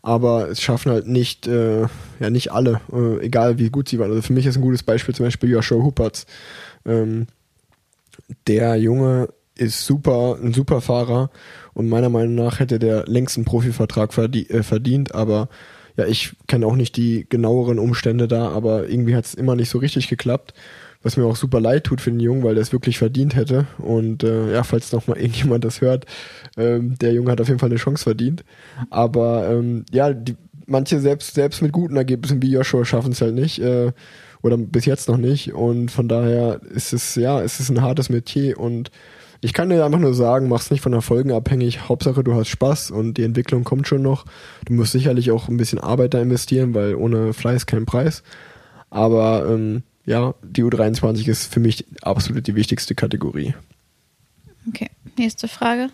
Aber 0.00 0.48
es 0.48 0.60
schaffen 0.60 0.90
halt 0.90 1.06
nicht, 1.06 1.46
äh, 1.46 1.82
ja 2.20 2.30
nicht 2.30 2.52
alle, 2.52 2.80
äh, 2.92 3.24
egal 3.24 3.58
wie 3.58 3.70
gut 3.70 3.88
sie 3.88 3.98
waren. 3.98 4.10
Also 4.10 4.22
für 4.22 4.32
mich 4.32 4.46
ist 4.46 4.56
ein 4.56 4.62
gutes 4.62 4.82
Beispiel 4.82 5.14
zum 5.14 5.26
Beispiel 5.26 5.50
Joshua 5.50 5.82
Huppertz. 5.82 6.26
Ähm, 6.84 7.26
der 8.46 8.76
Junge 8.76 9.28
ist 9.56 9.84
super, 9.84 10.38
ein 10.42 10.54
super 10.54 10.80
Fahrer 10.80 11.30
und 11.74 11.88
meiner 11.88 12.08
Meinung 12.08 12.34
nach 12.34 12.58
hätte 12.58 12.78
der 12.78 13.04
längst 13.06 13.36
einen 13.36 13.44
Profivertrag 13.44 14.12
verdient, 14.12 14.50
äh, 14.50 14.62
verdient 14.62 15.14
aber 15.14 15.48
ja, 15.96 16.06
ich 16.06 16.34
kenne 16.46 16.66
auch 16.66 16.76
nicht 16.76 16.96
die 16.96 17.26
genaueren 17.28 17.78
Umstände 17.78 18.26
da, 18.26 18.48
aber 18.48 18.88
irgendwie 18.88 19.14
hat 19.14 19.26
es 19.26 19.34
immer 19.34 19.56
nicht 19.56 19.68
so 19.68 19.78
richtig 19.78 20.08
geklappt. 20.08 20.54
Was 21.02 21.16
mir 21.16 21.24
auch 21.24 21.36
super 21.36 21.60
leid 21.60 21.84
tut 21.84 22.00
für 22.00 22.10
den 22.10 22.20
Jungen, 22.20 22.42
weil 22.42 22.54
der 22.54 22.62
es 22.62 22.72
wirklich 22.72 22.98
verdient 22.98 23.34
hätte. 23.34 23.66
Und 23.78 24.22
äh, 24.22 24.52
ja, 24.52 24.62
falls 24.62 24.92
noch 24.92 25.06
mal 25.06 25.16
irgendjemand 25.18 25.64
das 25.64 25.80
hört, 25.80 26.06
ähm, 26.56 26.96
der 26.98 27.12
Junge 27.12 27.30
hat 27.32 27.40
auf 27.40 27.48
jeden 27.48 27.60
Fall 27.60 27.70
eine 27.70 27.78
Chance 27.78 28.04
verdient. 28.04 28.44
Aber 28.90 29.48
ähm, 29.50 29.84
ja, 29.90 30.12
die, 30.12 30.36
manche 30.66 31.00
selbst 31.00 31.34
selbst 31.34 31.62
mit 31.62 31.72
guten 31.72 31.96
Ergebnissen 31.96 32.42
wie 32.42 32.52
Joshua 32.52 32.84
schaffen 32.84 33.12
es 33.12 33.20
halt 33.20 33.34
nicht 33.34 33.58
äh, 33.58 33.92
oder 34.42 34.56
bis 34.56 34.84
jetzt 34.84 35.08
noch 35.08 35.16
nicht. 35.16 35.52
Und 35.54 35.90
von 35.90 36.08
daher 36.08 36.60
ist 36.74 36.92
es 36.92 37.14
ja, 37.14 37.40
es 37.40 37.60
ist 37.60 37.70
ein 37.70 37.82
hartes 37.82 38.08
Metier 38.08 38.58
und 38.58 38.90
ich 39.44 39.52
kann 39.52 39.70
dir 39.70 39.84
einfach 39.84 39.98
nur 39.98 40.14
sagen, 40.14 40.48
mach's 40.48 40.70
nicht 40.70 40.82
von 40.82 40.92
Erfolgen 40.92 41.32
abhängig. 41.32 41.88
Hauptsache, 41.88 42.22
du 42.22 42.34
hast 42.34 42.46
Spaß 42.46 42.92
und 42.92 43.14
die 43.14 43.24
Entwicklung 43.24 43.64
kommt 43.64 43.88
schon 43.88 44.00
noch. 44.00 44.24
Du 44.64 44.72
musst 44.72 44.92
sicherlich 44.92 45.32
auch 45.32 45.48
ein 45.48 45.56
bisschen 45.56 45.80
Arbeit 45.80 46.14
da 46.14 46.20
investieren, 46.22 46.74
weil 46.74 46.94
ohne 46.94 47.32
Fleiß 47.32 47.66
kein 47.66 47.84
Preis. 47.84 48.22
Aber 48.88 49.48
ähm, 49.50 49.82
ja, 50.04 50.34
die 50.42 50.64
U23 50.64 51.28
ist 51.28 51.52
für 51.52 51.60
mich 51.60 51.84
absolut 52.02 52.46
die 52.46 52.54
wichtigste 52.54 52.94
Kategorie. 52.94 53.54
Okay, 54.68 54.90
nächste 55.16 55.48
Frage. 55.48 55.88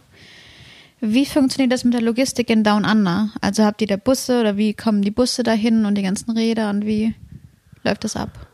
Wie 1.01 1.27
funktioniert 1.27 1.73
das 1.73 1.85
mit 1.85 1.95
der 1.95 2.03
Logistik 2.03 2.51
in 2.51 2.65
Down 2.65 2.85
Under? 2.85 3.31
Also 3.41 3.65
habt 3.65 3.81
ihr 3.81 3.87
da 3.87 3.97
Busse 3.97 4.41
oder 4.41 4.57
wie 4.57 4.75
kommen 4.75 5.03
die 5.03 5.13
Busse 5.13 5.43
dahin 5.43 5.85
und 5.85 5.95
die 5.95 6.03
ganzen 6.03 6.31
Räder 6.33 6.71
und 6.71 6.87
wie 6.87 7.15
läuft 7.85 8.05
das 8.05 8.17
ab? 8.17 8.49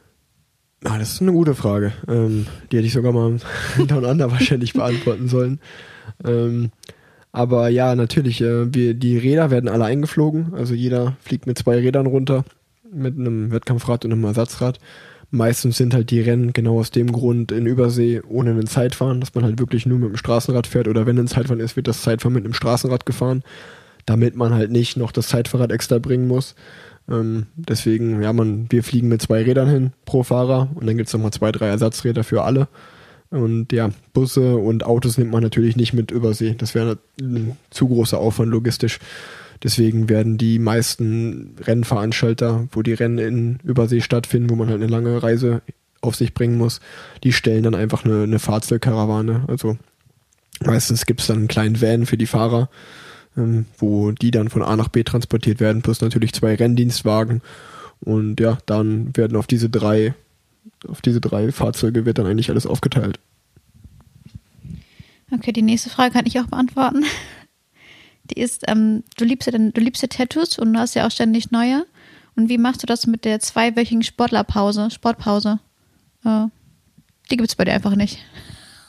Ah, 0.85 0.99
das 0.99 1.15
ist 1.15 1.23
eine 1.23 1.33
gute 1.33 1.55
Frage. 1.55 1.93
Ähm, 2.07 2.47
die 2.71 2.77
hätte 2.77 2.87
ich 2.87 2.93
sogar 2.93 3.13
mal 3.13 3.39
Down 3.87 4.05
Under 4.05 4.31
wahrscheinlich 4.31 4.75
beantworten 4.75 5.29
sollen. 5.29 5.59
Ähm, 6.23 6.71
aber 7.33 7.69
ja, 7.69 7.95
natürlich, 7.95 8.43
äh, 8.43 8.73
wir, 8.75 8.93
die 8.93 9.17
Räder 9.17 9.51
werden 9.51 9.71
alle 9.71 9.87
eingeflogen. 9.87 10.53
Also 10.55 10.75
jeder 10.75 11.17
fliegt 11.21 11.47
mit 11.47 11.59
zwei 11.59 11.79
Rädern 11.79 12.07
runter, 12.07 12.45
mit 12.93 13.19
einem 13.19 13.51
Wettkampfrad 13.51 14.05
und 14.05 14.13
einem 14.13 14.25
Ersatzrad. 14.25 14.79
Meistens 15.35 15.79
sind 15.79 15.95
halt 15.95 16.13
die 16.13 16.21
Rennen 16.21 16.53
genau 16.53 16.79
aus 16.79 16.93
dem 16.93 17.11
Grund 17.11 17.51
in 17.51 17.67
Übersee 17.67 18.23
ohne 18.29 18.51
einen 18.51 18.69
Zeitfahren, 18.69 19.19
dass 19.19 19.35
man 19.35 19.43
halt 19.43 19.59
wirklich 19.59 19.85
nur 19.85 19.99
mit 19.99 20.11
dem 20.11 20.17
Straßenrad 20.17 20.69
fährt 20.69 20.87
oder 20.87 21.07
wenn 21.07 21.19
ein 21.19 21.27
Zeitfahren 21.27 21.59
ist, 21.59 21.75
wird 21.75 21.89
das 21.89 22.03
Zeitfahren 22.03 22.35
mit 22.35 22.45
einem 22.45 22.55
Straßenrad 22.55 23.05
gefahren, 23.05 23.43
damit 24.07 24.37
man 24.37 24.55
halt 24.55 24.71
nicht 24.71 24.97
noch 24.97 25.11
das 25.11 25.27
Zeitfahrrad 25.27 25.73
extra 25.73 25.99
bringen 25.99 26.29
muss. 26.29 26.55
Ähm, 27.11 27.47
deswegen, 27.57 28.23
ja, 28.23 28.33
man, 28.33 28.67
wir 28.71 28.85
fliegen 28.85 29.09
mit 29.09 29.23
zwei 29.23 29.43
Rädern 29.43 29.69
hin 29.69 29.93
pro 30.05 30.23
Fahrer 30.23 30.69
und 30.77 30.87
dann 30.87 30.97
gibt's 30.97 31.13
noch 31.13 31.21
mal 31.21 31.33
zwei, 31.33 31.51
drei 31.51 31.67
Ersatzräder 31.67 32.23
für 32.23 32.45
alle. 32.45 32.69
Und 33.31 33.73
ja, 33.73 33.91
Busse 34.13 34.55
und 34.55 34.87
Autos 34.87 35.19
nimmt 35.19 35.33
man 35.33 35.43
natürlich 35.43 35.75
nicht 35.75 35.95
mit 35.95 36.13
Übersee. 36.13 36.55
Das 36.57 36.77
wäre 36.77 36.99
ein 37.21 37.57
zu 37.71 37.89
großer 37.89 38.19
Aufwand 38.19 38.53
logistisch. 38.53 39.01
Deswegen 39.65 40.11
werden 40.11 40.37
die 40.37 40.59
meisten 40.59 41.57
Rennveranstalter, 41.59 42.69
wo 42.71 42.83
die 42.83 42.93
Rennen 42.93 43.19
in 43.19 43.59
Übersee 43.65 44.03
stattfinden, 44.03 44.51
wo 44.51 44.57
man 44.57 44.69
halt 44.69 44.83
eine 44.83 44.91
lange 44.91 45.23
Reise 45.23 45.63
auf 46.03 46.15
sich 46.15 46.35
bringen 46.35 46.59
muss, 46.59 46.81
die 47.25 47.33
stellen 47.33 47.63
dann 47.63 47.75
einfach 47.75 48.05
eine, 48.05 48.25
eine 48.25 48.39
Fahrzeugkarawane. 48.39 49.45
Also 49.49 49.79
meistens 50.63 51.07
gibt's 51.07 51.27
dann 51.27 51.39
einen 51.39 51.49
kleinen 51.49 51.81
Van 51.81 52.05
für 52.05 52.19
die 52.19 52.27
Fahrer, 52.27 52.69
ähm, 53.39 53.65
wo 53.79 54.13
die 54.13 54.31
dann 54.31 54.51
von 54.51 54.63
A 54.63 54.77
nach 54.77 54.89
B 54.89 55.03
transportiert 55.03 55.61
werden, 55.61 55.81
plus 55.81 56.03
natürlich 56.03 56.35
zwei 56.35 56.55
Renndienstwagen. 56.55 57.41
Und 58.01 58.41
ja, 58.41 58.59
dann 58.67 59.17
werden 59.17 59.37
auf 59.37 59.47
diese 59.47 59.71
drei, 59.71 60.15
auf 60.87 61.01
diese 61.01 61.23
drei 61.23 61.53
Fahrzeuge 61.53 62.05
wird 62.05 62.19
dann 62.19 62.27
eigentlich 62.27 62.51
alles 62.51 62.67
aufgeteilt. 62.67 63.19
Okay, 65.33 65.53
die 65.53 65.63
nächste 65.63 65.89
Frage 65.89 66.13
kann 66.13 66.27
ich 66.27 66.39
auch 66.39 66.47
beantworten. 66.47 67.05
Die 68.31 68.41
ist, 68.41 68.63
ähm, 68.69 69.05
du 69.17 69.25
liebst 69.25 69.47
ja 69.47 69.53
denn, 69.53 69.73
du 69.73 69.81
liebst 69.81 70.03
ja 70.03 70.09
Tattoos 70.09 70.59
und 70.59 70.73
du 70.73 70.79
hast 70.79 70.95
ja 70.95 71.07
auch 71.07 71.11
ständig 71.11 71.51
neue. 71.51 71.85
Und 72.37 72.49
wie 72.49 72.59
machst 72.59 72.83
du 72.83 72.87
das 72.87 73.07
mit 73.07 73.25
der 73.25 73.39
zweiwöchigen 73.41 74.03
Sportlerpause, 74.03 74.91
Sportpause? 74.91 75.61
Äh, 76.25 76.47
die 77.31 77.37
gibt's 77.37 77.55
bei 77.55 77.65
dir 77.65 77.73
einfach 77.75 77.95
nicht. 77.97 78.19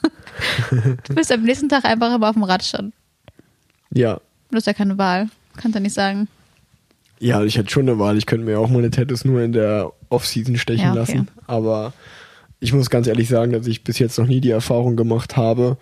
du 0.70 1.14
bist 1.14 1.32
am 1.32 1.42
nächsten 1.42 1.68
Tag 1.68 1.84
einfach 1.84 2.14
immer 2.14 2.28
auf 2.28 2.34
dem 2.34 2.42
Rad 2.44 2.64
schon. 2.64 2.92
Ja, 3.92 4.20
Du 4.50 4.56
hast 4.56 4.66
ja 4.66 4.72
keine 4.74 4.96
Wahl. 4.96 5.28
Kannst 5.56 5.74
ja 5.74 5.80
nicht 5.80 5.94
sagen. 5.94 6.28
Ja, 7.18 7.42
ich 7.42 7.56
hätte 7.58 7.70
schon 7.70 7.88
eine 7.88 7.98
Wahl. 7.98 8.16
Ich 8.16 8.26
könnte 8.26 8.44
mir 8.44 8.60
auch 8.60 8.68
meine 8.70 8.90
Tattoos 8.90 9.24
nur 9.24 9.42
in 9.42 9.52
der 9.52 9.90
Off-Season 10.08 10.56
stechen 10.56 10.84
Ja, 10.84 10.90
okay. 10.90 10.98
lassen. 10.98 11.28
Aber 11.46 11.92
ich 12.60 12.72
muss 12.72 12.88
ganz 12.90 13.06
ehrlich 13.06 13.28
sagen, 13.28 13.52
dass 13.52 13.66
ich 13.66 13.82
bis 13.84 13.98
jetzt 13.98 14.18
noch 14.18 14.26
nie 14.26 14.40
die 14.40 14.50
Erfahrung 14.50 14.96
gemacht 14.96 15.36
habe, 15.36 15.78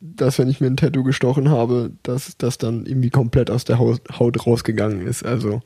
dass 0.00 0.38
wenn 0.38 0.48
ich 0.48 0.60
mir 0.60 0.66
ein 0.66 0.76
Tattoo 0.76 1.04
gestochen 1.04 1.50
habe, 1.50 1.92
dass 2.02 2.36
das 2.38 2.58
dann 2.58 2.86
irgendwie 2.86 3.10
komplett 3.10 3.50
aus 3.50 3.64
der 3.64 3.78
Haut, 3.78 4.46
rausgegangen 4.46 5.06
ist. 5.06 5.24
Also 5.24 5.60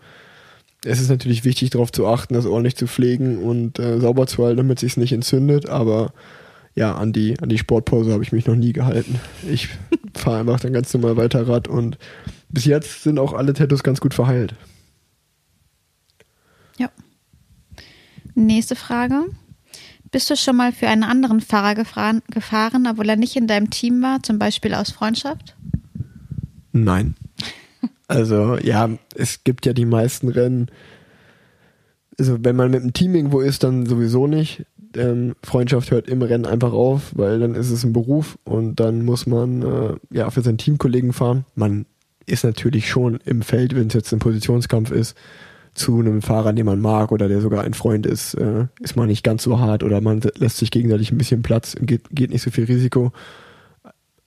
es 0.85 1.01
ist 1.01 1.09
natürlich 1.09 1.45
wichtig 1.45 1.71
darauf 1.71 1.93
zu 1.93 2.07
achten, 2.07 2.35
das 2.35 2.45
ordentlich 2.45 2.77
zu 2.77 2.87
pflegen 2.87 3.39
und 3.39 3.79
äh, 3.79 4.01
sauber 4.01 4.27
zu 4.27 4.45
halten, 4.45 4.59
damit 4.59 4.79
es 4.79 4.81
sich 4.81 4.97
nicht 4.97 5.13
entzündet. 5.13 5.69
Aber 5.69 6.13
ja, 6.75 6.95
an 6.95 7.13
die, 7.13 7.39
an 7.41 7.49
die 7.49 7.59
Sportpause 7.59 8.13
habe 8.13 8.25
ich 8.25 8.33
mich 8.33 8.47
noch 8.47 8.57
nie 8.57 8.73
gehalten. 8.73 9.21
Ich 9.49 9.69
fahre 10.15 10.41
einfach 10.41 10.61
dann 10.61 10.73
ganz 10.73 10.93
normal 10.93 11.17
weiter 11.17 11.47
Rad 11.49 11.69
und 11.69 11.97
bis 12.49 12.65
jetzt 12.65 13.05
sind 13.05 13.19
auch 13.19 13.33
alle 13.33 13.53
Tattoos 13.53 13.85
ganz 13.85 14.01
gut 14.01 14.15
verheilt. 14.15 14.55
Ja. 16.77 16.91
Nächste 18.35 18.75
Frage. 18.75 19.27
Bist 20.15 20.31
du 20.31 20.37
schon 20.37 20.55
mal 20.55 20.71
für 20.71 20.87
einen 20.87 21.03
anderen 21.03 21.41
Fahrer 21.41 21.75
gefahren, 21.75 22.23
gefahren, 22.31 22.87
obwohl 22.89 23.09
er 23.09 23.17
nicht 23.17 23.35
in 23.35 23.49
deinem 23.49 23.71
Team 23.71 24.01
war, 24.01 24.23
zum 24.23 24.39
Beispiel 24.39 24.73
aus 24.73 24.93
Freundschaft? 24.93 25.57
Nein. 26.73 27.17
Also 28.07 28.59
ja, 28.59 28.91
es 29.17 29.43
gibt 29.45 29.65
ja 29.67 29.73
die 29.73 29.87
meisten 29.87 30.29
Rennen. 30.29 30.71
Also 32.19 32.37
wenn 32.45 32.55
man 32.55 32.71
mit 32.71 32.83
dem 32.83 32.93
Team 32.93 33.15
irgendwo 33.15 33.41
ist, 33.41 33.65
dann 33.65 33.87
sowieso 33.87 34.27
nicht. 34.27 34.67
Ähm, 34.95 35.35
Freundschaft 35.43 35.91
hört 35.91 36.07
im 36.07 36.23
Rennen 36.23 36.45
einfach 36.45 36.73
auf, 36.73 37.13
weil 37.17 37.41
dann 37.41 37.55
ist 37.55 37.71
es 37.71 37.83
ein 37.83 37.95
Beruf 37.95 38.39
und 38.45 38.79
dann 38.79 39.05
muss 39.05 39.27
man 39.27 39.63
äh, 39.63 39.97
ja 40.11 40.31
für 40.31 40.43
seinen 40.43 40.59
Teamkollegen 40.59 41.15
fahren. 41.15 41.45
Man 41.57 41.87
ist 42.27 42.45
natürlich 42.45 42.89
schon 42.89 43.19
im 43.25 43.43
Feld, 43.43 43.75
wenn 43.75 43.89
es 43.89 43.95
jetzt 43.95 44.13
ein 44.13 44.21
Positionskampf 44.21 44.91
ist, 44.91 45.17
zu 45.75 45.99
einem 45.99 46.23
Fahrer, 46.23 46.53
den 46.53 46.67
man 46.67 46.81
mag 46.81 47.13
oder 47.13 47.29
der 47.29 47.41
sogar 47.41 47.65
ein 47.65 47.75
Freund 47.75 48.07
ist, 48.07 48.35
äh, 48.35 48.67
ist 48.81 48.97
man 48.97 49.09
nicht 49.09 49.25
ganz 49.25 49.43
so 49.43 49.59
hart 49.59 49.83
oder 49.83 50.01
man 50.01 50.21
lässt 50.37 50.59
sich 50.59 50.71
gegenseitig 50.71 51.11
ein 51.11 51.19
bisschen 51.19 51.43
Platz 51.43 51.75
und 51.75 51.87
geht, 51.87 52.03
geht 52.11 52.31
nicht 52.31 52.43
so 52.43 52.51
viel 52.51 52.65
Risiko, 52.65 53.13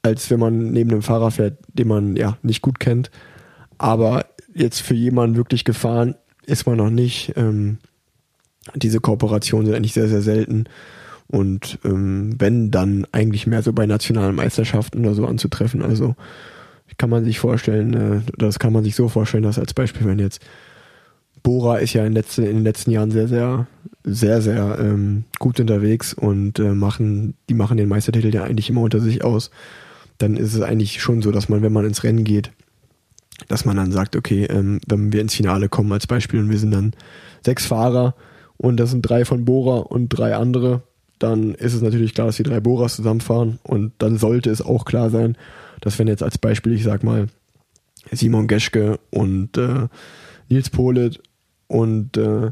als 0.01 0.29
wenn 0.29 0.39
man 0.39 0.71
neben 0.71 0.91
einem 0.91 1.01
Fahrer 1.01 1.31
fährt, 1.31 1.57
den 1.73 1.87
man 1.87 2.15
ja 2.15 2.37
nicht 2.41 2.61
gut 2.61 2.79
kennt. 2.79 3.11
Aber 3.77 4.25
jetzt 4.53 4.81
für 4.81 4.93
jemanden 4.93 5.35
wirklich 5.35 5.63
gefahren 5.63 6.15
ist 6.45 6.65
man 6.65 6.77
noch 6.77 6.89
nicht. 6.89 7.33
Ähm, 7.35 7.77
diese 8.75 8.99
Kooperationen 8.99 9.67
sind 9.67 9.75
eigentlich 9.75 9.93
sehr, 9.93 10.07
sehr 10.07 10.21
selten. 10.21 10.65
Und 11.27 11.79
ähm, 11.83 12.35
wenn, 12.39 12.71
dann 12.71 13.05
eigentlich 13.11 13.47
mehr 13.47 13.61
so 13.61 13.73
bei 13.73 13.85
nationalen 13.85 14.35
Meisterschaften 14.35 15.05
oder 15.05 15.13
so 15.13 15.25
anzutreffen. 15.25 15.81
Also 15.81 16.15
kann 16.97 17.09
man 17.09 17.23
sich 17.23 17.39
vorstellen, 17.39 17.93
äh, 17.93 18.21
das 18.37 18.59
kann 18.59 18.73
man 18.73 18.83
sich 18.83 18.95
so 18.95 19.07
vorstellen, 19.07 19.43
dass 19.43 19.59
als 19.59 19.73
Beispiel, 19.73 20.07
wenn 20.07 20.19
jetzt 20.19 20.41
Bora 21.47 21.77
ist 21.77 21.93
ja 21.93 22.05
in, 22.05 22.11
letzte, 22.11 22.43
in 22.43 22.57
den 22.57 22.63
letzten 22.65 22.91
Jahren 22.91 23.09
sehr, 23.09 23.29
sehr, 23.29 23.67
sehr, 24.03 24.41
sehr 24.41 24.79
ähm, 24.81 25.23
gut 25.39 25.61
unterwegs 25.61 26.13
und 26.13 26.59
äh, 26.59 26.73
machen, 26.73 27.35
die 27.47 27.53
machen 27.53 27.77
den 27.77 27.87
Meistertitel 27.87 28.35
ja 28.35 28.43
eigentlich 28.43 28.69
immer 28.69 28.81
unter 28.81 28.99
sich 28.99 29.23
aus. 29.23 29.49
Dann 30.17 30.35
ist 30.35 30.53
es 30.53 30.61
eigentlich 30.61 31.01
schon 31.01 31.21
so, 31.21 31.31
dass 31.31 31.47
man, 31.47 31.61
wenn 31.61 31.71
man 31.71 31.85
ins 31.85 32.03
Rennen 32.03 32.25
geht, 32.25 32.51
dass 33.47 33.63
man 33.63 33.77
dann 33.77 33.93
sagt, 33.93 34.17
okay, 34.17 34.43
ähm, 34.43 34.81
wenn 34.87 35.13
wir 35.13 35.21
ins 35.21 35.35
Finale 35.35 35.69
kommen 35.69 35.93
als 35.93 36.05
Beispiel 36.05 36.41
und 36.41 36.49
wir 36.49 36.59
sind 36.59 36.71
dann 36.71 36.91
sechs 37.45 37.65
Fahrer 37.65 38.13
und 38.57 38.75
das 38.77 38.91
sind 38.91 39.03
drei 39.03 39.23
von 39.23 39.45
Bora 39.45 39.77
und 39.77 40.09
drei 40.09 40.35
andere, 40.35 40.81
dann 41.17 41.55
ist 41.55 41.73
es 41.73 41.81
natürlich 41.81 42.13
klar, 42.13 42.27
dass 42.27 42.35
die 42.35 42.43
drei 42.43 42.59
Boras 42.59 42.97
zusammenfahren 42.97 43.59
und 43.63 43.93
dann 43.99 44.17
sollte 44.17 44.49
es 44.49 44.61
auch 44.61 44.83
klar 44.83 45.09
sein, 45.11 45.37
dass 45.79 45.97
wenn 45.97 46.09
jetzt 46.09 46.23
als 46.23 46.37
Beispiel, 46.37 46.73
ich 46.73 46.83
sag 46.83 47.05
mal, 47.05 47.27
Simon 48.11 48.47
Geschke 48.47 48.99
und 49.11 49.57
äh, 49.57 49.87
Nils 50.49 50.69
Polit 50.69 51.21
und 51.67 52.17
äh, 52.17 52.51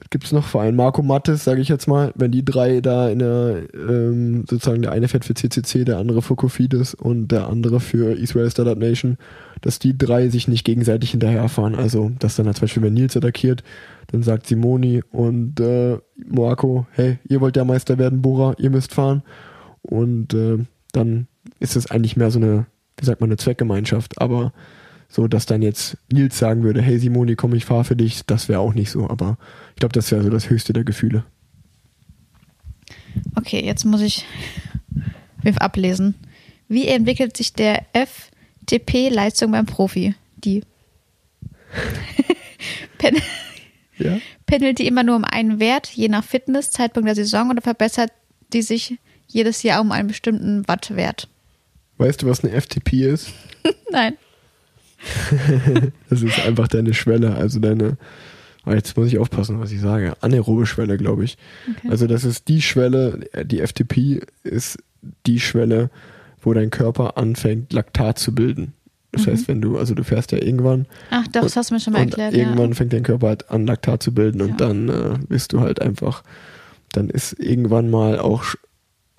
was 0.00 0.10
gibt 0.10 0.24
es 0.24 0.32
noch 0.32 0.46
für 0.46 0.60
einen? 0.60 0.76
Marco 0.76 1.02
Mattes, 1.02 1.44
sage 1.44 1.60
ich 1.60 1.68
jetzt 1.68 1.86
mal, 1.86 2.12
wenn 2.16 2.32
die 2.32 2.44
drei 2.44 2.80
da 2.80 3.08
in 3.08 3.20
der, 3.20 3.62
ähm, 3.74 4.44
sozusagen 4.48 4.82
der 4.82 4.92
eine 4.92 5.08
fährt 5.08 5.24
für 5.24 5.34
CCC, 5.34 5.84
der 5.84 5.98
andere 5.98 6.20
für 6.20 6.34
Kofidis 6.34 6.94
und 6.94 7.28
der 7.28 7.48
andere 7.48 7.80
für 7.80 8.18
Israel 8.18 8.50
Startup 8.50 8.78
Nation, 8.78 9.18
dass 9.60 9.78
die 9.78 9.96
drei 9.96 10.28
sich 10.28 10.48
nicht 10.48 10.64
gegenseitig 10.64 11.12
hinterherfahren. 11.12 11.74
Also, 11.74 12.10
dass 12.18 12.36
dann 12.36 12.52
zum 12.52 12.62
Beispiel, 12.62 12.82
wenn 12.82 12.94
Nils 12.94 13.16
attackiert, 13.16 13.62
dann 14.08 14.22
sagt 14.22 14.46
Simoni 14.46 15.02
und 15.12 15.60
äh, 15.60 15.98
Marco, 16.16 16.86
hey, 16.90 17.18
ihr 17.28 17.40
wollt 17.40 17.56
der 17.56 17.64
Meister 17.64 17.98
werden, 17.98 18.20
Bora, 18.22 18.54
ihr 18.58 18.70
müsst 18.70 18.94
fahren. 18.94 19.22
Und 19.82 20.34
äh, 20.34 20.58
dann 20.92 21.28
ist 21.60 21.76
es 21.76 21.90
eigentlich 21.90 22.16
mehr 22.16 22.30
so 22.30 22.38
eine, 22.38 22.66
wie 22.98 23.04
sagt 23.04 23.20
man, 23.20 23.28
eine 23.28 23.36
Zweckgemeinschaft. 23.36 24.20
Aber 24.20 24.52
so, 25.14 25.28
dass 25.28 25.46
dann 25.46 25.62
jetzt 25.62 25.96
Nils 26.12 26.38
sagen 26.38 26.64
würde, 26.64 26.82
hey 26.82 26.98
Simoni, 26.98 27.36
komm, 27.36 27.54
ich 27.54 27.64
fahre 27.64 27.84
für 27.84 27.94
dich, 27.94 28.26
das 28.26 28.48
wäre 28.48 28.58
auch 28.60 28.74
nicht 28.74 28.90
so. 28.90 29.08
Aber 29.08 29.38
ich 29.74 29.76
glaube, 29.76 29.92
das 29.92 30.10
wäre 30.10 30.24
so 30.24 30.30
das 30.30 30.50
höchste 30.50 30.72
der 30.72 30.82
Gefühle. 30.84 31.24
Okay, 33.36 33.64
jetzt 33.64 33.84
muss 33.84 34.00
ich 34.00 34.24
ablesen. 35.58 36.16
Wie 36.68 36.88
entwickelt 36.88 37.36
sich 37.36 37.52
der 37.52 37.86
FTP-Leistung 37.92 39.52
beim 39.52 39.66
Profi? 39.66 40.14
Die. 40.36 40.64
Pen 42.98 43.16
ja? 43.98 44.18
Pendelt 44.46 44.80
die 44.80 44.86
immer 44.88 45.04
nur 45.04 45.14
um 45.14 45.24
einen 45.24 45.60
Wert, 45.60 45.88
je 45.88 46.08
nach 46.08 46.24
Fitness, 46.24 46.72
Zeitpunkt 46.72 47.06
der 47.06 47.14
Saison 47.14 47.50
oder 47.50 47.62
verbessert 47.62 48.10
die 48.52 48.62
sich 48.62 48.98
jedes 49.28 49.62
Jahr 49.62 49.80
um 49.80 49.92
einen 49.92 50.08
bestimmten 50.08 50.66
Wattwert? 50.66 51.28
Weißt 51.98 52.22
du, 52.22 52.26
was 52.26 52.42
eine 52.42 52.60
FTP 52.60 53.04
ist? 53.04 53.32
Nein. 53.92 54.16
das 56.10 56.22
ist 56.22 56.44
einfach 56.46 56.68
deine 56.68 56.94
Schwelle, 56.94 57.34
also 57.34 57.60
deine, 57.60 57.96
oh, 58.66 58.72
jetzt 58.72 58.96
muss 58.96 59.08
ich 59.08 59.18
aufpassen, 59.18 59.60
was 59.60 59.72
ich 59.72 59.80
sage, 59.80 60.14
anaerobe 60.20 60.66
Schwelle, 60.66 60.96
glaube 60.96 61.24
ich. 61.24 61.36
Okay. 61.78 61.88
Also 61.90 62.06
das 62.06 62.24
ist 62.24 62.48
die 62.48 62.62
Schwelle, 62.62 63.20
die 63.44 63.60
FTP 63.60 64.22
ist 64.42 64.78
die 65.26 65.40
Schwelle, 65.40 65.90
wo 66.42 66.52
dein 66.52 66.70
Körper 66.70 67.16
anfängt, 67.16 67.72
Laktat 67.72 68.18
zu 68.18 68.34
bilden. 68.34 68.72
Das 69.12 69.26
mhm. 69.26 69.30
heißt, 69.30 69.48
wenn 69.48 69.60
du, 69.60 69.78
also 69.78 69.94
du 69.94 70.04
fährst 70.04 70.32
ja 70.32 70.38
irgendwann. 70.38 70.86
Ach, 71.10 71.26
doch, 71.28 71.42
das 71.42 71.56
hast 71.56 71.70
du 71.70 71.74
mir 71.74 71.80
schon 71.80 71.92
mal 71.92 72.00
erklärt. 72.00 72.34
Irgendwann 72.34 72.70
ja. 72.70 72.74
fängt 72.74 72.92
dein 72.92 73.02
Körper 73.02 73.28
halt 73.28 73.50
an, 73.50 73.66
Laktat 73.66 74.02
zu 74.02 74.12
bilden 74.12 74.42
und 74.42 74.50
ja. 74.50 74.56
dann 74.56 74.88
äh, 74.88 75.18
bist 75.28 75.52
du 75.52 75.60
halt 75.60 75.80
einfach, 75.80 76.22
dann 76.92 77.10
ist 77.10 77.38
irgendwann 77.38 77.90
mal 77.90 78.18
auch 78.18 78.44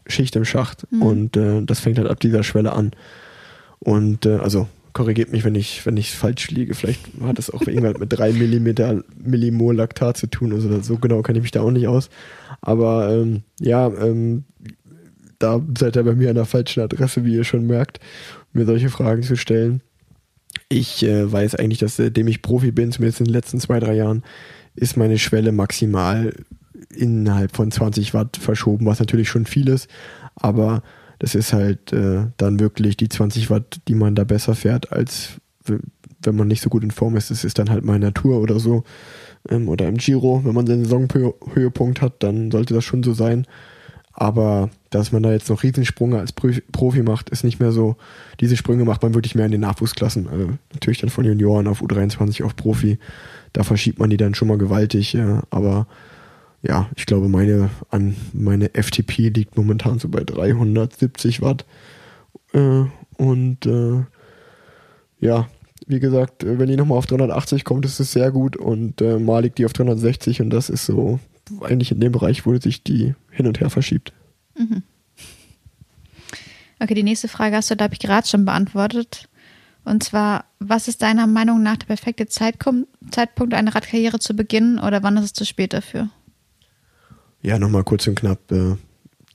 Schicht 0.07 0.35
im 0.35 0.45
Schacht 0.45 0.85
mhm. 0.91 1.01
und 1.01 1.37
äh, 1.37 1.61
das 1.63 1.79
fängt 1.79 1.97
halt 1.97 2.09
ab 2.09 2.19
dieser 2.19 2.43
Schwelle 2.43 2.73
an. 2.73 2.91
Und 3.79 4.25
äh, 4.25 4.37
also 4.37 4.67
korrigiert 4.95 5.33
mich, 5.33 5.43
wenn 5.43 5.55
ich, 5.55 5.85
wenn 5.85 5.97
ich 5.97 6.15
falsch 6.15 6.49
liege. 6.51 6.73
Vielleicht 6.73 7.01
hat 7.21 7.37
das 7.37 7.49
auch 7.49 7.61
irgendwann 7.67 7.99
mit 7.99 8.13
drei 8.13 8.31
Millimeter 8.31 9.03
Millimol 9.21 9.75
Laktat 9.75 10.15
zu 10.15 10.27
tun. 10.27 10.53
Also 10.53 10.81
so 10.81 10.97
genau 10.97 11.21
kenne 11.21 11.37
ich 11.37 11.43
mich 11.43 11.51
da 11.51 11.61
auch 11.61 11.69
nicht 11.69 11.87
aus. 11.87 12.09
Aber 12.61 13.11
ähm, 13.11 13.43
ja, 13.59 13.87
ähm, 13.87 14.45
da 15.37 15.61
seid 15.77 15.97
ihr 15.97 16.03
bei 16.03 16.15
mir 16.15 16.29
an 16.29 16.35
der 16.35 16.45
falschen 16.45 16.81
Adresse, 16.81 17.25
wie 17.25 17.35
ihr 17.35 17.43
schon 17.43 17.67
merkt, 17.67 17.99
mir 18.53 18.65
solche 18.65 18.89
Fragen 18.89 19.21
zu 19.21 19.35
stellen. 19.35 19.81
Ich 20.69 21.03
äh, 21.03 21.29
weiß 21.29 21.55
eigentlich, 21.55 21.79
dass 21.79 21.97
seitdem 21.97 22.29
ich 22.29 22.41
Profi 22.41 22.71
bin, 22.71 22.93
zumindest 22.93 23.19
in 23.19 23.25
den 23.25 23.33
letzten 23.33 23.59
zwei, 23.59 23.81
drei 23.81 23.95
Jahren, 23.95 24.23
ist 24.75 24.95
meine 24.95 25.19
Schwelle 25.19 25.51
maximal 25.51 26.33
innerhalb 26.95 27.53
von 27.53 27.69
20 27.69 28.13
Watt 28.13 28.37
verschoben, 28.37 28.85
was 28.85 29.01
natürlich 29.01 29.27
schon 29.27 29.45
viel 29.45 29.67
ist. 29.67 29.89
Aber 30.35 30.83
das 31.19 31.35
ist 31.35 31.53
halt 31.53 31.93
äh, 31.93 32.27
dann 32.37 32.59
wirklich 32.59 32.97
die 32.97 33.09
20 33.09 33.49
Watt, 33.49 33.79
die 33.87 33.95
man 33.95 34.15
da 34.15 34.23
besser 34.23 34.55
fährt, 34.55 34.91
als 34.91 35.39
wenn 36.21 36.35
man 36.35 36.47
nicht 36.47 36.61
so 36.61 36.69
gut 36.69 36.83
in 36.83 36.91
Form 36.91 37.15
ist. 37.15 37.31
Das 37.31 37.43
ist 37.43 37.59
dann 37.59 37.69
halt 37.69 37.83
mal 37.83 37.99
Natur 37.99 38.39
oder 38.41 38.59
so. 38.59 38.83
Ähm, 39.49 39.69
oder 39.69 39.87
im 39.87 39.97
Giro, 39.97 40.41
wenn 40.43 40.53
man 40.53 40.67
seinen 40.67 40.85
Saisonhöhepunkt 40.85 42.01
hat, 42.01 42.23
dann 42.23 42.51
sollte 42.51 42.73
das 42.73 42.83
schon 42.83 43.03
so 43.03 43.13
sein. 43.13 43.45
Aber 44.17 44.69
dass 44.91 45.11
man 45.11 45.23
da 45.23 45.31
jetzt 45.31 45.49
noch 45.49 45.61
Riesensprünge 45.61 46.17
als 46.17 46.31
Profi 46.31 47.03
macht, 47.03 47.29
ist 47.29 47.43
nicht 47.43 47.59
mehr 47.59 47.73
so. 47.73 47.97
Diese 48.39 48.55
Sprünge 48.55 48.85
macht 48.85 49.03
man 49.03 49.13
wirklich 49.13 49.35
mehr 49.35 49.45
in 49.45 49.51
den 49.51 49.61
Nachwuchsklassen. 49.61 50.29
Also 50.29 50.51
natürlich 50.73 50.99
dann 51.01 51.09
von 51.09 51.25
Junioren 51.25 51.67
auf 51.67 51.81
U23 51.81 52.43
auf 52.43 52.55
Profi. 52.55 52.97
Da 53.51 53.63
verschiebt 53.63 53.99
man 53.99 54.09
die 54.09 54.17
dann 54.17 54.33
schon 54.33 54.47
mal 54.47 54.57
gewaltig. 54.57 55.13
Ja. 55.13 55.43
Aber 55.49 55.87
ja, 56.61 56.89
ich 56.95 57.05
glaube, 57.05 57.29
meine, 57.29 57.69
an, 57.89 58.15
meine 58.33 58.69
FTP 58.73 59.29
liegt 59.29 59.57
momentan 59.57 59.99
so 59.99 60.09
bei 60.09 60.23
370 60.23 61.41
Watt. 61.41 61.65
Äh, 62.53 62.85
und 63.17 63.65
äh, 63.65 64.03
ja, 65.19 65.47
wie 65.87 65.99
gesagt, 65.99 66.43
wenn 66.45 66.67
die 66.67 66.77
nochmal 66.77 66.97
auf 66.97 67.05
380 67.05 67.63
kommt, 67.63 67.85
ist 67.85 67.99
es 67.99 68.11
sehr 68.11 68.31
gut. 68.31 68.57
Und 68.57 69.01
äh, 69.01 69.19
mal 69.19 69.43
liegt 69.43 69.57
die 69.57 69.65
auf 69.65 69.73
360 69.73 70.41
und 70.41 70.49
das 70.49 70.69
ist 70.69 70.85
so 70.85 71.19
eigentlich 71.61 71.91
in 71.91 71.99
dem 71.99 72.11
Bereich, 72.11 72.45
wo 72.45 72.55
sich 72.57 72.83
die 72.83 73.13
hin 73.29 73.47
und 73.47 73.59
her 73.59 73.69
verschiebt. 73.69 74.13
Mhm. 74.57 74.83
Okay, 76.79 76.93
die 76.93 77.03
nächste 77.03 77.27
Frage 77.27 77.55
hast 77.55 77.71
du, 77.71 77.75
glaube 77.75 77.93
ich, 77.93 77.99
gerade 77.99 78.27
schon 78.27 78.45
beantwortet. 78.45 79.29
Und 79.85 80.03
zwar, 80.03 80.45
was 80.59 80.87
ist 80.87 81.03
deiner 81.03 81.27
Meinung 81.27 81.61
nach 81.61 81.77
der 81.77 81.85
perfekte 81.85 82.27
Zeitpunkt, 82.27 82.87
eine 83.53 83.75
Radkarriere 83.75 84.19
zu 84.19 84.35
beginnen 84.35 84.79
oder 84.79 85.03
wann 85.03 85.17
ist 85.17 85.25
es 85.25 85.33
zu 85.33 85.45
spät 85.45 85.73
dafür? 85.73 86.09
Ja, 87.45 87.59
nochmal 87.59 87.83
kurz 87.83 88.07
und 88.07 88.15
knapp, 88.15 88.51
äh, 88.51 88.75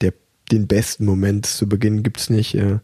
der, 0.01 0.12
den 0.51 0.66
besten 0.66 1.05
Moment 1.05 1.46
zu 1.46 1.68
Beginn 1.68 2.03
gibt 2.03 2.18
es 2.18 2.29
nicht. 2.29 2.57
Äh, 2.57 2.79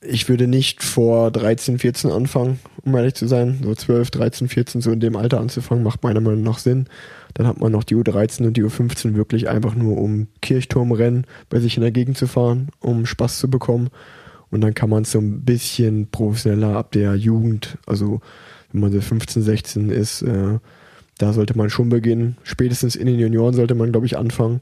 ich 0.00 0.28
würde 0.28 0.46
nicht 0.46 0.82
vor 0.82 1.30
13, 1.30 1.78
14 1.78 2.10
anfangen, 2.10 2.60
um 2.84 2.94
ehrlich 2.96 3.14
zu 3.14 3.26
sein. 3.26 3.60
So 3.62 3.74
12, 3.74 4.10
13, 4.12 4.48
14, 4.48 4.80
so 4.80 4.92
in 4.92 5.00
dem 5.00 5.16
Alter 5.16 5.40
anzufangen, 5.40 5.84
macht 5.84 6.02
meiner 6.02 6.20
Meinung 6.20 6.42
nach 6.42 6.58
Sinn. 6.58 6.86
Dann 7.34 7.46
hat 7.46 7.60
man 7.60 7.72
noch 7.72 7.84
die 7.84 7.96
U13 7.96 8.46
und 8.46 8.56
die 8.56 8.64
U15 8.64 9.14
wirklich 9.14 9.48
einfach 9.48 9.74
nur, 9.74 9.98
um 9.98 10.28
Kirchturmrennen 10.40 11.26
bei 11.50 11.60
sich 11.60 11.76
in 11.76 11.82
der 11.82 11.90
Gegend 11.90 12.16
zu 12.16 12.28
fahren, 12.28 12.68
um 12.78 13.04
Spaß 13.04 13.38
zu 13.38 13.50
bekommen. 13.50 13.90
Und 14.50 14.62
dann 14.62 14.74
kann 14.74 14.88
man 14.88 15.02
es 15.02 15.12
so 15.12 15.18
ein 15.18 15.44
bisschen 15.44 16.10
professioneller 16.10 16.76
ab 16.76 16.92
der 16.92 17.14
Jugend, 17.16 17.76
also 17.86 18.20
wenn 18.72 18.80
man 18.80 18.92
so 18.92 19.00
15, 19.00 19.42
16 19.42 19.90
ist, 19.90 20.22
äh, 20.22 20.58
da 21.20 21.34
sollte 21.34 21.56
man 21.56 21.68
schon 21.68 21.90
beginnen. 21.90 22.38
Spätestens 22.44 22.96
in 22.96 23.06
den 23.06 23.18
Junioren 23.18 23.54
sollte 23.54 23.74
man, 23.74 23.92
glaube 23.92 24.06
ich, 24.06 24.16
anfangen. 24.16 24.60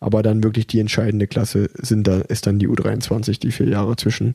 Aber 0.00 0.22
dann 0.22 0.42
wirklich 0.42 0.66
die 0.66 0.80
entscheidende 0.80 1.26
Klasse 1.26 1.70
sind 1.74 2.06
da, 2.06 2.20
ist 2.20 2.46
dann 2.46 2.58
die 2.58 2.68
U23, 2.68 3.40
die 3.40 3.50
vier 3.52 3.68
Jahre 3.68 3.96
zwischen 3.96 4.34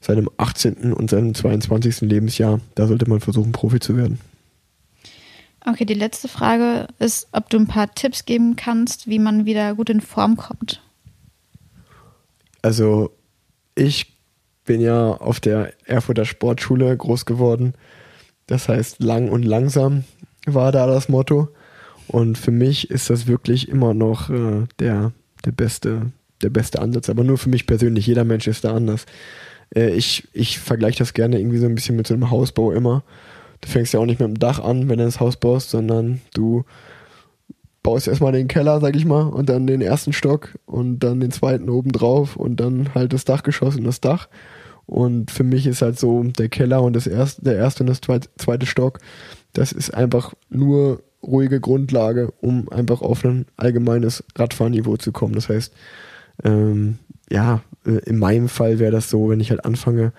seinem 0.00 0.30
18. 0.36 0.92
und 0.92 1.10
seinem 1.10 1.34
22. 1.34 2.02
Lebensjahr. 2.02 2.60
Da 2.74 2.86
sollte 2.86 3.08
man 3.08 3.20
versuchen, 3.20 3.52
Profi 3.52 3.80
zu 3.80 3.96
werden. 3.96 4.20
Okay, 5.66 5.84
die 5.84 5.94
letzte 5.94 6.28
Frage 6.28 6.86
ist, 6.98 7.26
ob 7.32 7.50
du 7.50 7.58
ein 7.58 7.66
paar 7.66 7.92
Tipps 7.94 8.24
geben 8.24 8.54
kannst, 8.54 9.08
wie 9.08 9.18
man 9.18 9.44
wieder 9.44 9.74
gut 9.74 9.90
in 9.90 10.00
Form 10.00 10.36
kommt. 10.36 10.80
Also 12.62 13.10
ich 13.74 14.14
bin 14.64 14.80
ja 14.80 15.10
auf 15.12 15.40
der 15.40 15.72
Erfurter 15.84 16.26
Sportschule 16.26 16.96
groß 16.96 17.24
geworden. 17.24 17.74
Das 18.46 18.68
heißt, 18.68 19.02
lang 19.02 19.30
und 19.30 19.42
langsam 19.42 20.04
war 20.46 20.72
da 20.72 20.86
das 20.86 21.08
Motto. 21.08 21.48
Und 22.06 22.38
für 22.38 22.50
mich 22.50 22.90
ist 22.90 23.10
das 23.10 23.26
wirklich 23.26 23.68
immer 23.68 23.94
noch 23.94 24.30
äh, 24.30 24.66
der, 24.78 25.12
der, 25.44 25.52
beste, 25.52 26.12
der 26.42 26.50
beste 26.50 26.80
Ansatz. 26.80 27.10
Aber 27.10 27.24
nur 27.24 27.38
für 27.38 27.50
mich 27.50 27.66
persönlich. 27.66 28.06
Jeder 28.06 28.24
Mensch 28.24 28.46
ist 28.46 28.64
da 28.64 28.74
anders. 28.74 29.04
Äh, 29.74 29.90
ich 29.90 30.28
ich 30.32 30.58
vergleiche 30.58 30.98
das 30.98 31.12
gerne 31.12 31.38
irgendwie 31.38 31.58
so 31.58 31.66
ein 31.66 31.74
bisschen 31.74 31.96
mit 31.96 32.06
so 32.06 32.14
einem 32.14 32.30
Hausbau 32.30 32.72
immer. 32.72 33.04
Du 33.60 33.68
fängst 33.68 33.92
ja 33.92 34.00
auch 34.00 34.06
nicht 34.06 34.20
mit 34.20 34.28
dem 34.28 34.38
Dach 34.38 34.60
an, 34.60 34.88
wenn 34.88 34.98
du 34.98 35.04
das 35.04 35.20
Haus 35.20 35.36
baust, 35.36 35.70
sondern 35.70 36.20
du 36.32 36.64
baust 37.82 38.08
erstmal 38.08 38.32
den 38.32 38.48
Keller, 38.48 38.80
sag 38.80 38.96
ich 38.96 39.04
mal, 39.04 39.22
und 39.22 39.48
dann 39.48 39.66
den 39.66 39.80
ersten 39.80 40.12
Stock 40.12 40.58
und 40.66 41.00
dann 41.00 41.20
den 41.20 41.30
zweiten 41.30 41.68
oben 41.68 41.90
drauf 41.92 42.36
und 42.36 42.56
dann 42.60 42.94
halt 42.94 43.12
das 43.12 43.24
Dachgeschoss 43.24 43.76
und 43.76 43.84
das 43.84 44.00
Dach. 44.00 44.28
Und 44.86 45.30
für 45.30 45.44
mich 45.44 45.66
ist 45.66 45.82
halt 45.82 45.98
so 45.98 46.22
der 46.22 46.48
Keller 46.48 46.82
und 46.82 46.94
das 46.94 47.06
erste, 47.06 47.42
der 47.42 47.56
erste 47.56 47.82
und 47.82 47.88
das 47.88 48.00
zweite 48.00 48.66
Stock, 48.66 49.00
das 49.52 49.72
ist 49.72 49.92
einfach 49.92 50.34
nur 50.50 51.02
ruhige 51.22 51.60
Grundlage, 51.60 52.32
um 52.40 52.68
einfach 52.70 53.02
auf 53.02 53.24
ein 53.24 53.46
allgemeines 53.56 54.24
Radfahrniveau 54.36 54.96
zu 54.96 55.12
kommen. 55.12 55.34
Das 55.34 55.48
heißt, 55.48 55.72
ähm, 56.44 56.98
ja, 57.30 57.62
äh, 57.84 57.98
in 58.08 58.18
meinem 58.18 58.48
Fall 58.48 58.78
wäre 58.78 58.92
das 58.92 59.10
so, 59.10 59.28
wenn 59.28 59.40
ich 59.40 59.50
halt 59.50 59.64
anfange, 59.64 60.12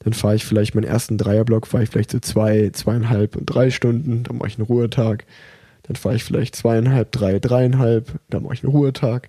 dann 0.00 0.12
fahre 0.12 0.36
ich 0.36 0.44
vielleicht 0.44 0.74
meinen 0.74 0.84
ersten 0.84 1.18
Dreierblock, 1.18 1.66
fahre 1.66 1.84
ich 1.84 1.90
vielleicht 1.90 2.10
so 2.10 2.18
zwei, 2.20 2.70
zweieinhalb 2.72 3.36
und 3.36 3.46
drei 3.46 3.70
Stunden, 3.70 4.22
dann 4.22 4.36
mache 4.36 4.48
ich 4.48 4.58
einen 4.58 4.66
Ruhetag. 4.66 5.24
Dann 5.84 5.96
fahre 5.96 6.16
ich 6.16 6.24
vielleicht 6.24 6.56
zweieinhalb, 6.56 7.12
drei, 7.12 7.38
dreieinhalb, 7.38 8.12
dann 8.30 8.42
mache 8.42 8.54
ich 8.54 8.64
einen 8.64 8.72
Ruhetag. 8.72 9.28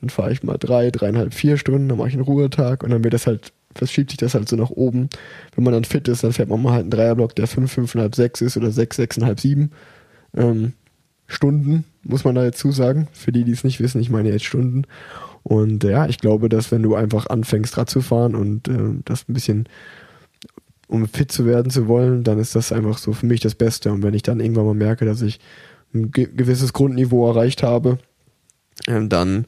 Dann 0.00 0.10
fahre 0.10 0.32
ich 0.32 0.42
mal 0.42 0.58
drei, 0.58 0.90
dreieinhalb, 0.90 1.32
vier 1.32 1.56
Stunden, 1.56 1.88
dann 1.88 1.98
mache 1.98 2.08
ich 2.08 2.14
einen 2.14 2.24
Ruhetag 2.24 2.82
und 2.82 2.90
dann 2.90 3.04
wird 3.04 3.14
das 3.14 3.26
halt, 3.26 3.52
verschiebt 3.74 4.10
sich 4.10 4.18
das 4.18 4.34
halt 4.34 4.48
so 4.48 4.56
nach 4.56 4.70
oben. 4.70 5.08
Wenn 5.54 5.64
man 5.64 5.72
dann 5.72 5.84
fit 5.84 6.08
ist, 6.08 6.24
dann 6.24 6.32
fährt 6.32 6.48
man 6.48 6.62
mal 6.62 6.72
halt 6.72 6.82
einen 6.82 6.90
Dreierblock, 6.90 7.34
der 7.36 7.46
fünf, 7.46 7.72
fünfeinhalb, 7.72 8.14
sechs 8.14 8.40
ist 8.40 8.56
oder 8.56 8.70
sechs, 8.70 8.96
sechseinhalb, 8.96 9.40
sieben 9.40 9.70
ähm, 10.36 10.72
Stunden, 11.26 11.84
muss 12.02 12.24
man 12.24 12.34
da 12.34 12.44
jetzt 12.44 12.58
zusagen. 12.58 13.08
Für 13.12 13.32
die, 13.32 13.44
die 13.44 13.52
es 13.52 13.64
nicht 13.64 13.80
wissen, 13.80 14.00
ich 14.00 14.10
meine 14.10 14.30
jetzt 14.30 14.44
Stunden. 14.44 14.84
Und 15.42 15.84
ja, 15.84 16.06
ich 16.06 16.18
glaube, 16.18 16.48
dass 16.48 16.70
wenn 16.70 16.82
du 16.82 16.94
einfach 16.94 17.26
anfängst, 17.26 17.76
Rad 17.76 17.90
zu 17.90 18.00
fahren 18.00 18.34
und 18.34 18.68
äh, 18.68 19.00
das 19.04 19.28
ein 19.28 19.34
bisschen, 19.34 19.68
um 20.86 21.08
fit 21.08 21.32
zu 21.32 21.46
werden 21.46 21.70
zu 21.70 21.88
wollen, 21.88 22.22
dann 22.22 22.38
ist 22.38 22.54
das 22.54 22.72
einfach 22.72 22.98
so 22.98 23.12
für 23.12 23.26
mich 23.26 23.40
das 23.40 23.54
Beste. 23.54 23.92
Und 23.92 24.02
wenn 24.02 24.14
ich 24.14 24.22
dann 24.22 24.40
irgendwann 24.40 24.66
mal 24.66 24.74
merke, 24.74 25.04
dass 25.04 25.22
ich 25.22 25.40
ein 25.94 26.10
ge 26.10 26.28
gewisses 26.34 26.72
Grundniveau 26.72 27.28
erreicht 27.28 27.62
habe, 27.62 27.98
äh, 28.86 29.06
dann, 29.06 29.46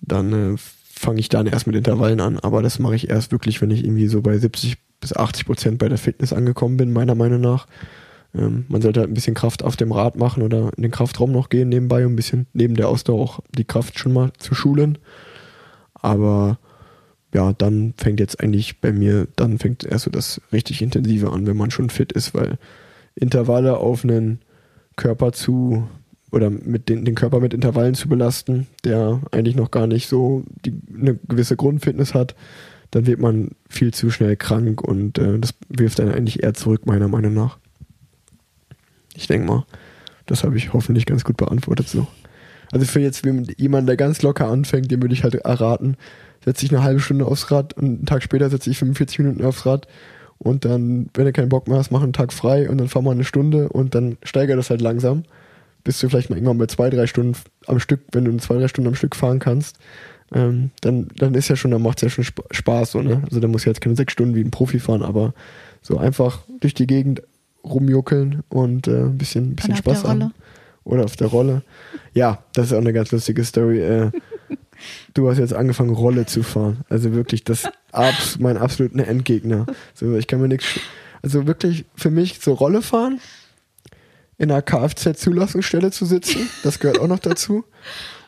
dann 0.00 0.54
äh, 0.54 0.56
fange 1.00 1.18
ich 1.18 1.30
dann 1.30 1.46
erst 1.46 1.66
mit 1.66 1.76
Intervallen 1.76 2.20
an. 2.20 2.38
Aber 2.38 2.60
das 2.60 2.78
mache 2.78 2.94
ich 2.94 3.08
erst 3.08 3.32
wirklich, 3.32 3.62
wenn 3.62 3.70
ich 3.70 3.84
irgendwie 3.84 4.06
so 4.06 4.20
bei 4.20 4.36
70 4.36 4.76
bis 5.00 5.16
80 5.16 5.46
Prozent 5.46 5.78
bei 5.78 5.88
der 5.88 5.96
Fitness 5.96 6.34
angekommen 6.34 6.76
bin, 6.76 6.92
meiner 6.92 7.14
Meinung 7.14 7.40
nach. 7.40 7.66
Ähm, 8.34 8.66
man 8.68 8.82
sollte 8.82 9.00
halt 9.00 9.10
ein 9.10 9.14
bisschen 9.14 9.34
Kraft 9.34 9.62
auf 9.62 9.76
dem 9.76 9.92
Rad 9.92 10.16
machen 10.16 10.42
oder 10.42 10.70
in 10.76 10.82
den 10.82 10.90
Kraftraum 10.90 11.32
noch 11.32 11.48
gehen 11.48 11.70
nebenbei, 11.70 12.04
um 12.04 12.12
ein 12.12 12.16
bisschen 12.16 12.46
neben 12.52 12.74
der 12.74 12.88
Ausdauer 12.88 13.18
auch 13.18 13.40
die 13.56 13.64
Kraft 13.64 13.98
schon 13.98 14.12
mal 14.12 14.30
zu 14.38 14.54
schulen. 14.54 14.98
Aber 15.94 16.58
ja, 17.32 17.54
dann 17.54 17.94
fängt 17.96 18.20
jetzt 18.20 18.38
eigentlich 18.40 18.80
bei 18.80 18.92
mir, 18.92 19.26
dann 19.36 19.58
fängt 19.58 19.84
erst 19.84 20.04
so 20.04 20.10
das 20.10 20.42
richtig 20.52 20.82
Intensive 20.82 21.32
an, 21.32 21.46
wenn 21.46 21.56
man 21.56 21.70
schon 21.70 21.88
fit 21.88 22.12
ist, 22.12 22.34
weil 22.34 22.58
Intervalle 23.14 23.78
auf 23.78 24.04
einen 24.04 24.40
Körper 24.96 25.32
zu 25.32 25.88
oder 26.30 26.50
mit 26.50 26.88
den, 26.88 27.04
den 27.04 27.14
Körper 27.14 27.40
mit 27.40 27.54
Intervallen 27.54 27.94
zu 27.94 28.08
belasten, 28.08 28.66
der 28.84 29.20
eigentlich 29.30 29.56
noch 29.56 29.70
gar 29.70 29.86
nicht 29.86 30.08
so 30.08 30.44
die, 30.64 30.74
eine 30.94 31.18
gewisse 31.28 31.56
Grundfitness 31.56 32.14
hat, 32.14 32.34
dann 32.90 33.06
wird 33.06 33.20
man 33.20 33.50
viel 33.68 33.92
zu 33.92 34.10
schnell 34.10 34.36
krank 34.36 34.82
und 34.82 35.18
äh, 35.18 35.38
das 35.38 35.54
wirft 35.68 35.98
dann 35.98 36.12
eigentlich 36.12 36.42
eher 36.42 36.54
zurück, 36.54 36.86
meiner 36.86 37.08
Meinung 37.08 37.34
nach. 37.34 37.58
Ich 39.14 39.26
denke 39.26 39.46
mal, 39.46 39.64
das 40.26 40.44
habe 40.44 40.56
ich 40.56 40.72
hoffentlich 40.72 41.06
ganz 41.06 41.24
gut 41.24 41.36
beantwortet 41.36 41.88
so. 41.88 42.06
Also 42.72 42.86
für 42.86 43.00
jetzt 43.00 43.24
jemanden, 43.24 43.86
der 43.86 43.96
ganz 43.96 44.22
locker 44.22 44.46
anfängt, 44.46 44.90
dem 44.90 45.02
würde 45.02 45.14
ich 45.14 45.24
halt 45.24 45.34
erraten, 45.34 45.96
setze 46.44 46.64
ich 46.64 46.72
eine 46.72 46.84
halbe 46.84 47.00
Stunde 47.00 47.26
aufs 47.26 47.50
Rad 47.50 47.74
und 47.74 47.84
einen 47.84 48.06
Tag 48.06 48.22
später 48.22 48.48
setze 48.48 48.70
ich 48.70 48.78
45 48.78 49.18
Minuten 49.18 49.44
aufs 49.44 49.66
Rad 49.66 49.88
und 50.38 50.64
dann, 50.64 51.10
wenn 51.14 51.26
du 51.26 51.32
keinen 51.32 51.48
Bock 51.48 51.68
mehr 51.68 51.78
hast, 51.78 51.90
mach 51.90 52.02
einen 52.02 52.12
Tag 52.12 52.32
frei 52.32 52.70
und 52.70 52.78
dann 52.78 52.88
fahr 52.88 53.02
mal 53.02 53.10
eine 53.10 53.24
Stunde 53.24 53.68
und 53.68 53.94
dann 53.94 54.16
steigert 54.22 54.58
das 54.58 54.70
halt 54.70 54.80
langsam, 54.80 55.24
bis 55.84 55.98
du 55.98 56.08
vielleicht 56.08 56.30
mal 56.30 56.36
irgendwann 56.36 56.58
bei 56.58 56.66
zwei, 56.66 56.90
drei 56.90 57.06
Stunden 57.06 57.36
am 57.66 57.80
Stück, 57.80 58.00
wenn 58.12 58.24
du 58.24 58.36
zwei, 58.38 58.56
drei 58.56 58.68
Stunden 58.68 58.88
am 58.88 58.94
Stück 58.94 59.16
fahren 59.16 59.38
kannst, 59.38 59.78
ähm, 60.32 60.70
dann, 60.80 61.08
dann 61.16 61.34
ist 61.34 61.48
ja 61.48 61.56
schon, 61.56 61.70
dann 61.70 61.82
macht 61.82 61.98
es 61.98 62.02
ja 62.02 62.10
schon 62.10 62.24
Spaß, 62.50 62.92
so, 62.92 63.02
ne? 63.02 63.22
Also 63.24 63.40
da 63.40 63.48
muss 63.48 63.62
ich 63.62 63.66
jetzt 63.66 63.80
keine 63.80 63.96
sechs 63.96 64.12
Stunden 64.12 64.34
wie 64.34 64.42
ein 64.42 64.50
Profi 64.50 64.78
fahren, 64.78 65.02
aber 65.02 65.34
so 65.82 65.98
einfach 65.98 66.40
durch 66.60 66.74
die 66.74 66.86
Gegend 66.86 67.22
rumjuckeln 67.64 68.42
und 68.48 68.86
äh, 68.86 69.02
ein 69.02 69.18
bisschen, 69.18 69.50
ein 69.50 69.56
bisschen 69.56 69.76
Spaß 69.76 70.04
haben. 70.04 70.32
Oder 70.84 71.04
auf 71.04 71.16
der 71.16 71.26
Rolle. 71.26 71.62
Ja, 72.14 72.42
das 72.54 72.66
ist 72.66 72.72
auch 72.72 72.78
eine 72.78 72.92
ganz 72.92 73.12
lustige 73.12 73.44
Story. 73.44 73.80
Äh, 73.80 74.10
du 75.14 75.28
hast 75.28 75.38
jetzt 75.38 75.52
angefangen, 75.52 75.90
Rolle 75.90 76.26
zu 76.26 76.42
fahren. 76.42 76.84
Also 76.88 77.12
wirklich, 77.12 77.44
das 77.44 77.64
abs 77.92 78.38
mein 78.38 78.56
absoluter 78.56 79.06
Endgegner. 79.06 79.66
So, 79.94 80.16
ich 80.16 80.26
kann 80.26 80.40
mir 80.40 80.48
nichts. 80.48 80.80
Also 81.22 81.46
wirklich 81.46 81.84
für 81.96 82.10
mich 82.10 82.40
so 82.40 82.54
Rolle 82.54 82.80
fahren, 82.80 83.20
in 84.40 84.50
einer 84.50 84.62
Kfz-Zulassungsstelle 84.62 85.90
zu 85.90 86.06
sitzen, 86.06 86.48
das 86.62 86.78
gehört 86.78 86.98
auch 86.98 87.06
noch 87.06 87.18
dazu. 87.18 87.64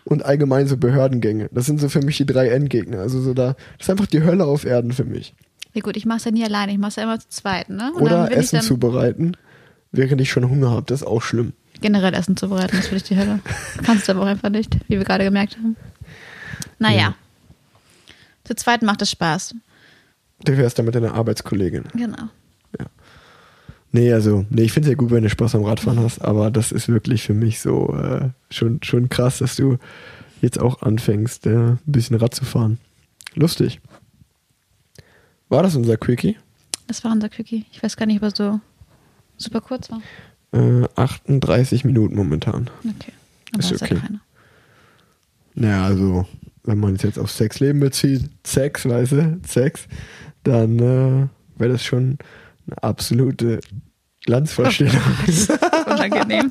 Und 0.05 0.25
allgemein 0.25 0.67
so 0.67 0.77
Behördengänge. 0.77 1.49
Das 1.53 1.65
sind 1.67 1.81
so 1.81 1.89
für 1.89 2.03
mich 2.03 2.19
die 2.19 2.27
drei 2.27 2.49
Endgegner. 2.49 2.99
Also 2.99 3.21
so 3.21 3.35
da, 3.35 3.55
das 3.79 3.87
ist 3.87 3.91
einfach 3.91 4.07
die 4.07 4.23
Hölle 4.23 4.45
auf 4.45 4.65
Erden 4.65 4.93
für 4.93 5.05
mich. 5.05 5.35
Ja 5.73 5.81
gut, 5.81 5.97
ich 5.97 6.05
mache 6.05 6.19
es 6.19 6.25
ja 6.25 6.31
nie 6.33 6.45
alleine, 6.45 6.73
ich 6.73 6.79
mache 6.79 6.91
es 6.91 6.97
ja 6.97 7.05
immer 7.05 7.19
zu 7.19 7.29
zweit, 7.29 7.71
ne? 7.71 7.93
Und 7.95 8.03
Oder 8.03 8.31
Essen 8.31 8.61
zubereiten, 8.61 9.37
während 9.91 10.21
ich 10.21 10.31
schon 10.31 10.51
Hunger 10.51 10.71
habe, 10.71 10.85
das 10.87 11.01
ist 11.01 11.07
auch 11.07 11.23
schlimm. 11.23 11.55
Generell 11.81 12.13
Essen 12.13 12.37
zubereiten, 12.37 12.77
das 12.77 12.89
finde 12.89 12.97
ich 12.97 13.09
die 13.09 13.17
Hölle. 13.17 13.41
Kannst 13.83 14.07
du 14.07 14.13
aber 14.13 14.23
auch 14.23 14.27
einfach 14.27 14.51
nicht, 14.51 14.77
wie 14.89 14.99
wir 14.99 15.05
gerade 15.05 15.25
gemerkt 15.25 15.57
haben. 15.57 15.77
Naja. 16.79 16.99
Ja. 16.99 17.15
Zu 18.45 18.55
zweit 18.57 18.83
macht 18.83 19.01
es 19.01 19.11
Spaß. 19.11 19.55
Du 20.45 20.57
wärst 20.59 20.79
dann 20.79 20.85
mit 20.85 20.95
deiner 20.95 21.15
Arbeitskollegin. 21.15 21.85
Genau. 21.95 22.29
Nee, 23.93 24.13
also, 24.13 24.47
nee, 24.49 24.63
ich 24.63 24.73
finde 24.73 24.89
es 24.89 24.91
ja 24.93 24.97
gut, 24.97 25.11
wenn 25.11 25.23
du 25.23 25.29
Spaß 25.29 25.55
am 25.55 25.65
Radfahren 25.65 26.01
hast, 26.01 26.23
aber 26.23 26.51
das 26.51 26.73
ist 26.73 26.89
wirklich 26.89 27.23
für 27.23 27.35
mich 27.35 27.61
so 27.61 27.95
äh, 27.95 28.31
schon, 28.51 28.83
schon 28.83 29.09
krass, 29.11 29.39
dass 29.39 29.57
du 29.57 29.79
jetzt 30.41 30.59
auch 30.59 30.83
anfängst, 30.83 31.47
äh, 31.47 31.73
ein 31.73 31.79
bisschen 31.85 32.17
Rad 32.17 32.35
zu 32.35 32.45
fahren. 32.45 32.79
Lustig. 33.35 33.81
War 35.49 35.63
das 35.63 35.77
unser 35.77 35.99
Quickie? 35.99 36.37
Das 36.87 37.05
war 37.05 37.13
unser 37.13 37.29
Quickie. 37.29 37.67
Ich 37.71 37.83
weiß 37.83 37.97
gar 37.97 38.07
nicht, 38.07 38.17
ob 38.17 38.23
er 38.23 38.35
so 38.35 38.61
super 39.37 39.61
kurz 39.61 39.91
war. 39.91 40.01
Äh, 40.53 40.89
38 40.97 41.85
Minuten 41.85 42.17
momentan. 42.17 42.71
Okay. 42.79 43.13
Aber 43.53 43.61
ist 43.61 43.83
okay. 43.83 44.01
Ja 44.03 44.21
naja, 45.55 45.85
also, 45.85 46.27
wenn 46.65 46.79
man 46.79 46.95
es 46.95 47.03
jetzt 47.03 47.19
auf 47.19 47.31
Sexleben 47.31 47.81
bezieht, 47.81 48.31
Sex, 48.45 48.89
weißt 48.89 49.13
du, 49.13 49.41
Sex, 49.47 49.87
dann 50.45 50.79
äh, 50.79 51.29
wäre 51.59 51.73
das 51.73 51.85
schon 51.85 52.19
eine 52.73 52.83
absolute 52.83 53.61
Glanzvorstellung. 54.25 54.95
Oh, 55.85 55.95
unangenehm. 55.95 56.51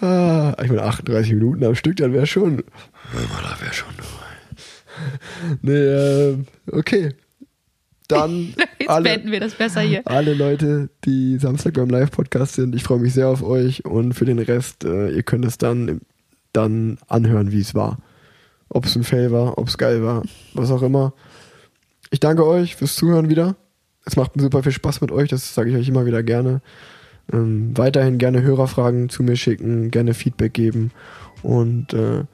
ah, 0.00 0.56
ich 0.62 0.68
meine, 0.68 0.82
38 0.82 1.32
Minuten 1.34 1.64
am 1.64 1.74
Stück, 1.74 1.96
dann 1.96 2.12
wäre 2.12 2.26
schon. 2.26 2.64
Das 3.12 3.60
wäre 3.60 3.72
schon 3.72 3.94
nee, 5.62 5.72
äh, 5.72 6.36
okay. 6.70 7.14
Dann 8.08 8.54
Jetzt 8.78 8.90
alle, 8.90 9.04
beenden 9.04 9.30
wir 9.30 9.40
das 9.40 9.54
besser 9.54 9.80
hier. 9.82 10.02
Alle 10.04 10.34
Leute, 10.34 10.90
die 11.04 11.38
Samstag 11.38 11.74
beim 11.74 11.88
Live-Podcast 11.88 12.54
sind, 12.54 12.74
ich 12.74 12.82
freue 12.82 12.98
mich 12.98 13.14
sehr 13.14 13.28
auf 13.28 13.42
euch 13.42 13.84
und 13.84 14.14
für 14.14 14.24
den 14.24 14.38
Rest, 14.38 14.84
äh, 14.84 15.10
ihr 15.10 15.22
könnt 15.22 15.44
es 15.44 15.58
dann, 15.58 16.00
dann 16.52 16.98
anhören, 17.08 17.52
wie 17.52 17.60
es 17.60 17.74
war. 17.74 17.98
Ob 18.68 18.86
es 18.86 18.96
ein 18.96 19.04
Fail 19.04 19.32
war, 19.32 19.58
ob 19.58 19.68
es 19.68 19.78
geil 19.78 20.02
war, 20.02 20.22
was 20.54 20.70
auch 20.70 20.82
immer. 20.82 21.12
Ich 22.10 22.20
danke 22.20 22.46
euch 22.46 22.76
fürs 22.76 22.96
Zuhören 22.96 23.28
wieder. 23.28 23.56
Es 24.04 24.16
macht 24.16 24.36
mir 24.36 24.42
super 24.42 24.62
viel 24.62 24.72
Spaß 24.72 25.00
mit 25.00 25.12
euch, 25.12 25.28
das 25.28 25.54
sage 25.54 25.70
ich 25.70 25.76
euch 25.76 25.88
immer 25.88 26.06
wieder 26.06 26.22
gerne. 26.22 26.60
Ähm, 27.32 27.76
weiterhin 27.76 28.18
gerne 28.18 28.42
Hörerfragen 28.42 29.08
zu 29.08 29.22
mir 29.22 29.36
schicken, 29.36 29.90
gerne 29.90 30.14
Feedback 30.14 30.52
geben 30.52 30.90
und 31.42 31.94
äh, 31.94 32.24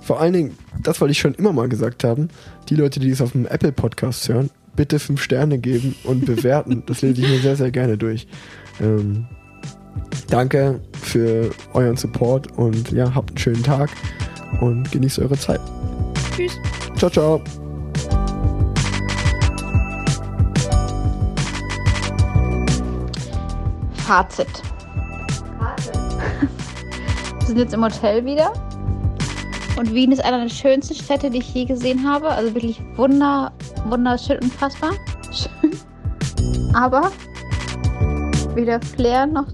vor 0.00 0.20
allen 0.20 0.32
Dingen, 0.32 0.56
das 0.82 1.02
wollte 1.02 1.12
ich 1.12 1.18
schon 1.18 1.34
immer 1.34 1.52
mal 1.52 1.68
gesagt 1.68 2.02
haben, 2.02 2.28
die 2.70 2.76
Leute, 2.76 2.98
die 2.98 3.10
es 3.10 3.20
auf 3.20 3.32
dem 3.32 3.46
Apple 3.46 3.72
Podcast 3.72 4.26
hören, 4.28 4.48
bitte 4.74 4.98
fünf 4.98 5.20
Sterne 5.20 5.58
geben 5.58 5.94
und 6.04 6.24
bewerten. 6.24 6.82
das 6.86 7.02
lese 7.02 7.20
ich 7.20 7.28
mir 7.28 7.40
sehr, 7.40 7.56
sehr 7.56 7.70
gerne 7.70 7.98
durch. 7.98 8.26
Ähm, 8.80 9.26
danke 10.30 10.80
für 11.02 11.50
euren 11.74 11.98
Support 11.98 12.56
und 12.56 12.90
ja, 12.92 13.14
habt 13.14 13.32
einen 13.32 13.38
schönen 13.38 13.62
Tag 13.62 13.90
und 14.62 14.90
genießt 14.90 15.18
eure 15.18 15.36
Zeit. 15.36 15.60
Tschüss. 16.34 16.52
Ciao, 16.96 17.10
ciao. 17.10 17.67
Fazit. 24.08 24.48
Wir 27.40 27.46
sind 27.46 27.58
jetzt 27.58 27.74
im 27.74 27.84
Hotel 27.84 28.24
wieder. 28.24 28.54
Und 29.76 29.92
Wien 29.92 30.12
ist 30.12 30.24
einer 30.24 30.40
der 30.40 30.48
schönsten 30.48 30.94
Städte, 30.94 31.28
die 31.28 31.40
ich 31.40 31.52
je 31.52 31.66
gesehen 31.66 32.08
habe. 32.08 32.30
Also 32.30 32.54
wirklich 32.54 32.80
wunder, 32.96 33.52
wunderschön, 33.84 34.38
unfassbar. 34.38 34.92
Schön. 35.30 35.78
Aber 36.74 37.12
weder 38.54 38.80
Flair 38.80 39.26
noch 39.26 39.48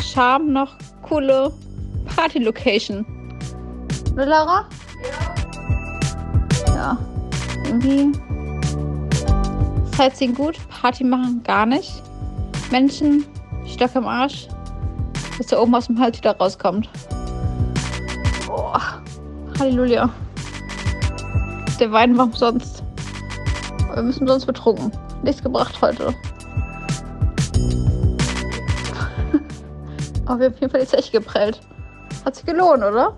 Charme 0.00 0.52
noch 0.52 0.76
coole 1.02 1.52
Party-Location. 2.16 3.06
Oder 4.14 4.26
Laura? 4.26 4.68
Ja. 6.66 6.74
Ja. 6.74 6.98
Irgendwie 7.64 8.10
Sightseeing 9.96 10.34
gut, 10.34 10.58
Party 10.68 11.04
machen 11.04 11.44
gar 11.44 11.64
nicht. 11.64 12.02
Menschen, 12.72 13.24
Stock 13.74 13.94
im 13.96 14.06
Arsch, 14.06 14.46
bis 15.36 15.48
da 15.48 15.58
oben 15.58 15.74
aus 15.74 15.88
dem 15.88 15.98
Hals 15.98 16.16
wieder 16.18 16.36
rauskommt. 16.36 16.88
Boah, 18.46 18.80
Halleluja. 19.58 20.08
Der 21.80 21.90
Wein 21.90 22.16
war 22.16 22.26
umsonst. 22.26 22.84
Wir 23.92 24.02
müssen 24.02 24.28
sonst 24.28 24.46
betrunken. 24.46 24.92
Nichts 25.24 25.42
gebracht 25.42 25.82
heute. 25.82 26.06
Aber 30.26 30.38
wir 30.38 30.46
haben 30.46 30.54
auf 30.54 30.60
jeden 30.60 30.70
Fall 30.70 30.82
die 30.82 30.86
Zeche 30.86 31.10
geprellt. 31.10 31.60
Hat 32.24 32.36
sich 32.36 32.46
gelohnt, 32.46 32.84
oder? 32.84 33.16